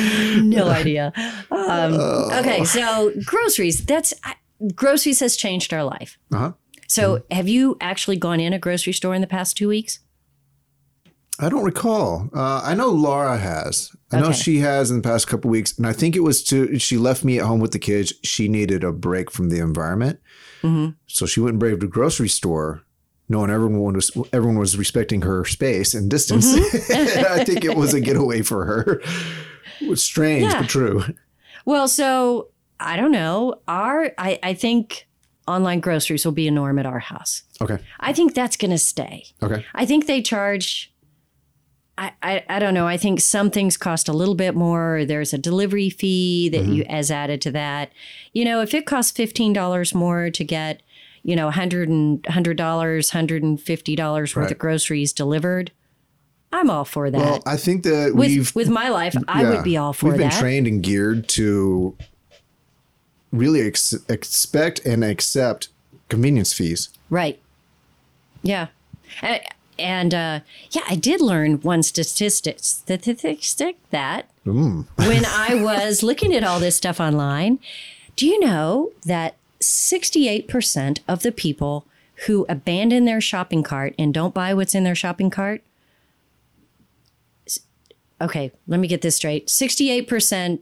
No 0.45 0.69
idea. 0.81 1.13
Um, 1.51 1.95
Oh. 1.95 2.39
okay, 2.41 2.65
so 2.65 3.13
groceries. 3.25 3.85
That's 3.87 4.13
I- 4.23 4.35
groceries 4.75 5.21
has 5.21 5.37
changed 5.37 5.73
our 5.73 5.85
life. 5.85 6.19
Uh-huh. 6.33 6.53
So, 6.89 7.23
have 7.31 7.49
you 7.49 7.77
actually 7.81 8.17
gone 8.17 8.39
in 8.41 8.53
a 8.53 8.59
grocery 8.59 8.93
store 8.93 9.15
in 9.15 9.21
the 9.23 9.27
past 9.27 9.57
two 9.57 9.69
weeks? 9.69 10.01
I 11.41 11.49
don't 11.49 11.65
recall. 11.65 12.29
Uh, 12.33 12.61
I 12.63 12.75
know 12.75 12.91
Laura 12.91 13.39
has. 13.39 13.91
I 14.15 14.21
know 14.21 14.27
Okay. 14.29 14.39
she 14.39 14.59
has 14.59 14.91
in 14.91 14.97
the 14.99 15.03
past 15.09 15.27
couple 15.29 15.51
weeks, 15.51 15.77
and 15.77 15.87
I 15.87 15.93
think 15.93 16.17
it 16.17 16.21
was 16.21 16.43
to 16.45 16.79
she 16.79 16.97
left 16.97 17.25
me 17.25 17.39
at 17.39 17.45
home 17.47 17.61
with 17.61 17.73
the 17.73 17.79
kids. 17.79 18.13
She 18.23 18.49
needed 18.49 18.85
a 18.85 18.93
break 18.93 19.31
from 19.31 19.49
the 19.51 19.59
environment, 19.59 20.21
Mm-hmm. 20.63 20.93
so 21.07 21.27
she 21.27 21.41
went 21.41 21.53
and 21.53 21.61
braved 21.61 21.83
a 21.83 21.87
grocery 21.87 22.29
store, 22.29 22.83
knowing 23.29 23.51
everyone 23.51 23.95
was 23.95 24.11
everyone 24.33 24.59
was 24.59 24.77
respecting 24.79 25.23
her 25.23 25.45
space 25.45 25.93
and 25.95 26.11
distance. 26.11 26.55
Mm-hmm. 26.57 27.25
I 27.41 27.45
think 27.45 27.65
it 27.65 27.77
was 27.77 27.93
a 27.95 28.01
getaway 28.01 28.43
for 28.43 28.65
her. 28.65 29.01
It 29.81 29.89
was 29.89 30.03
strange 30.03 30.45
Yeah. 30.53 30.61
but 30.63 30.71
true. 30.71 31.03
Well, 31.67 31.89
so 31.89 32.49
I 32.81 32.97
don't 32.97 33.13
know. 33.13 33.57
Our 33.69 34.13
I, 34.19 34.39
I 34.43 34.55
think 34.55 35.07
online 35.47 35.81
groceries 35.81 36.25
will 36.25 36.33
be 36.33 36.49
a 36.49 36.51
norm 36.51 36.79
at 36.79 36.87
our 36.87 36.99
house. 37.01 37.43
Okay. 37.61 37.79
I 38.01 38.13
think 38.15 38.35
that's 38.35 38.57
going 38.57 38.71
to 38.71 38.79
stay. 38.79 39.27
Okay. 39.43 39.65
I 39.75 39.85
think 39.85 40.07
they 40.07 40.23
charge. 40.23 40.91
I, 41.97 42.13
I, 42.23 42.45
I 42.49 42.59
don't 42.59 42.75
know. 42.75 42.89
I 42.89 42.97
think 42.97 43.21
some 43.21 43.51
things 43.51 43.77
cost 43.77 44.09
a 44.09 44.13
little 44.13 44.35
bit 44.35 44.55
more. 44.55 45.05
There's 45.05 45.33
a 45.33 45.39
delivery 45.39 45.91
fee 45.91 46.49
that 46.49 46.65
you 46.65 46.83
mm-hmm. 46.83 46.93
as 46.93 47.11
added 47.11 47.41
to 47.43 47.51
that. 47.53 47.93
You 48.33 48.45
know, 48.45 48.61
if 48.61 48.75
it 48.75 48.85
costs 48.85 49.13
fifteen 49.13 49.53
dollars 49.53 49.95
more 49.95 50.29
to 50.31 50.45
get, 50.45 50.83
you 51.23 51.37
know, 51.37 51.51
hundred 51.51 51.89
and 51.89 52.25
hundred 52.27 52.57
dollars, 52.57 53.11
hundred 53.11 53.45
and 53.45 53.61
fifty 53.61 53.95
dollars 53.95 54.35
worth 54.35 54.47
Right. 54.47 54.53
of 54.53 54.59
groceries 54.59 55.13
delivered, 55.13 55.71
I'm 56.53 56.69
all 56.69 56.85
for 56.85 57.11
that. 57.11 57.19
Well, 57.19 57.43
I 57.47 57.57
think 57.57 57.85
that 57.85 58.15
with 58.15 58.29
we've 58.29 58.55
with 58.57 58.69
my 58.69 58.89
life, 58.89 59.15
I 59.29 59.45
would 59.45 59.63
be 59.63 59.77
all 59.77 59.93
for 59.93 60.07
that. 60.07 60.19
We've 60.19 60.31
been 60.31 60.39
trained 60.39 60.67
and 60.67 60.83
geared 60.83 61.29
to 61.29 61.97
really 63.31 63.61
ex- 63.61 63.95
expect 64.09 64.85
and 64.85 65.05
accept 65.05 65.69
convenience 66.09 66.53
fees. 66.53 66.89
Right. 67.09 67.41
Yeah. 68.43 68.69
And, 69.23 69.41
and 69.79 70.15
uh, 70.15 70.41
yeah, 70.71 70.83
I 70.89 70.97
did 70.97 71.21
learn 71.21 71.61
one 71.61 71.83
statistic, 71.83 72.59
statistic 72.61 73.77
that 73.91 74.29
when 74.45 75.25
I 75.25 75.61
was 75.63 76.03
looking 76.03 76.35
at 76.35 76.45
all 76.45 76.61
this 76.61 76.77
stuff 76.77 77.01
online, 77.01 77.59
do 78.17 78.27
you 78.27 78.39
know 78.41 78.93
that 79.05 79.37
68% 79.61 81.01
of 81.09 81.23
the 81.23 81.33
people 81.33 81.87
who 82.27 82.47
abandon 82.49 83.05
their 83.05 83.21
shopping 83.21 83.63
cart 83.63 83.95
and 83.99 84.15
don't 84.15 84.35
buy 84.35 84.55
what's 84.55 84.75
in 84.75 84.85
their 84.85 84.95
shopping 84.95 85.31
cart? 85.31 85.63
Okay, 88.21 88.53
let 88.69 88.79
me 88.79 88.87
get 88.87 89.03
this 89.03 89.17
straight. 89.17 89.49
68% 89.49 90.61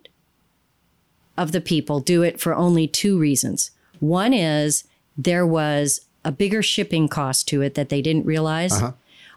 of 1.37 1.53
the 1.53 1.61
people 1.61 2.01
do 2.01 2.23
it 2.23 2.41
for 2.41 2.55
only 2.55 2.87
two 2.89 3.19
reasons. 3.19 3.71
One 4.01 4.33
is 4.33 4.85
there 5.17 5.47
was 5.47 6.01
a 6.25 6.33
bigger 6.33 6.63
shipping 6.63 7.09
cost 7.09 7.47
to 7.49 7.63
it 7.63 7.75
that 7.75 7.89
they 7.89 8.01
didn't 8.01 8.25
realize, 8.27 8.81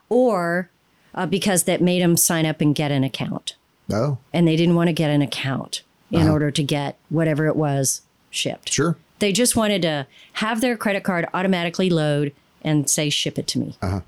or 0.08 0.70
uh, 1.14 1.26
because 1.26 1.64
that 1.64 1.80
made 1.80 2.02
them 2.02 2.16
sign 2.16 2.46
up 2.46 2.60
and 2.60 2.74
get 2.74 2.90
an 2.90 3.04
account. 3.04 3.56
Oh, 3.90 4.18
And 4.32 4.46
they 4.48 4.56
didn't 4.56 4.74
want 4.74 4.88
to 4.88 4.92
get 4.92 5.10
an 5.10 5.22
account 5.22 5.82
in 6.10 6.28
order 6.28 6.50
to 6.50 6.62
get 6.62 6.96
whatever 7.08 7.46
it 7.46 7.56
was 7.56 8.02
shipped. 8.30 8.72
sure. 8.72 8.96
They 9.18 9.32
just 9.32 9.56
wanted 9.56 9.82
to 9.82 10.06
have 10.34 10.60
their 10.60 10.76
credit 10.76 11.02
card 11.04 11.26
automatically 11.32 11.88
load 11.90 12.32
and 12.62 12.88
say, 12.90 13.08
ship 13.10 13.38
it 13.38 13.46
to 13.48 13.58
me. 13.58 13.76
Uh-huh. 13.80 14.00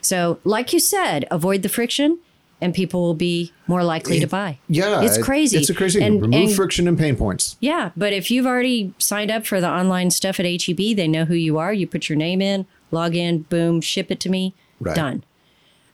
So, 0.00 0.38
like 0.44 0.72
you 0.72 0.78
said, 0.80 1.26
avoid 1.30 1.62
the 1.62 1.68
friction 1.68 2.18
and 2.60 2.72
people 2.74 3.02
will 3.02 3.14
be 3.14 3.52
more 3.66 3.82
likely 3.84 4.18
to 4.20 4.26
buy. 4.26 4.58
Yeah, 4.68 5.02
It's 5.02 5.16
it- 5.18 5.22
crazy. 5.24 5.58
It's 5.58 5.68
a 5.70 5.74
crazy. 5.74 6.02
And- 6.02 6.22
Remove 6.22 6.34
and- 6.48 6.52
friction 6.54 6.86
and 6.88 6.98
pain 6.98 7.16
points. 7.16 7.56
Yeah, 7.60 7.90
but 7.96 8.12
if 8.12 8.30
you've 8.30 8.46
already 8.46 8.94
signed 8.98 9.30
up 9.30 9.46
for 9.46 9.60
the 9.60 9.68
online 9.68 10.10
stuff 10.10 10.38
at 10.40 10.46
HEB, 10.46 10.94
they 10.96 11.08
know 11.08 11.24
who 11.24 11.34
you 11.34 11.58
are. 11.58 11.72
You 11.72 11.86
put 11.86 12.08
your 12.08 12.16
name 12.16 12.40
in, 12.40 12.66
log 12.90 13.14
in, 13.16 13.42
boom, 13.42 13.80
ship 13.80 14.10
it 14.10 14.20
to 14.20 14.28
me, 14.30 14.54
Right. 14.80 14.96
done. 14.96 15.24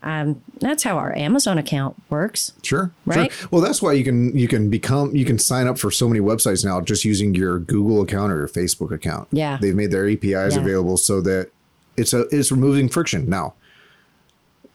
Um, 0.05 0.43
that's 0.59 0.83
how 0.83 0.97
our 0.99 1.17
Amazon 1.17 1.59
account 1.59 1.95
works. 2.11 2.53
Sure, 2.63 2.91
Right? 3.07 3.31
Sure. 3.33 3.49
Well, 3.53 3.61
that's 3.61 3.81
why 3.81 3.93
you 3.93 4.03
can 4.03 4.37
you 4.37 4.49
can 4.49 4.69
become 4.69 5.15
you 5.15 5.25
can 5.25 5.39
sign 5.39 5.69
up 5.69 5.79
for 5.79 5.93
so 5.93 6.09
many 6.09 6.19
websites 6.19 6.65
now 6.65 6.81
just 6.81 7.05
using 7.05 7.35
your 7.37 7.61
Google 7.61 8.03
account 8.03 8.33
or 8.33 8.39
your 8.39 8.49
Facebook 8.49 8.91
account. 8.93 9.29
Yeah. 9.31 9.59
they've 9.61 9.77
made 9.77 9.93
their 9.93 10.09
APIs 10.09 10.55
Yeah. 10.57 10.61
available 10.61 10.97
so 10.97 11.21
that 11.21 11.51
it's 11.97 12.13
a 12.13 12.23
it's 12.37 12.51
removing 12.51 12.89
friction 12.89 13.29
now. 13.31 13.55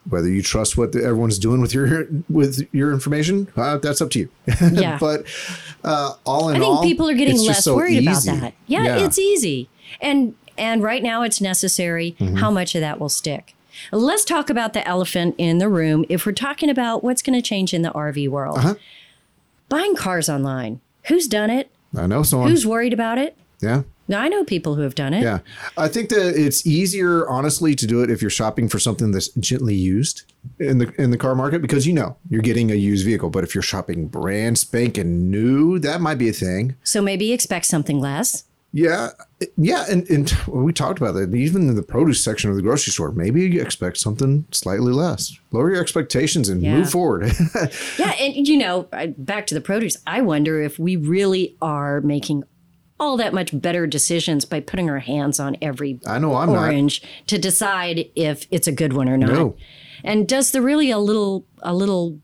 Whether 0.09 0.29
you 0.29 0.41
trust 0.41 0.77
what 0.77 0.93
the, 0.93 1.03
everyone's 1.03 1.37
doing 1.37 1.59
with 1.59 1.73
your 1.73 2.07
with 2.29 2.65
your 2.71 2.93
information, 2.93 3.49
uh, 3.57 3.77
that's 3.79 3.99
up 3.99 4.09
to 4.11 4.19
you. 4.19 4.29
Yeah. 4.71 4.97
but 4.97 5.25
uh, 5.83 6.13
all 6.25 6.47
in 6.47 6.55
all, 6.55 6.55
I 6.55 6.59
think 6.59 6.75
all, 6.77 6.83
people 6.83 7.09
are 7.09 7.13
getting 7.15 7.37
less 7.41 7.65
so 7.65 7.75
worried 7.75 8.03
easy. 8.03 8.29
about 8.29 8.41
that. 8.41 8.53
Yeah, 8.67 8.95
it's 8.99 9.19
easy. 9.19 9.67
And 9.99 10.35
and 10.57 10.81
right 10.81 11.03
now 11.03 11.23
it's 11.23 11.41
necessary. 11.41 12.15
Mm-hmm. 12.17 12.37
How 12.37 12.49
much 12.49 12.73
of 12.75 12.79
that 12.79 12.97
will 13.01 13.09
stick? 13.09 13.55
Let's 13.91 14.25
talk 14.25 14.49
about 14.49 14.73
the 14.73 14.87
elephant 14.87 15.35
in 15.37 15.57
the 15.57 15.69
room. 15.69 16.05
If 16.09 16.25
we're 16.25 16.31
talking 16.31 16.69
about 16.69 17.03
what's 17.03 17.21
going 17.21 17.37
to 17.37 17.41
change 17.47 17.73
in 17.73 17.81
the 17.81 17.91
RV 17.91 18.27
world, 18.29 18.57
Uh-huh. 18.59 18.75
buying 19.69 19.95
cars 19.95 20.29
online. 20.29 20.79
Who's 21.07 21.27
done 21.27 21.49
it? 21.49 21.69
I 21.97 22.07
know 22.07 22.23
someone. 22.23 22.49
Who's 22.49 22.65
worried 22.67 22.93
about 22.93 23.17
it? 23.17 23.37
yeah. 23.61 23.83
Now, 24.09 24.21
I 24.21 24.29
know 24.29 24.45
people 24.45 24.75
who 24.75 24.83
have 24.83 24.95
done 24.95 25.13
it. 25.13 25.21
Yeah. 25.21 25.39
I 25.77 25.89
think 25.89 26.07
that 26.11 26.33
it's 26.41 26.65
easier, 26.65 27.27
honestly, 27.27 27.75
to 27.75 27.85
do 27.85 28.01
it 28.03 28.09
if 28.09 28.21
you're 28.21 28.31
shopping 28.31 28.69
for 28.69 28.79
something 28.79 29.11
that's 29.11 29.27
gently 29.31 29.75
used 29.75 30.23
in 30.59 30.77
the 30.77 30.93
in 31.01 31.11
the 31.11 31.17
car 31.17 31.35
market 31.35 31.61
because 31.61 31.85
you 31.85 31.91
know 31.91 32.15
you're 32.29 32.41
getting 32.41 32.71
a 32.71 32.75
used 32.75 33.03
vehicle. 33.05 33.29
But 33.29 33.43
if 33.43 33.53
you're 33.53 33.61
shopping 33.61 34.07
brand 34.07 34.57
spanking 34.59 35.29
new, 35.29 35.77
that 35.79 35.99
might 35.99 36.15
be 36.17 36.29
a 36.29 36.33
thing. 36.33 36.75
So 36.85 37.01
maybe 37.01 37.33
expect 37.33 37.65
something 37.65 37.99
less. 37.99 38.45
Yeah. 38.73 39.09
Yeah. 39.55 39.85
And, 39.89 40.07
and 40.09 40.31
we 40.47 40.73
talked 40.73 40.99
about 40.99 41.13
that. 41.15 41.33
Even 41.33 41.67
in 41.69 41.75
the 41.75 41.81
produce 41.83 42.23
section 42.23 42.49
of 42.49 42.55
the 42.55 42.61
grocery 42.61 42.91
store, 42.91 43.11
maybe 43.11 43.41
you 43.41 43.61
expect 43.61 43.97
something 43.97 44.45
slightly 44.51 44.91
less. 44.91 45.37
Lower 45.51 45.71
your 45.71 45.81
expectations 45.81 46.49
and 46.49 46.61
Yeah. 46.61 46.77
move 46.77 46.89
forward. 46.91 47.31
Yeah, 47.97 48.11
and 48.19 48.47
you 48.47 48.57
know, 48.57 48.87
back 49.17 49.47
to 49.47 49.53
the 49.55 49.61
produce. 49.61 49.97
I 50.05 50.21
wonder 50.21 50.61
if 50.61 50.77
we 50.77 50.95
really 50.95 51.55
are 51.61 52.01
making 52.01 52.43
all 52.99 53.15
that 53.17 53.33
much 53.33 53.59
better 53.59 53.85
decisions 53.87 54.43
by 54.45 54.59
putting 54.59 54.89
our 54.89 54.99
hands 54.99 55.39
on 55.39 55.55
every 55.61 55.99
I 56.07 56.17
know 56.19 56.35
I'm 56.35 56.49
not. 56.51 56.57
orange 56.63 57.01
to 57.27 57.37
decide 57.37 58.05
if 58.15 58.47
it's 58.51 58.67
a 58.67 58.71
good 58.71 58.93
one 58.93 59.07
or 59.07 59.17
not. 59.17 59.31
No. 59.31 59.55
And 60.03 60.27
does 60.27 60.51
the 60.51 60.61
really 60.61 60.89
a 60.91 60.97
little 60.99 61.45
a 61.61 61.73
little 61.75 62.19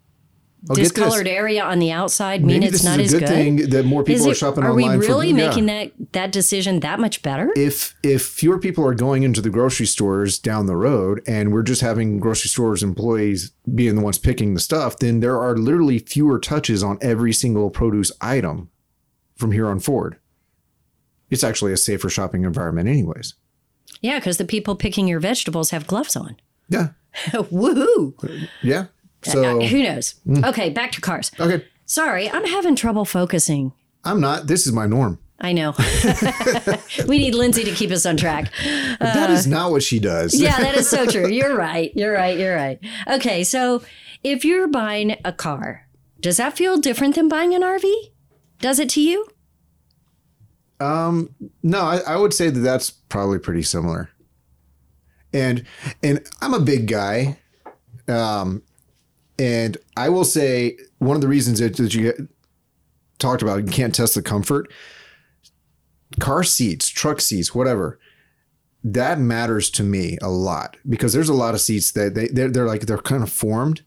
This. 0.70 0.78
discolored 0.78 1.28
area 1.28 1.62
on 1.64 1.80
the 1.80 1.92
outside 1.92 2.42
mean 2.42 2.62
Maybe 2.62 2.68
it's 2.74 2.84
not 2.86 3.00
is 3.00 3.08
as 3.08 3.14
a 3.16 3.20
good, 3.20 3.28
good? 3.28 3.34
thing 3.36 3.70
that 3.72 3.86
more 3.86 4.04
people 4.04 4.22
Is 4.22 4.28
are 4.28 4.32
it- 4.32 4.38
shopping 4.38 4.64
are 4.64 4.70
online. 4.72 4.98
we 5.00 5.06
really 5.08 5.32
for, 5.34 5.38
yeah. 5.40 5.48
making 5.50 5.66
that 5.66 5.92
that 6.14 6.32
decision 6.32 6.80
that 6.80 7.00
much 7.02 7.22
better? 7.22 7.52
if 7.58 7.96
if 8.02 8.22
fewer 8.26 8.58
people 8.58 8.86
are 8.86 8.94
going 8.94 9.24
into 9.24 9.42
the 9.42 9.50
grocery 9.50 9.86
stores 9.86 10.40
down 10.40 10.66
the 10.66 10.78
road 10.78 11.22
and 11.28 11.52
we're 11.52 11.64
just 11.64 11.82
having 11.82 12.18
grocery 12.20 12.48
stores 12.50 12.82
employees 12.82 13.52
being 13.76 13.96
the 13.96 14.02
ones 14.02 14.18
picking 14.18 14.54
the 14.54 14.60
stuff 14.62 14.98
then 15.00 15.20
there 15.20 15.38
are 15.38 15.58
literally 15.58 16.00
fewer 16.00 16.40
touches 16.40 16.82
on 16.82 16.98
every 17.02 17.34
single 17.34 17.70
produce 17.70 18.12
item 18.22 18.70
from 19.36 19.52
here 19.52 19.68
on 19.68 19.80
forward 19.80 20.18
it's 21.30 21.44
actually 21.44 21.74
a 21.74 21.78
safer 21.78 22.10
shopping 22.10 22.44
environment 22.44 22.88
anyways 22.88 23.34
yeah, 24.02 24.20
because 24.20 24.38
the 24.38 24.46
people 24.46 24.76
picking 24.76 25.08
your 25.08 25.20
vegetables 25.20 25.70
have 25.72 25.88
gloves 25.88 26.16
on. 26.16 26.38
yeah 26.70 26.90
Woohoo! 27.32 28.48
yeah 28.62 28.86
So 29.26 29.62
Uh, 29.62 29.66
who 29.68 29.84
knows? 29.84 30.16
Okay, 30.44 30.70
back 30.70 30.92
to 30.94 31.02
cars. 31.02 31.32
okay, 31.40 31.66
Sorry, 31.86 32.30
I'm 32.30 32.46
having 32.46 32.76
trouble 32.76 33.06
focusing. 33.06 33.74
I'm 34.04 34.20
not. 34.22 34.48
This 34.48 34.66
is 34.66 34.74
my 34.74 34.86
norm. 34.88 35.20
I 35.40 35.52
know. 35.52 35.74
we 37.08 37.18
need 37.18 37.36
Lindsay 37.36 37.64
to 37.66 37.72
keep 37.72 37.92
us 37.92 38.06
on 38.06 38.16
track. 38.16 38.52
that 39.00 39.30
is 39.30 39.46
not 39.48 39.72
what 39.72 39.84
she 39.84 40.00
does. 40.00 40.34
Uh, 40.34 40.44
Yeah, 40.46 40.58
that 40.60 40.76
is 40.76 40.90
so 40.90 41.06
true. 41.14 41.28
You're 41.28 41.56
right. 41.56 41.92
You're 41.96 42.14
right. 42.14 42.38
You're 42.38 42.56
right. 42.56 42.80
Okay, 43.10 43.44
so 43.44 43.84
if 44.24 44.46
you're 44.46 44.68
buying 44.70 45.18
a 45.26 45.34
car, 45.34 45.88
does 46.22 46.38
that 46.38 46.56
feel 46.56 46.78
different 46.78 47.16
than 47.16 47.28
buying 47.28 47.54
an 47.54 47.62
RV? 47.62 47.92
Does 48.60 48.80
it 48.80 48.90
to 48.92 49.02
you? 49.02 49.28
Um, 50.80 51.36
no, 51.62 51.82
I, 51.82 51.98
I 52.08 52.16
would 52.18 52.34
say 52.34 52.50
that 52.50 52.60
that's 52.60 52.90
probably 52.92 53.40
pretty 53.40 53.64
similar. 53.64 54.10
And 55.34 55.66
and 56.02 56.26
I'm 56.42 56.54
a 56.54 56.60
big 56.60 56.88
guy, 56.88 57.40
um, 58.08 58.62
and 59.40 59.78
I 59.98 60.10
will 60.10 60.26
say 60.26 60.78
one 61.00 61.16
of 61.16 61.22
the 61.22 61.28
reasons 61.28 61.60
that, 61.60 61.76
that 61.78 61.94
you 61.94 62.28
talked 63.20 63.42
about 63.42 63.66
you 63.66 63.72
can't 63.72 63.96
test 63.96 64.16
the 64.16 64.22
comfort. 64.22 64.72
Car 66.20 66.44
seats, 66.44 66.90
truck 66.90 67.20
seats, 67.20 67.56
whatever. 67.56 68.00
That 68.84 69.18
matters 69.18 69.70
to 69.72 69.84
me 69.84 70.18
a 70.22 70.30
lot 70.30 70.78
because 70.88 71.14
there's 71.14 71.30
a 71.30 71.34
lot 71.34 71.56
of 71.56 71.62
seats 71.62 71.92
that 71.94 72.14
they 72.14 72.28
they're, 72.28 72.50
they're 72.50 72.68
like 72.68 72.82
they're 72.82 72.98
kind 72.98 73.24
of 73.24 73.32
formed, 73.32 73.84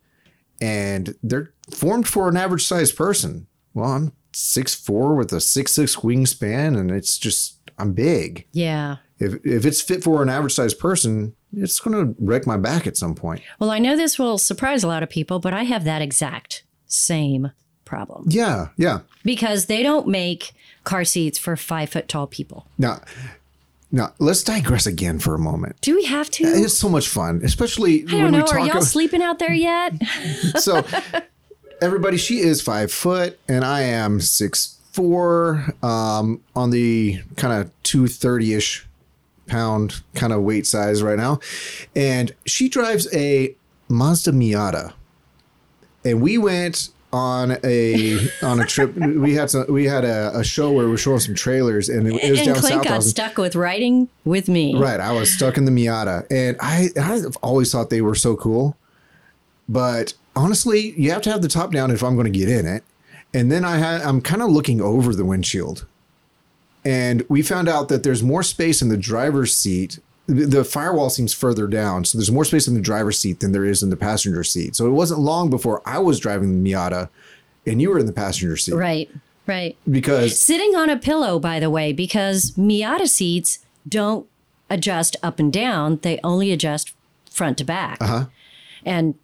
and 0.60 1.14
they're 1.22 1.52
formed 1.70 2.08
for 2.08 2.28
an 2.28 2.36
average 2.36 2.64
sized 2.64 2.96
person. 2.96 3.46
Well, 3.74 3.92
I'm 3.92 4.12
six 4.32 4.74
four 4.74 5.14
with 5.14 5.32
a 5.32 5.40
six 5.40 5.72
six 5.72 5.96
wingspan, 5.96 6.78
and 6.78 6.90
it's 6.90 7.18
just 7.18 7.60
I'm 7.78 7.92
big. 7.92 8.48
Yeah. 8.52 8.96
If 9.18 9.34
if 9.44 9.66
it's 9.66 9.82
fit 9.82 10.02
for 10.02 10.22
an 10.22 10.30
average 10.30 10.54
sized 10.54 10.78
person, 10.78 11.35
it's 11.52 11.80
going 11.80 12.14
to 12.14 12.14
wreck 12.18 12.46
my 12.46 12.56
back 12.56 12.86
at 12.86 12.96
some 12.96 13.14
point. 13.14 13.42
Well, 13.58 13.70
I 13.70 13.78
know 13.78 13.96
this 13.96 14.18
will 14.18 14.38
surprise 14.38 14.82
a 14.82 14.88
lot 14.88 15.02
of 15.02 15.10
people, 15.10 15.38
but 15.38 15.54
I 15.54 15.64
have 15.64 15.84
that 15.84 16.02
exact 16.02 16.62
same 16.86 17.52
problem 17.84 18.24
Yeah, 18.28 18.68
yeah. 18.76 19.00
because 19.24 19.66
they 19.66 19.82
don't 19.82 20.08
make 20.08 20.52
car 20.84 21.04
seats 21.04 21.38
for 21.38 21.56
five 21.56 21.90
foot 21.90 22.08
tall 22.08 22.26
people. 22.26 22.66
Now, 22.78 23.00
now 23.92 24.12
let's 24.18 24.42
digress 24.42 24.86
again 24.86 25.18
for 25.18 25.34
a 25.34 25.38
moment. 25.38 25.80
Do 25.80 25.94
we 25.94 26.04
have 26.04 26.30
to? 26.32 26.44
It's 26.44 26.76
so 26.76 26.88
much 26.88 27.08
fun, 27.08 27.40
especially 27.44 28.04
I 28.08 28.18
don't 28.18 28.32
know. 28.32 28.44
Are 28.44 28.60
y'all 28.60 28.82
sleeping 28.82 29.22
out 29.22 29.38
there 29.38 29.54
yet? 29.54 29.94
so, 30.58 30.84
everybody, 31.80 32.16
she 32.16 32.40
is 32.40 32.60
five 32.60 32.90
foot, 32.92 33.38
and 33.48 33.64
I 33.64 33.82
am 33.82 34.20
six 34.20 34.78
four. 34.92 35.74
Um, 35.82 36.40
on 36.54 36.70
the 36.70 37.20
kind 37.36 37.52
of 37.62 37.70
two 37.84 38.08
thirty 38.08 38.54
ish 38.54 38.86
pound 39.46 40.02
kind 40.14 40.32
of 40.32 40.42
weight 40.42 40.66
size 40.66 41.02
right 41.02 41.18
now, 41.18 41.40
and 41.94 42.34
she 42.46 42.68
drives 42.68 43.12
a 43.14 43.54
Mazda 43.88 44.32
Miata, 44.32 44.92
and 46.04 46.20
we 46.20 46.38
went 46.38 46.90
on 47.12 47.56
a 47.64 48.18
on 48.42 48.60
a 48.60 48.66
trip. 48.66 48.94
We 48.96 49.34
had 49.34 49.50
some. 49.50 49.66
We 49.68 49.84
had 49.84 50.04
a, 50.04 50.36
a 50.38 50.44
show 50.44 50.72
where 50.72 50.84
we 50.84 50.90
were 50.90 50.98
showing 50.98 51.20
some 51.20 51.34
trailers, 51.34 51.88
and 51.88 52.06
it, 52.06 52.22
it 52.22 52.30
was 52.30 52.40
and 52.40 52.46
down 52.46 52.56
Clint 52.56 52.74
south. 52.74 52.84
Got 52.84 53.02
stuck 53.02 53.38
with 53.38 53.56
riding 53.56 54.08
with 54.24 54.48
me. 54.48 54.76
Right. 54.76 55.00
I 55.00 55.12
was 55.12 55.32
stuck 55.32 55.56
in 55.56 55.64
the 55.64 55.70
Miata 55.70 56.26
and 56.30 56.56
I, 56.60 56.88
I've 57.00 57.36
always 57.42 57.72
thought 57.72 57.90
they 57.90 58.02
were 58.02 58.14
so 58.14 58.36
cool. 58.36 58.76
But 59.68 60.14
honestly, 60.34 60.92
you 60.96 61.10
have 61.10 61.22
to 61.22 61.30
have 61.30 61.42
the 61.42 61.48
top 61.48 61.72
down 61.72 61.90
if 61.90 62.02
I'm 62.02 62.14
going 62.14 62.30
to 62.30 62.38
get 62.38 62.48
in 62.48 62.66
it. 62.66 62.84
And 63.34 63.50
then 63.50 63.64
I 63.64 63.78
had, 63.78 64.02
I'm 64.02 64.20
kind 64.20 64.42
of 64.42 64.50
looking 64.50 64.80
over 64.80 65.14
the 65.14 65.24
windshield. 65.24 65.86
And 66.86 67.24
we 67.28 67.42
found 67.42 67.68
out 67.68 67.88
that 67.88 68.04
there's 68.04 68.22
more 68.22 68.44
space 68.44 68.80
in 68.80 68.88
the 68.88 68.96
driver's 68.96 69.54
seat. 69.56 69.98
The 70.28 70.64
firewall 70.64 71.10
seems 71.10 71.32
further 71.32 71.66
down. 71.66 72.04
So 72.04 72.16
there's 72.16 72.30
more 72.30 72.44
space 72.44 72.68
in 72.68 72.74
the 72.74 72.80
driver's 72.80 73.18
seat 73.18 73.40
than 73.40 73.50
there 73.50 73.64
is 73.64 73.82
in 73.82 73.90
the 73.90 73.96
passenger 73.96 74.44
seat. 74.44 74.76
So 74.76 74.86
it 74.86 74.90
wasn't 74.90 75.20
long 75.20 75.50
before 75.50 75.82
I 75.84 75.98
was 75.98 76.20
driving 76.20 76.62
the 76.62 76.70
Miata 76.70 77.08
and 77.66 77.82
you 77.82 77.90
were 77.90 77.98
in 77.98 78.06
the 78.06 78.12
passenger 78.12 78.56
seat. 78.56 78.74
Right. 78.74 79.10
Right. 79.46 79.76
Because 79.90 80.38
Sitting 80.38 80.76
on 80.76 80.88
a 80.88 80.96
pillow, 80.96 81.38
by 81.38 81.58
the 81.60 81.70
way, 81.70 81.92
because 81.92 82.52
Miata 82.52 83.08
seats 83.08 83.60
don't 83.88 84.26
adjust 84.70 85.16
up 85.22 85.38
and 85.38 85.52
down; 85.52 86.00
they 86.02 86.18
only 86.24 86.50
adjust 86.50 86.92
front 87.30 87.58
to 87.58 87.64
back. 87.64 87.98
Uh-huh. 88.00 88.26
And 88.84 89.14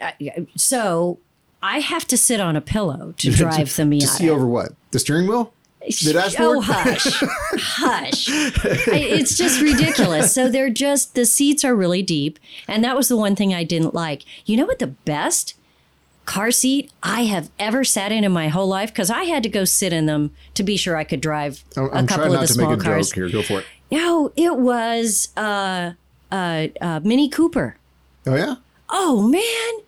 uh, 0.00 0.12
so 0.56 1.18
I 1.62 1.78
have 1.80 2.06
to 2.08 2.16
sit 2.16 2.40
on 2.40 2.54
a 2.54 2.60
pillow 2.60 3.14
to 3.18 3.30
drive 3.34 3.74
the 3.74 3.82
Miata. 3.82 4.00
to 4.02 4.06
see 4.06 4.30
over 4.30 4.46
what? 4.46 4.72
The 4.92 5.00
steering 5.00 5.26
wheel? 5.26 5.52
Dashboard? 5.88 6.58
Oh, 6.58 6.60
hush, 6.60 7.22
hush! 7.58 8.28
I, 8.28 8.96
it's 8.96 9.36
just 9.36 9.60
ridiculous. 9.60 10.34
So 10.34 10.48
they're 10.48 10.70
just 10.70 11.14
the 11.14 11.24
seats 11.26 11.64
are 11.64 11.74
really 11.74 12.02
deep, 12.02 12.38
and 12.68 12.84
that 12.84 12.96
was 12.96 13.08
the 13.08 13.16
one 13.16 13.34
thing 13.36 13.52
I 13.52 13.64
didn't 13.64 13.94
like. 13.94 14.22
You 14.46 14.56
know 14.56 14.66
what 14.66 14.78
the 14.78 14.86
best 14.88 15.54
car 16.24 16.50
seat 16.50 16.90
I 17.02 17.22
have 17.24 17.50
ever 17.58 17.84
sat 17.84 18.12
in 18.12 18.24
in 18.24 18.32
my 18.32 18.48
whole 18.48 18.68
life? 18.68 18.90
Because 18.90 19.10
I 19.10 19.24
had 19.24 19.42
to 19.42 19.48
go 19.48 19.64
sit 19.64 19.92
in 19.92 20.06
them 20.06 20.30
to 20.54 20.62
be 20.62 20.76
sure 20.76 20.96
I 20.96 21.04
could 21.04 21.20
drive 21.20 21.64
I'm, 21.76 22.04
a 22.04 22.06
couple 22.06 22.34
of 22.34 22.40
the 22.40 22.48
small 22.48 22.72
a 22.72 22.76
cars. 22.76 23.12
here. 23.12 23.28
Go 23.28 23.42
for 23.42 23.60
it. 23.60 23.66
No, 23.90 24.32
it 24.36 24.56
was 24.56 25.28
uh, 25.36 25.92
uh, 26.30 26.68
uh, 26.80 27.00
Mini 27.02 27.28
Cooper. 27.28 27.76
Oh, 28.26 28.36
yeah? 28.36 28.56
Oh 28.88 29.22
man. 29.28 29.84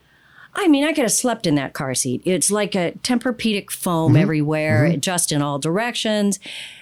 I 0.56 0.68
mean, 0.68 0.84
I 0.84 0.92
could 0.92 1.02
have 1.02 1.12
slept 1.12 1.46
in 1.46 1.56
that 1.56 1.72
car 1.72 1.94
seat. 1.94 2.22
It's 2.24 2.50
like 2.50 2.74
a 2.74 2.92
Tempur-Pedic 3.02 3.70
foam 3.70 4.12
Mm-hmm. 4.12 4.22
everywhere, 4.22 4.96
just 4.96 5.32
in 5.32 5.42
all 5.42 5.58
directions. 5.58 6.38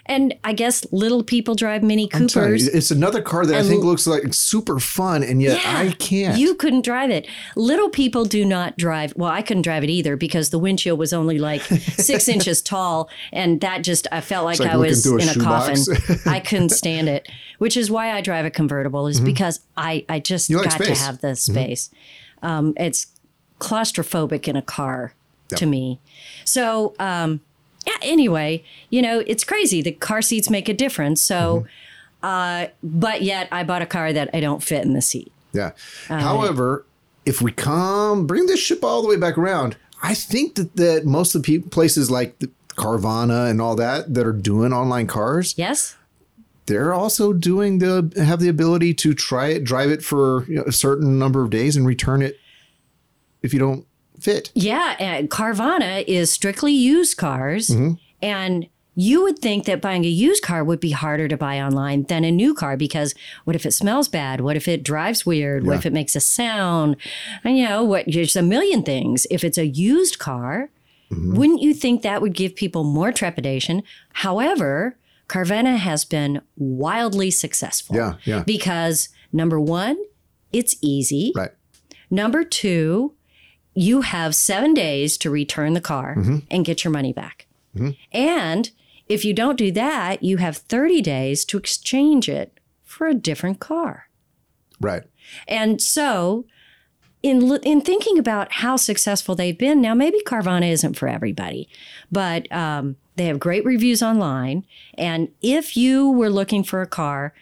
And 0.06 0.34
I 0.42 0.52
guess 0.52 0.84
little 0.92 1.22
people 1.22 1.54
drive 1.54 1.82
Mini 1.82 2.10
I'm 2.12 2.26
Coopers. 2.28 2.64
you, 2.66 2.70
it's 2.74 2.90
another 2.90 3.22
car 3.22 3.46
that 3.46 3.54
I 3.54 3.62
think 3.62 3.84
looks 3.84 4.06
like 4.06 4.34
super 4.34 4.80
fun, 4.80 5.22
and 5.22 5.40
yet 5.40 5.60
I 5.64 5.92
can't. 5.92 6.36
You 6.38 6.56
couldn't 6.56 6.84
drive 6.84 7.08
it. 7.10 7.26
Little 7.54 7.88
people 7.88 8.24
do 8.24 8.44
not 8.44 8.76
drive. 8.76 9.14
Well, 9.16 9.30
I 9.30 9.42
couldn't 9.42 9.62
drive 9.62 9.84
it 9.84 9.90
either 9.90 10.16
because 10.16 10.50
the 10.50 10.58
windshield 10.58 10.98
was 10.98 11.12
only 11.12 11.38
like 11.38 11.62
six 11.62 12.28
inches 12.34 12.60
tall, 12.60 13.08
and 13.32 13.60
that 13.60 13.84
just 13.84 14.08
I 14.10 14.20
felt 14.20 14.44
like, 14.44 14.58
like 14.58 14.70
I 14.70 14.76
was 14.76 15.06
a 15.06 15.16
in 15.16 15.28
a 15.28 15.34
coffin. 15.36 15.76
I 16.26 16.40
couldn't 16.44 16.70
stand 16.70 17.08
it, 17.08 17.28
which 17.58 17.76
is 17.76 17.88
why 17.90 18.10
I 18.12 18.20
drive 18.22 18.44
a 18.44 18.50
convertible. 18.50 19.06
Is 19.06 19.20
because 19.20 19.60
I 19.76 20.04
I 20.08 20.18
just 20.18 20.50
Mm-hmm. 20.50 20.58
Like 20.62 20.70
got 20.70 20.78
to. 20.78 20.84
Mm-hmm. 20.90 21.04
have 21.04 21.20
the 21.20 21.36
space. 21.36 21.90
Um, 22.42 22.74
it's 22.76 23.06
claustrophobic 23.66 24.48
in 24.48 24.56
a 24.56 24.62
car 24.62 25.14
to 25.56 25.66
me. 25.66 25.98
So 26.44 26.94
um, 26.98 27.40
yeah. 27.86 27.96
Anyway, 28.02 28.64
you 28.90 29.02
know 29.02 29.22
it's 29.26 29.44
crazy. 29.44 29.82
The 29.82 29.92
car 29.92 30.22
seats 30.22 30.48
make 30.50 30.68
a 30.68 30.74
difference. 30.74 31.20
So. 31.20 31.38
Mm-hmm. 31.60 31.66
Uh, 32.24 32.66
but 32.84 33.22
yet 33.22 33.48
I 33.50 33.64
bought 33.64 33.82
a 33.82 33.86
car 33.86 34.12
that 34.12 34.30
I 34.32 34.38
don't 34.38 34.62
fit 34.62 34.84
in 34.84 34.92
the 34.92 35.02
seat. 35.02 35.32
yeah. 35.52 35.72
However, 36.06 36.86
if 37.26 37.42
we 37.42 37.50
come 37.50 38.28
bring 38.28 38.46
this 38.46 38.60
ship 38.60 38.84
all 38.84 39.02
the 39.02 39.08
way 39.08 39.16
back 39.16 39.36
around, 39.36 39.76
I 40.04 40.14
think 40.14 40.54
that, 40.54 40.76
that 40.76 41.04
most 41.04 41.34
of 41.34 41.42
the 41.42 41.46
people, 41.46 41.68
places 41.68 42.12
like 42.12 42.38
the 42.38 42.48
Carvana 42.76 43.50
and 43.50 43.60
all 43.60 43.74
that 43.74 44.14
that 44.14 44.24
are 44.24 44.32
doing 44.32 44.72
online 44.72 45.08
cars, 45.08 45.54
Yes? 45.58 45.96
they're 46.66 46.94
also 46.94 47.32
doing 47.32 47.78
the 47.80 48.12
have 48.24 48.38
the 48.38 48.48
ability 48.48 48.94
to 49.02 49.14
try 49.14 49.48
it, 49.48 49.64
drive 49.64 49.90
it 49.90 50.04
for 50.04 50.44
you 50.44 50.54
know, 50.58 50.64
a 50.64 50.72
certain 50.72 51.18
number 51.18 51.42
of 51.42 51.50
days, 51.50 51.76
and 51.76 51.84
return 51.84 52.22
it 52.22 52.38
if 53.43 53.53
you 53.53 53.59
don't 53.59 53.86
fit. 54.20 54.51
Yeah, 54.55 54.97
and 54.99 55.30
Carvana 55.30 56.05
is 56.07 56.30
strictly 56.32 56.72
used 56.72 57.16
cars. 57.16 57.68
Mm-hmm. 57.68 57.95
And 58.22 58.68
you 58.95 59.22
would 59.22 59.38
think 59.38 59.64
that 59.64 59.80
buying 59.80 60.05
a 60.05 60.09
used 60.09 60.43
car 60.43 60.62
would 60.62 60.78
be 60.78 60.90
harder 60.90 61.26
to 61.26 61.36
buy 61.36 61.59
online 61.61 62.03
than 62.05 62.24
a 62.24 62.30
new 62.30 62.55
car 62.55 62.76
because 62.76 63.14
what 63.45 63.57
if 63.57 63.64
it 63.64 63.72
smells 63.72 64.07
bad? 64.07 64.43
What 64.43 64.55
if 64.55 64.68
it 64.68 64.82
drives 64.84 65.24
weird? 65.24 65.66
What 65.66 65.76
if 65.76 65.86
it 65.86 65.95
makes 65.95 66.14
a 66.14 66.20
sound? 66.20 66.97
And 67.43 67.57
you 67.59 67.66
know, 67.66 67.82
what 67.82 68.05
there's 68.07 68.36
a 68.36 68.43
million 68.43 68.82
things. 68.82 69.26
If 69.30 69.45
it's 69.45 69.59
a 69.59 69.66
used 69.66 70.18
car, 70.18 70.70
Mm-hmm. 71.11 71.36
wouldn't 71.36 71.61
you 71.61 71.74
think 71.74 72.01
that 72.01 72.22
would 72.22 72.32
give 72.32 72.57
people 72.57 72.84
more 72.84 73.12
trepidation? 73.12 73.82
However, 74.14 74.97
Carvana 75.28 75.76
has 75.76 76.07
been 76.07 76.40
wildly 76.57 77.30
successful. 77.30 77.97
Yeah, 77.97 78.14
yeah. 78.24 78.43
Because 78.45 79.11
number 79.30 79.61
one, 79.61 79.99
it's 80.55 80.74
easy. 80.80 81.32
Right. 81.36 81.51
Number 82.11 82.45
two, 82.45 83.12
you 83.74 84.02
have 84.02 84.34
seven 84.34 84.74
days 84.74 85.16
to 85.18 85.30
return 85.30 85.72
the 85.72 85.80
car 85.80 86.14
Mm-hmm. 86.16 86.38
and 86.50 86.64
get 86.64 86.84
your 86.84 86.92
money 86.92 87.12
back. 87.12 87.46
And 88.12 88.70
if 89.08 89.24
you 89.24 89.32
don't 89.32 89.56
do 89.56 89.72
that, 89.72 90.22
you 90.22 90.36
have 90.36 90.56
30 90.58 91.00
days 91.00 91.44
to 91.46 91.56
exchange 91.56 92.28
it 92.28 92.60
for 92.84 93.06
a 93.06 93.14
different 93.14 93.60
car. 93.60 94.08
Right. 94.78 95.04
And 95.48 95.80
so, 95.80 96.44
in 97.22 97.56
in 97.62 97.80
thinking 97.80 98.18
about 98.18 98.52
how 98.52 98.76
successful 98.76 99.34
they've 99.34 99.56
been, 99.56 99.80
now 99.80 99.94
maybe 99.94 100.18
Carvana 100.26 100.70
isn't 100.70 100.94
for 100.98 101.08
everybody, 101.08 101.68
but 102.10 102.50
um, 102.52 102.96
they 103.16 103.26
have 103.26 103.38
great 103.38 103.64
reviews 103.64 104.02
online. 104.02 104.66
And 104.98 105.28
if 105.40 105.76
you 105.76 106.10
were 106.10 106.28
looking 106.30 106.64
for 106.64 106.82
a 106.82 106.86
car, 106.86 107.32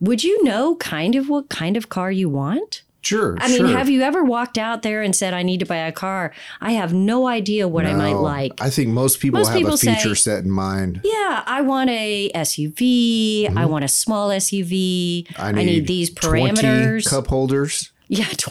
would 0.00 0.24
you 0.24 0.42
know 0.42 0.74
kind 0.76 1.14
of 1.14 1.28
what 1.28 1.48
kind 1.50 1.76
of 1.76 1.88
car 1.90 2.10
you 2.10 2.28
want? 2.28 2.82
Sure. 3.02 3.36
I 3.40 3.48
mean, 3.48 3.58
sure. 3.58 3.68
have 3.68 3.88
you 3.88 4.02
ever 4.02 4.22
walked 4.22 4.58
out 4.58 4.82
there 4.82 5.02
and 5.02 5.16
said, 5.16 5.32
"I 5.32 5.42
need 5.42 5.60
to 5.60 5.66
buy 5.66 5.76
a 5.76 5.92
car"? 5.92 6.32
I 6.60 6.72
have 6.72 6.92
no 6.92 7.26
idea 7.26 7.66
what 7.66 7.86
I 7.86 7.94
might 7.94 8.14
like. 8.16 8.60
I 8.60 8.70
think 8.70 8.88
most 8.90 9.20
people 9.20 9.38
Most 9.40 9.48
have 9.48 9.58
people 9.58 9.74
a 9.74 9.78
feature 9.78 10.14
say- 10.14 10.30
set 10.32 10.44
in 10.44 10.50
mind. 10.50 11.00
yeah, 11.02 11.42
I 11.46 11.62
want 11.62 11.90
a 11.90 12.30
SUV. 12.34 13.46
I 13.46 13.50
mm-hmm. 13.50 13.70
want 13.70 13.84
a 13.84 13.88
small 13.88 14.28
SUV. 14.28 15.26
I 15.38 15.52
need, 15.52 15.86
these 15.86 16.12
20 16.12 16.52
parameters. 16.52 17.08
cup 17.08 17.26
holders. 17.28 17.90
Yeah, 18.12 18.24
tw- 18.36 18.50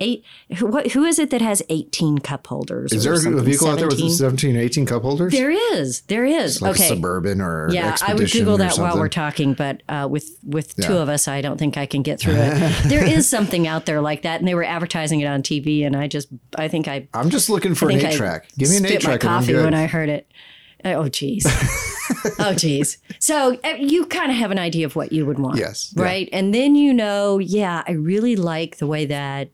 eight. 0.00 0.24
Who, 0.56 0.66
what, 0.66 0.88
who 0.88 1.04
is 1.04 1.20
it 1.20 1.30
that 1.30 1.40
has 1.40 1.62
18 1.68 2.18
cup 2.18 2.48
holders? 2.48 2.92
Is 2.92 3.04
there 3.04 3.14
a 3.14 3.42
vehicle 3.42 3.68
out 3.68 3.78
there 3.78 3.86
with 3.86 3.98
17? 3.98 4.10
17, 4.10 4.56
18 4.56 4.86
cup 4.86 5.02
holders? 5.02 5.32
There 5.32 5.52
is. 5.52 6.00
There 6.02 6.24
is. 6.24 6.60
like 6.60 6.72
okay. 6.72 6.88
suburban 6.88 7.40
or 7.40 7.68
yeah, 7.70 7.96
I 8.02 8.12
would 8.12 8.28
Google 8.28 8.56
that 8.56 8.76
while 8.76 8.98
we're 8.98 9.08
talking, 9.08 9.54
but 9.54 9.84
uh, 9.88 10.08
with 10.10 10.36
with 10.42 10.74
two 10.74 10.96
of 10.96 11.08
us, 11.08 11.28
I 11.28 11.42
don't 11.42 11.58
think 11.58 11.76
I 11.76 11.86
can 11.86 12.02
get 12.02 12.18
through 12.18 12.34
it. 12.38 12.82
there 12.86 13.04
is 13.04 13.28
something 13.28 13.68
out 13.68 13.86
there 13.86 14.00
like 14.00 14.22
that, 14.22 14.40
and 14.40 14.48
they 14.48 14.56
were 14.56 14.64
advertising 14.64 15.20
it 15.20 15.26
on 15.26 15.42
TV, 15.42 15.86
and 15.86 15.94
I 15.94 16.08
just, 16.08 16.26
I 16.56 16.66
think 16.66 16.88
I, 16.88 17.06
I'm 17.14 17.30
just 17.30 17.50
looking 17.50 17.76
for 17.76 17.88
an 17.88 18.00
eight 18.00 18.16
track. 18.16 18.48
Give 18.58 18.68
me 18.68 18.78
an 18.78 18.86
eight 18.86 19.00
track 19.00 19.22
my 19.22 19.28
and 19.28 19.36
I'm 19.36 19.42
coffee 19.42 19.54
when 19.54 19.74
I 19.74 19.86
heard 19.86 20.08
it. 20.08 20.28
Oh, 20.84 21.08
geez. 21.08 21.46
oh, 22.38 22.54
geez. 22.54 22.98
So 23.18 23.58
uh, 23.64 23.68
you 23.78 24.06
kind 24.06 24.30
of 24.30 24.36
have 24.38 24.50
an 24.50 24.58
idea 24.58 24.86
of 24.86 24.96
what 24.96 25.12
you 25.12 25.26
would 25.26 25.38
want. 25.38 25.58
Yes, 25.58 25.92
yeah. 25.96 26.02
Right. 26.02 26.28
And 26.32 26.54
then 26.54 26.74
you 26.74 26.92
know, 26.92 27.38
yeah, 27.38 27.82
I 27.86 27.92
really 27.92 28.36
like 28.36 28.78
the 28.78 28.86
way 28.86 29.06
that 29.06 29.50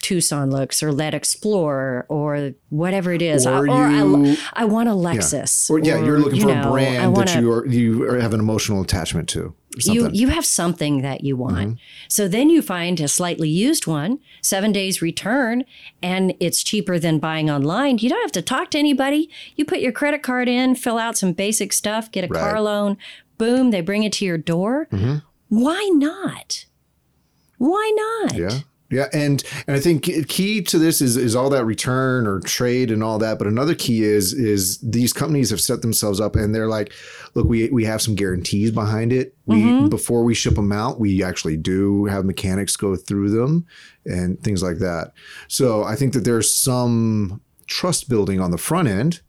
Tucson 0.00 0.50
looks 0.50 0.82
or 0.82 0.92
Let 0.92 1.14
Explorer 1.14 2.06
or 2.08 2.52
whatever 2.70 3.12
it 3.12 3.22
is. 3.22 3.46
Or 3.46 3.68
I, 3.70 3.72
I, 3.72 3.98
you- 4.02 4.36
I 4.52 4.64
want 4.64 4.88
a 4.88 4.92
Lexus. 4.92 5.70
or 5.70 5.78
yeah, 5.78 6.02
you're 6.04 6.18
looking 6.18 6.36
you 6.40 6.42
for 6.42 6.54
know, 6.54 6.60
a 6.62 6.66
I 6.68 6.70
brand 6.70 7.16
that 7.16 7.26
wanna- 7.28 7.40
you 7.40 7.52
are, 7.52 7.66
you 7.66 8.02
have 8.14 8.34
an 8.34 8.40
emotional 8.40 8.82
attachment 8.82 9.28
to. 9.30 9.54
You. 9.76 10.04
Mm-hmm. 10.04 10.14
you 10.14 10.28
have 10.28 10.44
something 10.44 11.02
that 11.02 11.22
you 11.24 11.36
want. 11.36 11.78
So 12.08 12.28
then 12.28 12.50
you 12.50 12.62
find 12.62 13.00
a 13.00 13.08
slightly 13.08 13.48
used 13.48 13.86
one, 13.86 14.18
seven 14.42 14.72
days 14.72 15.00
return, 15.02 15.64
and 16.02 16.34
it's 16.40 16.62
cheaper 16.62 16.98
than 16.98 17.18
buying 17.18 17.50
online. 17.50 17.98
You 17.98 18.08
don't 18.08 18.20
have 18.22 18.32
to 18.32 18.42
talk 18.42 18.70
to 18.72 18.78
anybody. 18.78 19.30
You 19.56 19.64
put 19.64 19.80
your 19.80 19.92
credit 19.92 20.22
card 20.22 20.48
in, 20.48 20.74
fill 20.74 20.98
out 20.98 21.16
some 21.16 21.32
basic 21.32 21.72
stuff, 21.72 22.10
get 22.12 22.24
a 22.24 22.28
car 22.28 22.42
Right. 22.42 22.54
Mm-hmm. 22.56 22.64
loan, 22.64 22.96
boom, 23.38 23.70
they 23.70 23.80
bring 23.80 24.02
it 24.02 24.12
to 24.14 24.24
your 24.24 24.38
door. 24.38 24.88
Why 25.48 25.90
not? 25.94 26.66
Why 27.58 27.92
not? 28.24 28.36
Yeah. 28.36 28.60
Yeah, 28.92 29.08
and 29.14 29.42
and 29.66 29.74
I 29.74 29.80
think 29.80 30.04
key 30.28 30.60
to 30.62 30.78
this 30.78 31.00
is 31.00 31.16
is 31.16 31.34
all 31.34 31.48
that 31.50 31.64
return 31.64 32.26
or 32.26 32.40
trade 32.40 32.90
and 32.90 33.02
all 33.02 33.18
that. 33.18 33.38
But 33.38 33.46
another 33.48 33.74
key 33.74 34.04
is 34.04 34.34
is 34.34 34.78
these 34.78 35.12
companies 35.14 35.48
have 35.50 35.60
set 35.62 35.80
themselves 35.80 36.20
up 36.20 36.36
and 36.36 36.54
they're 36.54 36.68
like, 36.68 36.92
look, 37.34 37.48
we 37.48 37.70
we 37.70 37.84
have 37.86 38.02
some 38.02 38.14
guarantees 38.14 38.70
behind 38.70 39.10
it. 39.12 39.34
We 39.46 39.62
Mm-hmm. 39.62 39.88
before 39.88 40.24
we 40.24 40.34
ship 40.34 40.56
them 40.56 40.72
out, 40.72 41.00
we 41.00 41.24
actually 41.24 41.56
do 41.56 42.04
have 42.04 42.26
mechanics 42.26 42.76
go 42.76 42.94
through 42.94 43.30
them 43.30 43.64
and 44.04 44.38
things 44.44 44.62
like 44.62 44.78
that. 44.78 45.12
So 45.48 45.82
I 45.84 45.96
think 45.96 46.12
that 46.12 46.24
there's 46.24 46.50
some 46.52 47.40
trust 47.66 48.10
building 48.10 48.40
on 48.40 48.50
the 48.50 48.58
front 48.58 48.88
end 48.88 49.22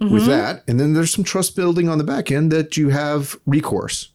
Mm-hmm. 0.00 0.14
with 0.14 0.26
that, 0.26 0.64
and 0.66 0.80
then 0.80 0.94
there's 0.94 1.12
some 1.14 1.22
trust 1.22 1.54
building 1.54 1.88
on 1.88 1.98
the 1.98 2.02
back 2.04 2.32
end 2.32 2.50
that 2.50 2.76
you 2.76 2.88
have 2.88 3.36
recourse, 3.46 4.11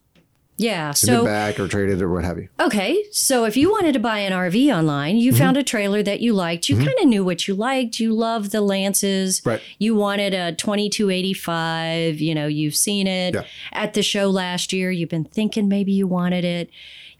Yeah. 0.59 0.91
So 0.91 1.23
back 1.23 1.59
or 1.59 1.67
trade 1.67 1.89
it 1.91 2.01
or 2.01 2.09
what 2.09 2.23
have 2.23 2.37
you. 2.39 2.49
Okay, 2.59 3.03
so 3.11 3.45
if 3.45 3.55
you 3.55 3.69
wanted 3.71 3.93
to 3.93 3.99
buy 3.99 4.19
an 4.19 4.33
RV 4.33 4.75
online, 4.75 5.17
you 5.17 5.31
Mm-hmm. 5.31 5.39
found 5.39 5.57
a 5.57 5.63
trailer 5.63 6.01
that 6.01 6.19
you 6.19 6.33
liked. 6.33 6.67
You 6.67 6.77
kind 6.77 6.97
of 6.99 7.05
knew 7.07 7.23
what 7.23 7.47
you 7.47 7.53
liked. 7.53 7.99
You 7.99 8.11
loved 8.13 8.51
the 8.51 8.61
Lances. 8.61 9.41
Right. 9.45 9.61
You 9.77 9.93
wanted 9.95 10.33
a 10.33 10.53
2285. 10.53 12.19
You 12.19 12.33
know, 12.33 12.47
you've 12.47 12.75
seen 12.75 13.05
it 13.07 13.35
Yeah. 13.35 13.43
at 13.71 13.93
the 13.93 14.01
show 14.01 14.29
last 14.29 14.73
year. 14.73 14.89
You've 14.89 15.09
been 15.09 15.25
thinking 15.25 15.67
maybe 15.67 15.91
you 15.91 16.07
wanted 16.07 16.43
it. 16.43 16.69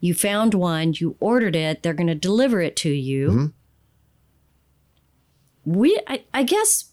You 0.00 0.14
found 0.14 0.54
one, 0.54 0.94
you 0.96 1.16
ordered 1.20 1.54
it, 1.56 1.82
they're 1.82 1.92
going 1.94 2.06
to 2.08 2.14
deliver 2.14 2.60
it 2.60 2.76
to 2.76 2.90
you. 2.90 3.28
Mm-hmm. 3.30 3.46
We, 5.64 6.00
I, 6.06 6.22
I 6.32 6.42
guess, 6.44 6.86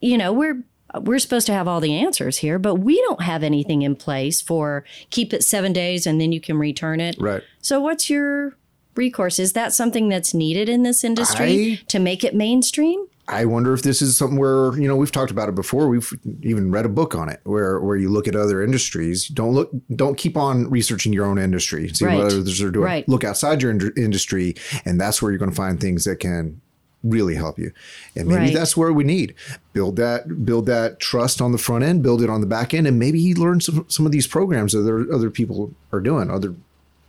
you 0.00 0.16
know, 0.18 0.32
we're 0.32 0.62
we're 1.00 1.18
supposed 1.18 1.46
to 1.46 1.52
have 1.52 1.66
all 1.68 1.80
the 1.80 1.94
answers 1.96 2.38
here, 2.38 2.58
but 2.58 2.76
we 2.76 3.00
don't 3.02 3.22
have 3.22 3.42
anything 3.42 3.82
in 3.82 3.96
place 3.96 4.40
for 4.40 4.84
keep 5.10 5.32
it 5.32 5.42
seven 5.44 5.72
days 5.72 6.06
and 6.06 6.20
then 6.20 6.32
you 6.32 6.40
can 6.40 6.58
return 6.58 7.00
it. 7.00 7.16
Right. 7.18 7.42
So, 7.60 7.80
what's 7.80 8.10
your 8.10 8.56
recourse? 8.94 9.38
Is 9.38 9.54
that 9.54 9.72
something 9.72 10.08
that's 10.08 10.34
needed 10.34 10.68
in 10.68 10.82
this 10.82 11.02
industry 11.04 11.72
I- 11.72 11.80
to 11.88 11.98
make 11.98 12.24
it 12.24 12.34
mainstream? 12.34 13.06
I 13.28 13.44
wonder 13.44 13.72
if 13.72 13.82
this 13.82 14.02
is 14.02 14.16
something 14.16 14.36
where 14.36 14.76
you 14.76 14.88
know 14.88 14.96
we've 14.96 15.12
talked 15.12 15.30
about 15.30 15.48
it 15.48 15.54
before. 15.54 15.88
We've 15.88 16.12
even 16.42 16.72
read 16.72 16.84
a 16.84 16.88
book 16.88 17.14
on 17.14 17.28
it 17.28 17.40
where 17.44 17.78
where 17.80 17.96
you 17.96 18.10
look 18.10 18.26
at 18.26 18.34
other 18.34 18.60
industries. 18.62 19.28
Don't 19.28 19.54
look. 19.54 19.70
Don't 19.94 20.18
keep 20.18 20.36
on 20.36 20.68
researching 20.68 21.12
your 21.12 21.24
own 21.26 21.38
industry. 21.38 21.88
See 21.94 22.04
Right. 22.04 22.18
what 22.18 22.26
others 22.26 22.60
are 22.60 22.72
doing. 22.72 22.84
Right. 22.84 23.08
Look 23.08 23.22
outside 23.22 23.62
your 23.62 23.70
ind- 23.70 23.92
industry, 23.96 24.56
and 24.84 25.00
that's 25.00 25.22
where 25.22 25.30
you're 25.30 25.38
going 25.38 25.52
to 25.52 25.56
find 25.56 25.80
things 25.80 26.02
that 26.04 26.16
can 26.18 26.60
really 27.04 27.34
help 27.34 27.58
you. 27.58 27.72
And 28.16 28.28
maybe 28.28 28.40
Right. 28.46 28.54
that's 28.54 28.76
where 28.76 28.92
we 28.92 29.04
need 29.04 29.34
build 29.72 29.96
that 29.96 30.44
build 30.44 30.66
that 30.66 31.00
trust 31.00 31.40
on 31.40 31.52
the 31.52 31.58
front 31.58 31.84
end, 31.84 32.02
build 32.02 32.22
it 32.22 32.30
on 32.30 32.40
the 32.40 32.46
back 32.46 32.72
end, 32.74 32.86
and 32.86 32.98
maybe 32.98 33.34
learn 33.34 33.60
some 33.60 33.84
some 33.88 34.06
of 34.06 34.12
these 34.12 34.26
programs 34.26 34.72
that 34.72 34.80
other 34.80 35.06
other 35.12 35.30
people 35.30 35.72
are 35.92 36.00
doing, 36.00 36.30
other 36.30 36.54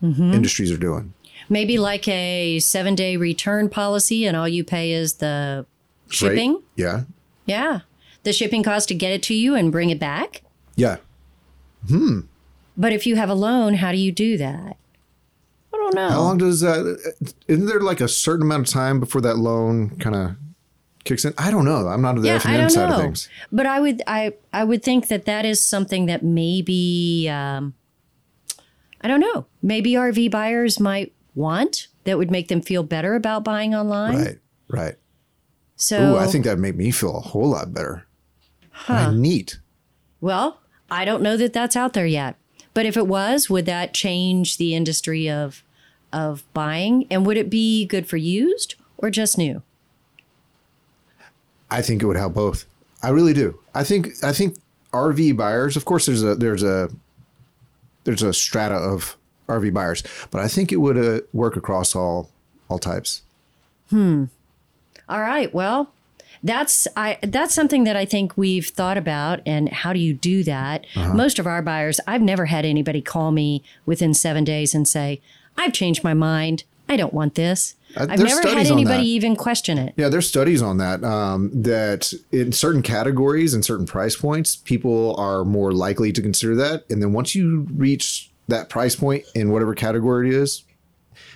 Mm-hmm. 0.02 0.34
industries 0.34 0.70
are 0.72 0.78
doing. 0.78 1.14
Maybe 1.48 1.78
like 1.78 2.08
a 2.10 2.60
seven 2.60 2.94
day 2.96 3.16
return 3.16 3.70
policy, 3.70 4.26
and 4.26 4.36
all 4.36 4.50
you 4.50 4.64
pay 4.64 4.92
is 4.92 5.14
the 5.16 5.66
Right? 6.08 6.14
shipping. 6.14 6.62
Yeah. 6.76 7.04
Yeah. 7.46 7.82
The 8.24 8.34
shipping 8.34 8.64
cost 8.64 8.88
to 8.90 8.96
get 8.96 9.12
it 9.14 9.24
to 9.24 9.34
you 9.34 9.56
and 9.56 9.72
bring 9.72 9.90
it 9.90 10.00
back. 10.00 10.42
Yeah. 10.76 10.98
Hmm. 11.88 12.22
But 12.78 12.92
if 12.94 13.06
you 13.06 13.16
have 13.16 13.30
a 13.30 13.34
loan, 13.34 13.76
how 13.76 13.92
do 13.92 13.98
you 13.98 14.12
do 14.12 14.38
that? 14.38 14.78
Don't 15.94 16.10
know. 16.10 16.10
How 16.10 16.22
long 16.22 16.38
does 16.38 16.62
that? 16.62 17.36
Isn't 17.48 17.66
there 17.66 17.80
like 17.80 18.02
a 18.02 18.08
certain 18.08 18.44
amount 18.46 18.68
of 18.68 18.74
time 18.74 19.00
before 19.00 19.22
that 19.22 19.38
loan 19.38 19.98
kind 19.98 20.16
of 20.16 20.36
kicks 21.04 21.26
in? 21.26 21.34
I 21.38 21.52
don't 21.52 21.66
know. 21.66 21.88
I'm 21.88 22.02
not 22.02 22.16
on 22.16 22.22
the 22.22 22.28
yeah, 22.28 22.36
F 22.36 22.46
and 22.46 22.54
I 22.54 22.58
M 22.58 22.62
don't 22.62 22.70
side 22.70 22.90
know. 22.90 22.96
of 22.96 23.02
things. 23.02 23.30
But 23.52 23.66
I 23.66 23.80
would 23.80 24.02
I 24.08 24.34
I 24.52 24.64
would 24.64 24.84
think 24.84 25.08
that 25.08 25.26
that 25.26 25.46
is 25.46 25.60
something 25.60 26.06
that 26.08 26.24
maybe 26.24 27.30
um, 27.30 27.74
I 29.02 29.08
don't 29.08 29.20
know. 29.20 29.46
Maybe 29.62 29.94
RV 29.94 30.32
buyers 30.32 30.80
might 30.80 31.14
want 31.36 31.88
that 32.04 32.18
would 32.18 32.32
make 32.32 32.48
them 32.48 32.62
feel 32.62 32.84
better 32.84 33.16
about 33.16 33.44
buying 33.44 33.74
online. 33.76 34.18
Right. 34.18 34.40
Right. 34.70 34.96
So 35.76 36.14
Ooh, 36.14 36.18
I 36.18 36.28
think 36.28 36.46
that 36.46 36.60
made 36.60 36.78
me 36.78 36.92
feel 36.92 37.18
a 37.18 37.22
whole 37.22 37.50
lot 37.50 37.74
better. 37.74 38.06
Huh. 38.72 39.12
Neat. 39.12 39.60
well, 40.22 40.60
I 40.90 41.06
don't 41.06 41.22
know 41.24 41.38
that 41.38 41.54
that's 41.54 41.76
out 41.76 41.94
there 41.94 42.06
yet. 42.06 42.36
But 42.74 42.86
if 42.88 42.98
it 42.98 43.08
was, 43.08 43.50
would 43.50 43.66
that 43.68 43.94
change 43.94 44.58
the 44.58 44.74
industry 44.74 45.30
of 45.30 45.64
of 46.14 46.44
buying? 46.54 47.08
And 47.10 47.26
would 47.26 47.38
it 47.38 47.50
be 47.50 47.86
good 47.86 48.08
for 48.08 48.18
used 48.18 48.76
or 48.98 49.10
just 49.10 49.38
new? 49.38 49.62
I 51.70 51.82
think 51.82 52.04
it 52.04 52.06
would 52.06 52.18
help 52.18 52.36
both. 52.36 52.66
I 53.02 53.10
really 53.10 53.34
do. 53.34 53.60
I 53.74 53.84
think 53.84 54.24
I 54.24 54.32
think 54.32 54.58
RV 54.94 55.36
buyers, 55.36 55.76
of 55.76 55.86
course 55.86 56.06
there's 56.06 56.24
a 56.24 56.36
there's 56.36 56.64
a 56.64 56.90
there's 58.04 58.22
a 58.22 58.34
strata 58.34 58.76
of 58.76 59.18
RV 59.50 59.74
buyers, 59.74 60.04
but 60.32 60.42
I 60.42 60.48
think 60.48 60.72
it 60.72 60.78
would 60.78 60.98
uh, 60.98 61.22
work 61.34 61.58
across 61.58 61.96
all 61.96 62.30
all 62.70 62.80
types. 62.80 63.24
Hmm. 63.90 64.26
All 65.10 65.20
right. 65.20 65.54
Well, 65.54 65.92
that's 66.44 66.88
I 66.96 67.18
that's 67.24 67.54
something 67.54 67.86
that 67.86 67.96
I 67.96 68.06
think 68.06 68.38
we've 68.38 68.68
thought 68.68 68.98
about 68.98 69.42
and 69.46 69.70
how 69.70 69.94
do 69.94 70.00
you 70.00 70.14
do 70.14 70.44
that? 70.44 70.86
Uh-huh. 70.96 71.14
Most 71.14 71.40
of 71.40 71.48
our 71.48 71.62
buyers, 71.62 72.00
I've 72.06 72.22
never 72.22 72.46
had 72.46 72.66
anybody 72.66 73.02
call 73.02 73.32
me 73.32 73.64
within 73.86 74.14
7 74.14 74.44
days 74.44 74.76
and 74.76 74.88
say, 74.88 75.22
"I've 75.58 75.74
changed 75.74 76.04
my 76.04 76.14
mind. 76.14 76.64
I 76.90 76.98
don't 76.98 77.14
want 77.14 77.36
this." 77.36 77.76
Uh, 77.96 78.08
I've 78.10 78.20
never 78.20 78.42
had 78.42 78.68
anybody 78.68 79.08
even 79.08 79.36
question 79.36 79.78
it. 79.78 79.94
Yeah, 79.98 80.10
there's 80.10 80.28
studies 80.28 80.62
on 80.62 80.78
that. 80.78 81.04
Um, 81.04 81.52
that 81.54 82.12
in 82.32 82.52
certain 82.52 82.82
categories 82.82 83.54
and 83.54 83.64
certain 83.64 83.86
price 83.86 84.16
points, 84.16 84.56
people 84.56 85.16
are 85.18 85.46
more 85.46 85.72
likely 85.72 86.12
to 86.12 86.22
consider 86.22 86.56
that. 86.56 86.86
And 86.90 87.02
then 87.02 87.14
once 87.14 87.36
you 87.36 87.68
reach 87.72 88.32
that 88.48 88.70
price 88.70 88.96
point 88.96 89.26
in 89.36 89.52
whatever 89.52 89.76
category 89.76 90.30
it 90.30 90.36
is, 90.36 90.64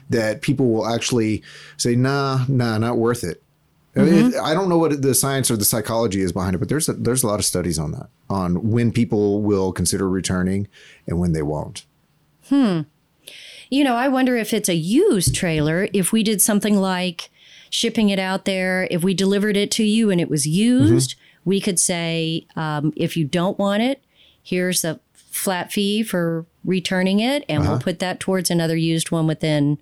that 0.09 0.41
people 0.41 0.69
will 0.69 0.87
actually 0.87 1.43
say, 1.77 1.95
"Nah, 1.95 2.45
nah, 2.47 2.77
not 2.77 2.97
worth 2.97 3.23
it." 3.23 3.43
I, 3.95 4.01
mean, 4.01 4.33
I 4.37 4.53
don't 4.53 4.69
know 4.69 4.77
what 4.77 5.01
the 5.01 5.15
science 5.15 5.49
or 5.49 5.57
the 5.57 5.65
psychology 5.65 6.21
is 6.21 6.31
behind 6.31 6.55
it, 6.55 6.59
but 6.59 6.69
there's 6.69 6.87
a, 6.87 6.93
there's 6.93 7.23
a 7.23 7.27
lot 7.27 7.39
of 7.39 7.45
studies 7.45 7.79
on 7.79 7.93
that, 7.93 8.09
on 8.29 8.69
when 8.69 8.91
people 8.91 9.41
will 9.41 9.71
consider 9.71 10.07
returning 10.07 10.67
and 11.07 11.19
when 11.19 11.33
they 11.33 11.41
won't. 11.41 11.85
You 13.69 13.83
know, 13.83 13.95
I 13.95 14.07
wonder 14.07 14.35
if 14.37 14.53
it's 14.53 14.69
a 14.69 14.75
used 14.75 15.35
trailer, 15.35 15.87
if 15.93 16.11
we 16.11 16.23
did 16.23 16.41
something 16.41 16.77
like 16.79 17.29
shipping 17.69 18.09
it 18.09 18.19
out 18.19 18.45
there, 18.45 18.87
if 18.91 19.03
we 19.03 19.13
delivered 19.13 19.57
it 19.57 19.71
to 19.71 19.83
you 19.83 20.09
and 20.09 20.21
it 20.21 20.29
was 20.29 20.47
used, 20.47 21.15
we 21.43 21.59
could 21.59 21.79
say, 21.79 22.45
um, 22.55 22.93
if 22.95 23.17
you 23.17 23.25
don't 23.25 23.57
want 23.59 23.83
it, 23.83 24.01
here's 24.41 24.83
a 24.85 24.99
flat 25.13 25.71
fee 25.71 26.01
for 26.03 26.45
returning 26.63 27.19
it, 27.19 27.43
and 27.49 27.61
Uh-huh. 27.63 27.71
we'll 27.73 27.79
put 27.81 27.99
that 27.99 28.19
towards 28.19 28.49
another 28.49 28.75
used 28.75 29.11
one 29.11 29.27
within 29.27 29.77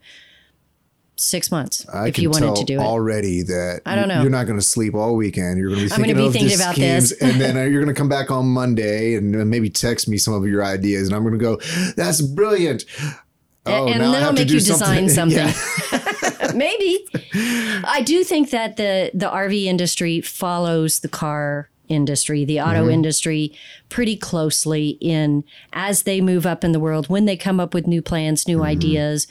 six 1.18 1.50
months 1.50 1.86
I 1.94 2.10
if 2.10 2.16
can 2.16 2.24
you 2.24 2.30
wanted 2.30 2.48
tell 2.48 2.56
to 2.56 2.64
do 2.66 2.74
it. 2.76 2.84
already 2.84 3.42
that 3.44 3.82
I 3.86 3.96
don't 3.96 4.10
know. 4.10 4.22
you're 4.22 4.30
not 4.30 4.48
going 4.48 4.60
to 4.60 4.66
sleep 4.66 4.94
all 4.94 5.16
weekend. 5.16 5.58
You're 5.58 5.70
going 5.70 5.80
to 5.80 5.86
be 5.88 5.94
I'm 5.94 6.02
gonna 6.02 6.14
thinking 6.14 6.32
be 6.34 6.40
thinking 6.40 6.56
about 6.60 6.76
schemes, 6.76 7.10
this. 7.12 7.22
and 7.22 7.40
then 7.40 7.56
uh, 7.58 7.62
you're 7.70 7.82
going 7.82 7.94
to 7.94 7.98
come 7.98 8.10
back 8.10 8.30
on 8.32 8.48
Monday 8.48 9.16
and 9.16 9.34
uh, 9.34 9.46
maybe 9.46 9.70
text 9.70 10.10
me 10.10 10.18
some 10.18 10.34
of 10.34 10.46
your 10.46 10.64
ideas, 10.66 11.08
and 11.08 11.16
I'm 11.16 11.24
going 11.24 11.38
to 11.38 11.40
go, 11.40 11.58
"That's 11.96 12.22
brilliant." 12.22 12.84
Oh, 13.68 13.88
and 13.88 14.00
now 14.00 14.12
then 14.12 14.24
I'll 14.24 14.34
make 14.34 14.50
you 14.50 14.60
design 14.60 15.10
something. 15.20 15.48
Maybe. 16.56 17.06
I 17.84 18.02
do 18.06 18.24
think 18.24 18.50
that 18.52 18.78
the 18.78 19.12
the 19.14 19.28
RV 19.28 19.66
industry 19.66 20.22
follows 20.22 21.00
the 21.00 21.10
car 21.10 21.70
industry, 21.88 22.46
the 22.46 22.60
auto 22.62 22.82
Mm-hmm. 22.84 22.90
industry 22.92 23.54
pretty 23.90 24.16
closely 24.18 24.98
in 25.02 25.44
as 25.74 26.04
they 26.04 26.22
move 26.22 26.46
up 26.46 26.64
in 26.64 26.72
the 26.72 26.80
world, 26.80 27.08
when 27.10 27.26
they 27.26 27.38
come 27.38 27.60
up 27.60 27.74
with 27.74 27.88
new 27.88 28.02
plans, 28.02 28.44
Mm-hmm. 28.44 28.52
new 28.60 28.64
ideas, 28.64 29.28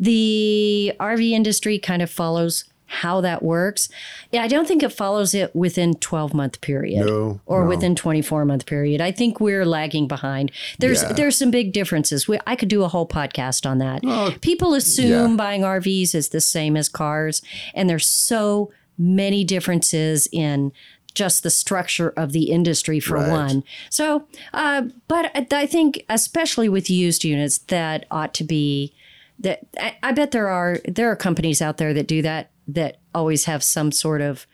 The 0.00 0.92
RV 1.00 1.30
industry 1.32 1.78
kind 1.78 2.02
of 2.02 2.10
follows 2.10 2.64
how 2.90 3.20
that 3.20 3.42
works. 3.42 3.88
Yeah, 4.32 4.42
I 4.42 4.48
don't 4.48 4.66
think 4.66 4.82
it 4.82 4.88
follows 4.88 5.34
it 5.34 5.54
within 5.54 5.94
12 5.94 6.32
month 6.32 6.60
period 6.62 7.06
No, 7.06 7.40
or 7.44 7.62
no. 7.64 7.68
within 7.68 7.94
24 7.94 8.44
month 8.46 8.64
period. 8.64 9.00
I 9.02 9.12
think 9.12 9.40
we're 9.40 9.66
lagging 9.66 10.08
behind. 10.08 10.50
There's 10.78 11.02
Yeah. 11.02 11.12
there's 11.12 11.36
some 11.36 11.50
big 11.50 11.72
differences. 11.74 12.26
We, 12.26 12.38
I 12.46 12.56
could 12.56 12.68
do 12.70 12.82
a 12.84 12.88
whole 12.88 13.06
podcast 13.06 13.68
on 13.68 13.78
that. 13.78 14.40
People 14.40 14.72
assume 14.74 15.30
yeah. 15.32 15.36
buying 15.36 15.62
RVs 15.62 16.14
is 16.14 16.30
the 16.30 16.40
same 16.40 16.76
as 16.78 16.88
cars 16.88 17.42
and 17.74 17.88
there's 17.90 18.08
so 18.08 18.72
many 18.96 19.44
differences 19.44 20.26
in 20.32 20.72
just 21.14 21.42
the 21.42 21.50
structure 21.50 22.10
of 22.16 22.32
the 22.32 22.44
industry 22.50 23.00
for 23.00 23.16
Right. 23.16 23.30
one. 23.30 23.64
So, 23.90 24.24
uh, 24.54 24.82
but 25.08 25.30
I- 25.34 25.62
I 25.62 25.66
think 25.66 26.04
especially 26.08 26.68
with 26.68 26.88
used 26.88 27.22
units 27.24 27.58
that 27.58 28.06
ought 28.10 28.32
to 28.34 28.44
be 28.44 28.92
that 29.40 29.60
I, 29.78 29.94
I 30.02 30.12
bet 30.12 30.30
there 30.32 30.48
are 30.48 30.78
there 30.88 31.10
are 31.10 31.16
companies 31.16 31.60
out 31.62 31.76
there 31.76 31.92
that 31.94 32.06
do 32.08 32.22
that 32.22 32.50
that 32.68 32.98
always 33.14 33.46
have 33.46 33.62
some 33.64 33.90
sort 33.92 34.20
of 34.20 34.46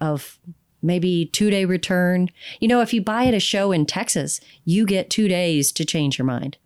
of 0.00 0.38
maybe 0.82 1.26
two 1.32 1.50
day 1.50 1.64
return. 1.64 2.28
You 2.60 2.68
know, 2.68 2.80
if 2.82 2.92
you 2.92 3.00
buy 3.00 3.24
at 3.26 3.34
a 3.34 3.40
show 3.40 3.72
in 3.72 3.86
Texas, 3.86 4.40
you 4.64 4.84
get 4.86 5.08
two 5.10 5.26
days 5.26 5.72
to 5.72 5.84
change 5.84 6.18
your 6.18 6.26
mind. 6.26 6.58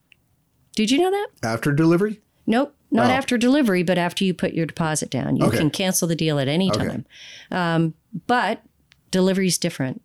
Did 0.74 0.90
you 0.90 0.98
know 0.98 1.10
that? 1.10 1.28
After 1.42 1.72
delivery? 1.72 2.20
Nope, 2.46 2.74
not 2.90 3.10
Oh. 3.10 3.14
after 3.14 3.38
delivery, 3.38 3.82
but 3.82 3.98
after 3.98 4.24
you 4.24 4.34
put 4.34 4.52
your 4.54 4.66
deposit 4.66 5.10
down. 5.10 5.36
You 5.36 5.44
Okay. 5.46 5.58
can 5.58 5.70
cancel 5.70 6.08
the 6.08 6.16
deal 6.16 6.38
at 6.40 6.48
any 6.48 6.70
Okay. 6.70 6.84
time. 6.86 7.06
Um, 7.50 7.94
but 8.26 8.62
delivery's 9.10 9.58
different. 9.58 10.02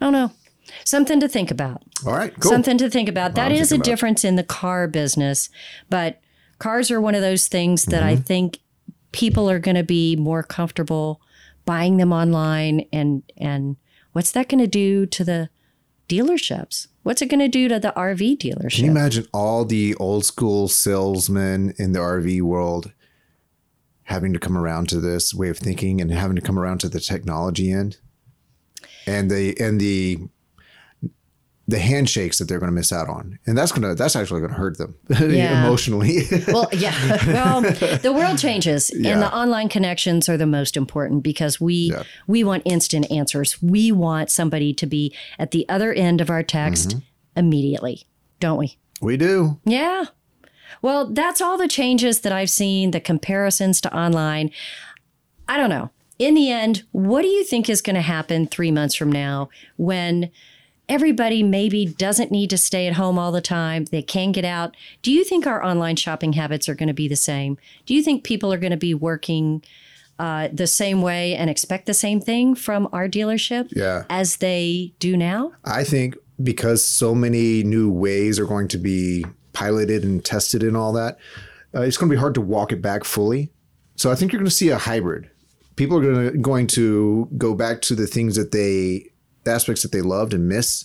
Oh 0.00 0.10
no. 0.10 0.32
Something 0.84 1.18
to 1.20 1.28
think 1.28 1.50
about. 1.50 1.82
All 2.06 2.12
right, 2.12 2.32
cool. 2.38 2.50
Something 2.52 2.76
to 2.78 2.90
think 2.90 3.08
about. 3.08 3.34
That 3.36 3.50
is 3.52 3.72
a 3.72 3.76
about. 3.76 3.84
difference 3.86 4.22
in 4.24 4.36
the 4.36 4.42
car 4.44 4.86
business, 4.86 5.48
but 5.88 6.20
cars 6.58 6.90
are 6.90 7.00
one 7.00 7.14
of 7.14 7.22
those 7.22 7.48
things 7.48 7.86
that 7.86 8.02
I 8.02 8.12
Mm-hmm. 8.14 8.22
think 8.24 8.58
people 9.12 9.50
are 9.50 9.58
going 9.58 9.76
to 9.76 9.82
be 9.82 10.16
more 10.16 10.42
comfortable 10.42 11.20
buying 11.64 11.98
them 11.98 12.12
online 12.12 12.86
and 12.92 13.22
and 13.36 13.76
what's 14.12 14.32
that 14.32 14.48
going 14.48 14.60
to 14.60 14.66
do 14.66 15.06
to 15.06 15.24
the 15.24 15.50
dealerships? 16.08 16.88
What's 17.02 17.22
it 17.22 17.26
going 17.26 17.40
to 17.40 17.48
do 17.48 17.68
to 17.68 17.78
the 17.78 17.92
RV 17.96 18.38
dealership? 18.38 18.76
Can 18.76 18.84
you 18.86 18.90
imagine 18.90 19.26
all 19.32 19.64
the 19.64 19.94
old 19.96 20.24
school 20.24 20.68
salesmen 20.68 21.74
in 21.78 21.92
the 21.92 22.00
RV 22.00 22.42
world 22.42 22.92
having 24.04 24.32
to 24.32 24.38
come 24.38 24.56
around 24.56 24.88
to 24.88 25.00
this 25.00 25.34
way 25.34 25.50
of 25.50 25.58
thinking 25.58 26.00
and 26.00 26.10
having 26.10 26.36
to 26.36 26.42
come 26.42 26.58
around 26.58 26.78
to 26.80 26.88
the 26.88 27.00
technology 27.00 27.70
end 27.70 27.98
and 29.06 29.30
the 29.30 29.58
and 29.60 29.80
the 29.80 30.18
the 31.70 31.78
handshakes 31.78 32.38
that 32.38 32.46
they're 32.48 32.58
going 32.58 32.70
to 32.70 32.74
miss 32.74 32.90
out 32.92 33.08
on 33.10 33.38
and 33.46 33.56
that's 33.56 33.72
going 33.72 33.82
to 33.82 33.94
that's 33.94 34.16
actually 34.16 34.40
going 34.40 34.50
to 34.50 34.56
hurt 34.56 34.78
them 34.78 34.94
Yeah. 35.30 35.64
emotionally 35.66 36.22
well, 36.48 36.66
yeah. 36.72 36.94
Well, 37.26 37.60
the 37.60 38.12
world 38.12 38.38
changes, 38.38 38.90
Yeah. 38.94 39.12
and 39.12 39.22
the 39.22 39.30
online 39.34 39.68
connections 39.68 40.28
are 40.30 40.38
the 40.38 40.46
most 40.46 40.76
important 40.78 41.22
because 41.22 41.60
we 41.60 41.90
Yeah. 41.92 42.04
we 42.26 42.42
want 42.42 42.62
instant 42.64 43.10
answers. 43.10 43.60
We 43.62 43.92
want 43.92 44.30
somebody 44.30 44.72
to 44.74 44.86
be 44.86 45.14
at 45.38 45.50
the 45.50 45.68
other 45.68 45.92
end 45.92 46.20
of 46.22 46.30
our 46.30 46.42
text 46.42 46.88
Mm-hmm. 46.88 46.98
immediately, 47.38 48.06
don't 48.40 48.58
we? 48.58 48.78
we 49.02 49.16
do 49.18 49.60
Yeah. 49.66 50.06
Well, 50.80 51.06
that's 51.12 51.40
all 51.40 51.58
the 51.58 51.68
changes 51.68 52.20
that 52.20 52.32
I've 52.32 52.50
seen, 52.50 52.92
the 52.92 53.00
comparisons 53.00 53.80
to 53.82 53.94
online. 53.94 54.50
I 55.48 55.56
don't 55.56 55.70
know. 55.70 55.90
In 56.18 56.34
the 56.34 56.50
end, 56.50 56.84
what 56.92 57.22
do 57.22 57.28
you 57.28 57.44
think 57.44 57.68
is 57.68 57.82
going 57.82 57.94
to 57.96 58.02
happen 58.02 58.46
three 58.46 58.70
months 58.72 58.94
from 58.94 59.10
now 59.12 59.48
when 59.76 60.30
everybody 60.88 61.42
maybe 61.42 61.84
doesn't 61.86 62.30
need 62.30 62.50
to 62.50 62.58
stay 62.58 62.86
at 62.86 62.94
home 62.94 63.18
all 63.18 63.32
the 63.32 63.40
time? 63.40 63.84
They 63.86 64.02
can 64.02 64.32
get 64.32 64.44
out. 64.44 64.74
Do 65.02 65.12
you 65.12 65.24
think 65.24 65.46
our 65.46 65.62
online 65.62 65.96
shopping 65.96 66.34
habits 66.34 66.68
are 66.68 66.74
going 66.74 66.88
to 66.88 66.94
be 66.94 67.08
the 67.08 67.16
same? 67.16 67.58
Do 67.86 67.94
you 67.94 68.02
think 68.02 68.24
people 68.24 68.52
are 68.52 68.58
going 68.58 68.70
to 68.72 68.76
be 68.76 68.94
working 68.94 69.62
uh, 70.18 70.48
the 70.52 70.66
same 70.66 71.00
way 71.02 71.34
and 71.34 71.48
expect 71.48 71.86
the 71.86 71.94
same 71.94 72.20
thing 72.20 72.54
from 72.54 72.88
our 72.92 73.08
dealership 73.08 73.68
Yeah. 73.70 74.04
as 74.10 74.38
they 74.38 74.92
do 74.98 75.16
now? 75.16 75.52
I 75.64 75.84
think 75.84 76.16
because 76.42 76.84
so 76.86 77.14
many 77.14 77.62
new 77.62 77.90
ways 77.90 78.38
are 78.38 78.46
going 78.46 78.68
to 78.68 78.78
be 78.78 79.24
piloted 79.52 80.04
and 80.04 80.24
tested 80.24 80.62
and 80.62 80.76
all 80.76 80.92
that, 80.92 81.18
uh, 81.74 81.82
it's 81.82 81.96
going 81.96 82.08
to 82.10 82.14
be 82.16 82.20
hard 82.20 82.34
to 82.34 82.40
walk 82.40 82.72
it 82.72 82.80
back 82.80 83.04
fully. 83.04 83.50
So 83.96 84.10
I 84.10 84.14
think 84.14 84.32
you're 84.32 84.38
going 84.40 84.48
to 84.48 84.54
see 84.54 84.68
a 84.70 84.78
hybrid. 84.78 85.28
People 85.76 85.98
are 85.98 86.02
going 86.02 86.32
to 86.32 86.38
going 86.38 86.66
to 86.68 87.28
go 87.36 87.54
back 87.54 87.80
to 87.82 87.94
the 87.94 88.06
things 88.06 88.34
that 88.36 88.50
they, 88.52 89.10
the 89.17 89.17
aspects 89.48 89.82
that 89.82 89.92
they 89.92 90.00
loved 90.02 90.34
and 90.34 90.48
miss 90.48 90.84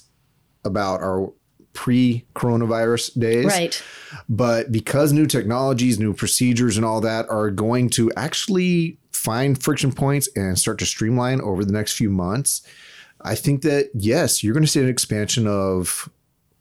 about 0.66 1.02
our 1.02 1.32
pre-coronavirus 1.74 3.20
days. 3.20 3.46
Right. 3.46 3.84
But 4.30 4.72
because 4.72 5.12
new 5.14 5.26
technologies, 5.26 6.00
new 6.00 6.14
procedures, 6.14 6.78
and 6.78 6.86
all 6.86 7.02
that 7.02 7.30
are 7.30 7.50
going 7.50 7.90
to 7.92 8.12
actually 8.16 8.98
find 9.12 9.62
friction 9.62 9.92
points 9.92 10.30
and 10.36 10.58
start 10.58 10.80
to 10.80 10.86
streamline 10.86 11.42
over 11.42 11.64
the 11.66 11.74
next 11.74 11.94
few 11.94 12.10
months, 12.10 12.62
I 13.22 13.36
think 13.36 13.62
that 13.64 13.90
yes, 13.94 14.44
you're 14.44 14.54
going 14.54 14.66
to 14.66 14.70
see 14.70 14.82
an 14.82 14.90
expansion 14.90 15.48
of 15.48 16.10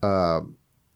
uh, 0.02 0.40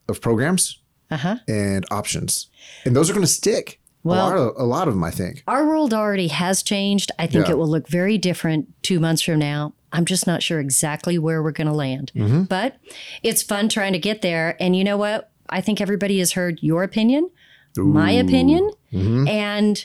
of 0.09 0.21
programs 0.21 0.81
Uh 1.11 1.17
huh. 1.17 1.37
and 1.49 1.85
options, 1.91 2.49
and 2.85 2.95
those 2.97 3.11
are 3.11 3.13
going 3.13 3.27
to 3.27 3.33
stick. 3.33 3.81
Well- 4.03 4.17
a 4.19 4.23
lot 4.29 4.37
of 4.37 4.55
a 4.57 4.65
lot 4.65 4.89
of 4.89 4.95
them, 4.95 5.03
I 5.05 5.11
think. 5.11 5.43
Our 5.49 5.67
world 5.67 5.93
already 5.93 6.29
has 6.29 6.63
changed. 6.63 7.11
I 7.19 7.27
think 7.27 7.47
Yeah. 7.47 7.53
it 7.53 7.59
will 7.59 7.69
look 7.69 7.89
very 7.89 8.19
different 8.19 8.69
two 8.83 9.01
months 9.01 9.23
from 9.23 9.39
now. 9.41 9.75
I'm 9.97 10.05
just 10.05 10.26
not 10.26 10.42
sure 10.42 10.61
exactly 10.61 11.18
where 11.18 11.42
we're 11.42 11.53
going 11.53 11.66
to 11.68 11.72
land. 11.72 12.12
Mm-hmm. 12.14 12.42
But 12.44 12.76
it's 13.22 13.42
fun 13.42 13.68
trying 13.68 13.94
to 13.94 13.99
get 13.99 14.20
there. 14.22 14.57
And 14.61 14.76
you 14.76 14.84
know 14.84 14.97
what? 14.99 15.30
I 15.49 15.61
think 15.61 15.80
everybody 15.80 16.18
has 16.18 16.32
heard 16.32 16.62
your 16.62 16.82
opinion, 16.82 17.30
my 17.76 18.11
opinion, 18.11 18.70
Mm-hmm. 18.92 19.28
and 19.28 19.84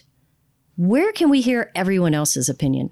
where 0.77 1.11
can 1.11 1.29
we 1.29 1.41
hear 1.41 1.71
everyone 1.75 2.13
else's 2.13 2.47
opinion? 2.49 2.91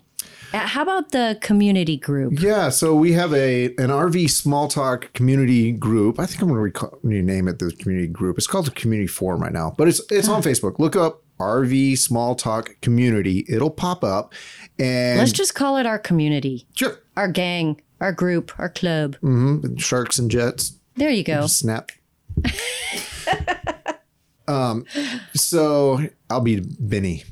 Uh, 0.53 0.59
How 0.59 0.82
about 0.82 1.11
the 1.11 1.38
community 1.41 1.97
group? 1.97 2.41
Yeah, 2.41 2.70
so 2.70 2.95
we 2.95 3.13
have 3.13 3.34
a 3.34 3.65
an 3.78 3.89
RV 3.89 4.30
small 4.30 4.67
talk 4.67 5.13
community 5.13 5.72
group. 5.72 6.20
I 6.20 6.26
think 6.26 6.41
I'm 6.41 6.49
going 6.49 6.72
to 6.74 6.89
rename 7.03 7.47
it 7.47 7.59
the 7.59 7.72
community 7.72 8.07
group. 8.07 8.38
It's 8.38 8.47
called 8.47 8.65
the 8.65 8.72
community 8.72 9.07
forum 9.07 9.41
right 9.41 9.53
now, 9.53 9.74
but 9.78 9.88
it's 9.88 10.01
it's 10.11 10.28
on 10.28 10.41
Facebook. 10.41 10.80
Look 10.80 10.95
up 10.95 11.24
RV 11.39 11.97
small 11.97 12.36
talk 12.36 12.76
community. 12.82 13.45
It'll 13.47 13.70
pop 13.72 14.03
up, 14.03 14.34
and 14.80 15.20
Let's 15.20 15.32
just 15.32 15.56
call 15.56 15.78
it 15.78 15.86
our 15.86 16.00
community, 16.00 16.68
sure, 16.76 17.00
our 17.18 17.28
gang, 17.28 17.82
our 18.00 18.12
group, 18.12 18.52
our 18.58 18.70
club. 18.70 19.18
hmm 19.18 19.78
sharks 19.78 20.18
and 20.18 20.32
jets. 20.32 20.74
There 20.96 21.10
you 21.10 21.24
go. 21.24 21.48
Snap. 21.48 21.92
um, 24.48 24.86
so 25.34 26.00
I'll 26.30 26.42
be 26.42 26.62
Benny. 26.62 27.24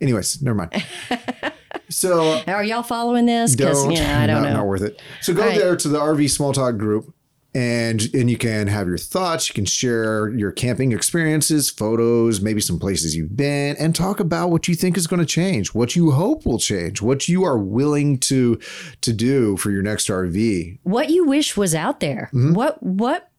Anyways, 0.00 0.42
never 0.42 0.54
mind. 0.54 0.84
So 1.88 2.42
Are 2.48 2.64
y'all 2.64 2.82
following 2.82 3.26
this? 3.26 3.54
Because 3.54 3.84
don't. 3.84 3.92
yeah, 3.92 4.20
I 4.20 4.26
don't 4.26 4.42
not, 4.42 4.48
know. 4.48 4.56
Not 4.56 4.66
worth 4.66 4.82
it. 4.82 5.00
So 5.20 5.32
go 5.32 5.42
right. 5.42 5.58
there 5.58 5.76
to 5.76 5.88
the 5.88 5.98
RV 5.98 6.30
Small 6.30 6.52
Talk 6.52 6.76
group, 6.76 7.14
and 7.56 8.14
and 8.14 8.28
you 8.28 8.36
can 8.36 8.66
have 8.66 8.86
your 8.86 8.98
thoughts. 8.98 9.48
You 9.48 9.54
can 9.54 9.64
share 9.64 10.28
your 10.28 10.52
camping 10.52 10.92
experiences, 10.92 11.70
photos, 11.70 12.42
maybe 12.42 12.60
some 12.60 12.78
places 12.78 13.16
you've 13.16 13.34
been, 13.34 13.76
and 13.76 13.94
talk 13.94 14.20
about 14.20 14.50
what 14.50 14.68
you 14.68 14.74
think 14.74 14.98
is 14.98 15.06
going 15.06 15.20
to 15.20 15.26
change, 15.26 15.72
what 15.72 15.96
you 15.96 16.10
hope 16.10 16.44
will 16.44 16.58
change, 16.58 17.00
what 17.00 17.28
you 17.28 17.44
are 17.44 17.56
willing 17.56 18.18
to 18.18 18.58
to 19.00 19.12
do 19.12 19.56
for 19.56 19.70
your 19.70 19.80
next 19.82 20.08
RV. 20.08 20.80
what 20.82 21.08
you 21.08 21.24
wish 21.24 21.56
was 21.56 21.74
out 21.74 22.00
there. 22.00 22.28
Mm-hmm. 22.34 22.52
What 22.52 22.82
what 22.82 23.30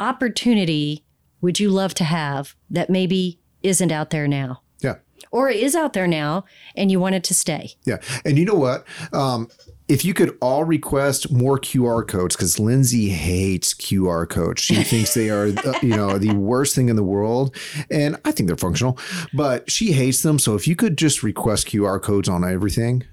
opportunity 0.00 1.04
would 1.40 1.60
you 1.60 1.70
love 1.70 1.94
to 1.94 2.04
have 2.04 2.56
that 2.70 2.90
maybe 2.90 3.38
isn't 3.62 3.92
out 3.92 4.10
there 4.10 4.26
now? 4.26 4.62
Yeah. 4.80 4.96
Or 5.30 5.48
is 5.48 5.76
out 5.76 5.92
there 5.92 6.08
now 6.08 6.44
and 6.74 6.90
you 6.90 6.98
want 6.98 7.14
it 7.14 7.22
to 7.24 7.34
stay? 7.34 7.74
Yeah. 7.84 7.98
And 8.24 8.36
you 8.36 8.44
know 8.44 8.56
what? 8.56 8.84
Um, 9.12 9.48
if 9.88 10.04
you 10.04 10.14
could 10.14 10.36
all 10.40 10.64
request 10.64 11.30
more 11.32 11.58
QR 11.58 12.06
codes, 12.06 12.36
because 12.36 12.58
Lindsay 12.58 13.08
hates 13.10 13.74
QR 13.74 14.28
codes. 14.28 14.62
She 14.62 14.74
thinks 14.84 15.14
they 15.14 15.30
are, 15.30 15.46
uh, 15.48 15.78
you 15.82 15.96
know, 15.96 16.18
the 16.18 16.34
worst 16.34 16.74
thing 16.74 16.88
in 16.88 16.96
the 16.96 17.02
world. 17.02 17.56
And 17.90 18.16
I 18.24 18.32
think 18.32 18.46
they're 18.46 18.56
functional, 18.56 18.98
but 19.34 19.70
she 19.70 19.92
hates 19.92 20.22
them. 20.22 20.38
So 20.38 20.54
if 20.54 20.66
you 20.66 20.76
could 20.76 20.96
just 20.96 21.22
request 21.22 21.68
QR 21.68 22.00
codes 22.00 22.28
on 22.28 22.44
everything. 22.44 23.04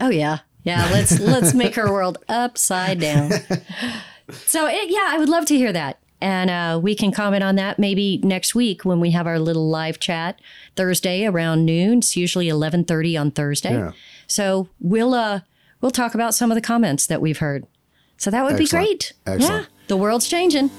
Oh 0.00 0.10
yeah. 0.10 0.38
Yeah, 0.64 0.88
let's 0.92 1.18
let's 1.18 1.54
make 1.54 1.78
our 1.78 1.90
world 1.90 2.18
upside 2.28 3.00
down. 3.00 3.32
So 4.46 4.66
it, 4.66 4.90
yeah, 4.90 5.06
I 5.08 5.18
would 5.18 5.28
love 5.28 5.46
to 5.46 5.56
hear 5.56 5.72
that. 5.72 5.98
And 6.20 6.50
uh, 6.50 6.80
we 6.82 6.94
can 6.94 7.12
comment 7.12 7.44
on 7.44 7.54
that 7.56 7.78
maybe 7.78 8.18
next 8.24 8.54
week 8.54 8.84
when 8.84 8.98
we 8.98 9.12
have 9.12 9.26
our 9.26 9.38
little 9.38 9.68
live 9.68 10.00
chat 10.00 10.40
Thursday 10.74 11.24
around 11.24 11.64
noon. 11.64 11.98
It's 11.98 12.16
usually 12.16 12.48
eleven 12.48 12.84
thirty 12.84 13.16
on 13.16 13.30
Thursday. 13.30 13.74
Yeah. 13.74 13.92
So 14.26 14.68
we'll 14.80 15.14
uh, 15.14 15.40
we'll 15.80 15.90
talk 15.90 16.14
about 16.14 16.34
some 16.34 16.50
of 16.50 16.54
the 16.54 16.60
comments 16.60 17.06
that 17.06 17.20
we've 17.20 17.38
heard. 17.38 17.66
So 18.16 18.30
that 18.30 18.42
would 18.44 18.60
Excellent. 18.60 18.70
be 18.70 18.86
great. 18.86 19.12
Excellent. 19.26 19.62
Yeah, 19.62 19.68
the 19.86 19.96
world's 19.96 20.28
changing. 20.28 20.70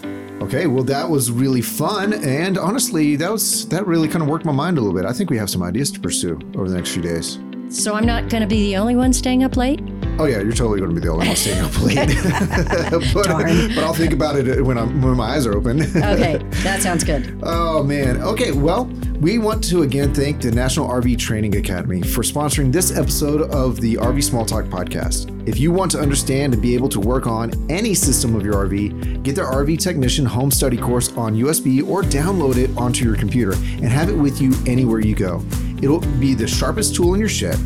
Okay. 0.41 0.67
Well, 0.67 0.83
that 0.85 1.09
was 1.09 1.31
really 1.31 1.61
fun. 1.61 2.13
And 2.13 2.57
honestly, 2.57 3.15
that 3.17 3.31
was, 3.31 3.67
that 3.69 3.85
really 3.87 4.07
kind 4.07 4.21
of 4.21 4.27
worked 4.27 4.45
my 4.45 4.51
mind 4.51 4.77
a 4.77 4.81
little 4.81 4.95
bit. 4.95 5.05
I 5.05 5.13
think 5.13 5.29
we 5.29 5.37
have 5.37 5.49
some 5.49 5.63
ideas 5.63 5.91
to 5.91 5.99
pursue 5.99 6.39
over 6.55 6.67
the 6.69 6.75
next 6.75 6.91
few 6.91 7.01
days. 7.01 7.39
So 7.69 7.93
I'm 7.93 8.05
not 8.05 8.29
going 8.29 8.41
to 8.41 8.47
be 8.47 8.63
the 8.63 8.77
only 8.77 8.95
one 8.95 9.13
staying 9.13 9.43
up 9.43 9.55
late. 9.55 9.79
Oh 10.17 10.25
yeah, 10.25 10.41
you're 10.41 10.51
totally 10.51 10.79
going 10.79 10.93
to 10.93 10.99
be 10.99 11.05
the 11.05 11.13
only 11.13 11.27
one 11.27 11.35
staying 11.35 11.63
up 11.63 11.81
late. 11.81 11.95
but, 13.13 13.25
Darn. 13.25 13.69
but 13.75 13.83
I'll 13.83 13.93
think 13.93 14.11
about 14.11 14.35
it 14.35 14.61
when 14.65 14.77
I'm 14.77 15.01
when 15.01 15.15
my 15.15 15.35
eyes 15.35 15.45
are 15.45 15.55
open. 15.55 15.81
Okay, 15.81 16.37
that 16.63 16.81
sounds 16.81 17.03
good. 17.03 17.39
Oh 17.43 17.83
man. 17.83 18.21
Okay. 18.21 18.51
Well, 18.51 18.85
we 19.21 19.37
want 19.37 19.63
to 19.65 19.83
again 19.83 20.13
thank 20.13 20.41
the 20.41 20.51
National 20.51 20.89
RV 20.89 21.19
Training 21.19 21.55
Academy 21.55 22.01
for 22.01 22.21
sponsoring 22.21 22.71
this 22.71 22.97
episode 22.97 23.49
of 23.51 23.79
the 23.79 23.95
RV 23.95 24.23
Small 24.23 24.45
Talk 24.45 24.65
podcast. 24.65 25.35
If 25.47 25.59
you 25.59 25.71
want 25.71 25.91
to 25.91 25.99
understand 25.99 26.53
and 26.53 26.61
be 26.61 26.75
able 26.75 26.89
to 26.89 26.99
work 26.99 27.27
on 27.27 27.51
any 27.71 27.93
system 27.93 28.35
of 28.35 28.43
your 28.43 28.55
RV, 28.55 29.23
get 29.23 29.35
their 29.35 29.45
RV 29.45 29.79
Technician 29.79 30.25
Home 30.25 30.51
Study 30.51 30.75
course 30.77 31.13
on 31.13 31.35
USB 31.35 31.87
or 31.87 32.01
download 32.01 32.57
it 32.57 32.75
onto 32.77 33.05
your 33.05 33.15
computer 33.15 33.53
and 33.53 33.85
have 33.85 34.09
it 34.09 34.15
with 34.15 34.41
you 34.41 34.53
anywhere 34.65 34.99
you 34.99 35.15
go. 35.15 35.41
It'll 35.81 36.01
be 36.19 36.33
the 36.33 36.47
sharpest 36.47 36.95
tool 36.95 37.13
in 37.13 37.19
your 37.19 37.29
shed. 37.29 37.57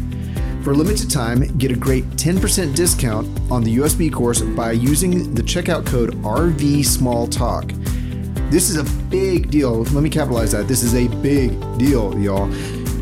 For 0.64 0.72
a 0.72 0.76
limited 0.76 1.12
time, 1.12 1.42
get 1.58 1.72
a 1.72 1.76
great 1.76 2.06
10% 2.12 2.76
discount 2.76 3.28
on 3.52 3.64
the 3.64 3.78
USB 3.78 4.12
course 4.12 4.42
by 4.42 4.72
using 4.72 5.34
the 5.34 5.42
checkout 5.42 5.86
code 5.86 6.12
RV 6.24 6.86
Small 6.86 7.28
Talk. 7.28 7.72
This 8.50 8.70
is 8.70 8.78
a 8.78 8.84
big 9.10 9.50
deal. 9.50 9.84
Let 9.84 10.04
me 10.04 10.10
capitalize 10.10 10.52
that. 10.52 10.68
This 10.68 10.84
is 10.84 10.94
a 10.94 11.08
big 11.22 11.60
deal, 11.78 12.18
y'all. 12.18 12.50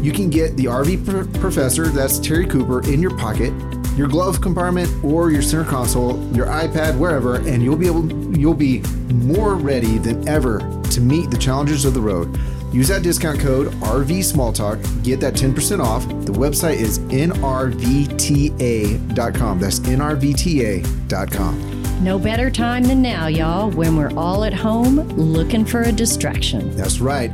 You 0.02 0.12
can 0.12 0.30
get 0.30 0.58
the 0.58 0.66
RV 0.66 1.06
pr- 1.06 1.40
professor, 1.40 1.88
that's 1.90 2.18
Terry 2.18 2.48
Cooper, 2.48 2.84
in 2.92 3.02
your 3.02 3.16
pocket, 3.18 3.54
your 3.96 4.08
glove 4.08 4.42
compartment, 4.42 4.90
or 5.04 5.30
your 5.30 5.44
center 5.44 5.64
console, 5.64 6.20
your 6.34 6.48
iPad, 6.48 6.98
wherever, 6.98 7.36
and 7.36 7.62
you'll 7.62 7.76
be 7.76 7.86
able 7.86 8.12
you'll 8.36 8.56
be 8.56 8.80
more 9.14 9.56
ready 9.56 10.00
than 10.00 10.28
ever 10.28 10.60
to 10.90 11.02
meet 11.02 11.30
the 11.30 11.38
challenges 11.38 11.86
of 11.86 11.94
the 11.94 12.02
road. 12.02 12.36
Use 12.72 12.88
that 12.88 13.04
discount 13.04 13.40
code 13.40 13.68
RV 13.82 14.24
Small 14.24 14.54
Talk. 14.54 14.80
Get 15.04 15.20
that 15.20 15.34
10% 15.34 15.84
off. 15.84 16.08
The 16.08 16.32
website 16.32 16.76
is 16.76 17.00
nrvta.com. 17.00 17.70
That's 19.60 19.80
nrvta.com. 19.80 21.72
No 22.04 22.18
better 22.18 22.50
time 22.50 22.84
than 22.84 23.02
now, 23.02 23.28
y'all, 23.28 23.70
when 23.72 23.96
we're 23.96 24.12
all 24.18 24.44
at 24.44 24.54
home 24.54 25.02
looking 25.10 25.66
for 25.66 25.82
a 25.82 25.92
distraction. 25.92 26.76
That's 26.76 27.00
right. 27.00 27.30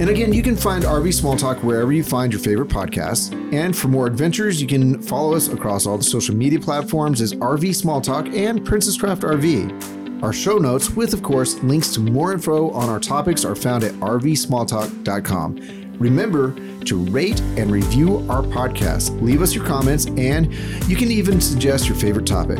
And 0.00 0.10
again, 0.10 0.32
you 0.32 0.44
can 0.44 0.54
find 0.54 0.84
RV 0.84 1.12
Small 1.14 1.36
Talk 1.36 1.64
wherever 1.64 1.90
you 1.90 2.04
find 2.04 2.32
your 2.32 2.40
favorite 2.40 2.68
podcasts. 2.68 3.32
And 3.52 3.76
for 3.76 3.88
more 3.88 4.06
adventures, 4.06 4.62
you 4.62 4.68
can 4.68 5.02
follow 5.02 5.34
us 5.34 5.48
across 5.48 5.86
all 5.86 5.98
the 5.98 6.04
social 6.04 6.36
media 6.36 6.60
platforms 6.60 7.20
as 7.20 7.32
RV 7.34 7.74
Small 7.74 8.00
Talk 8.00 8.26
and 8.28 8.64
Princess 8.64 8.96
Craft 8.96 9.22
RV. 9.22 9.97
Our 10.22 10.32
show 10.32 10.58
notes, 10.58 10.90
with 10.90 11.14
of 11.14 11.22
course 11.22 11.62
links 11.62 11.92
to 11.94 12.00
more 12.00 12.32
info 12.32 12.70
on 12.70 12.88
our 12.88 12.98
topics, 12.98 13.44
are 13.44 13.54
found 13.54 13.84
at 13.84 13.92
rvsmalltalk.com. 13.94 15.96
Remember 15.98 16.54
to 16.84 17.04
rate 17.06 17.40
and 17.56 17.70
review 17.70 18.18
our 18.28 18.42
podcast. 18.42 19.20
Leave 19.20 19.42
us 19.42 19.54
your 19.54 19.64
comments, 19.64 20.06
and 20.06 20.52
you 20.88 20.96
can 20.96 21.10
even 21.10 21.40
suggest 21.40 21.88
your 21.88 21.96
favorite 21.96 22.26
topic. 22.26 22.58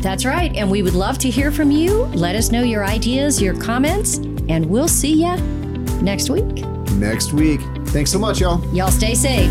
That's 0.00 0.24
right, 0.24 0.54
and 0.54 0.70
we 0.70 0.82
would 0.82 0.94
love 0.94 1.18
to 1.18 1.30
hear 1.30 1.50
from 1.50 1.70
you. 1.70 2.04
Let 2.14 2.36
us 2.36 2.52
know 2.52 2.62
your 2.62 2.84
ideas, 2.84 3.40
your 3.40 3.58
comments, 3.58 4.18
and 4.18 4.66
we'll 4.66 4.88
see 4.88 5.22
ya 5.22 5.36
next 6.02 6.30
week. 6.30 6.44
Next 6.94 7.32
week. 7.32 7.60
Thanks 7.86 8.12
so 8.12 8.18
much, 8.18 8.40
y'all. 8.40 8.64
Y'all 8.74 8.90
stay 8.90 9.14
safe. 9.14 9.50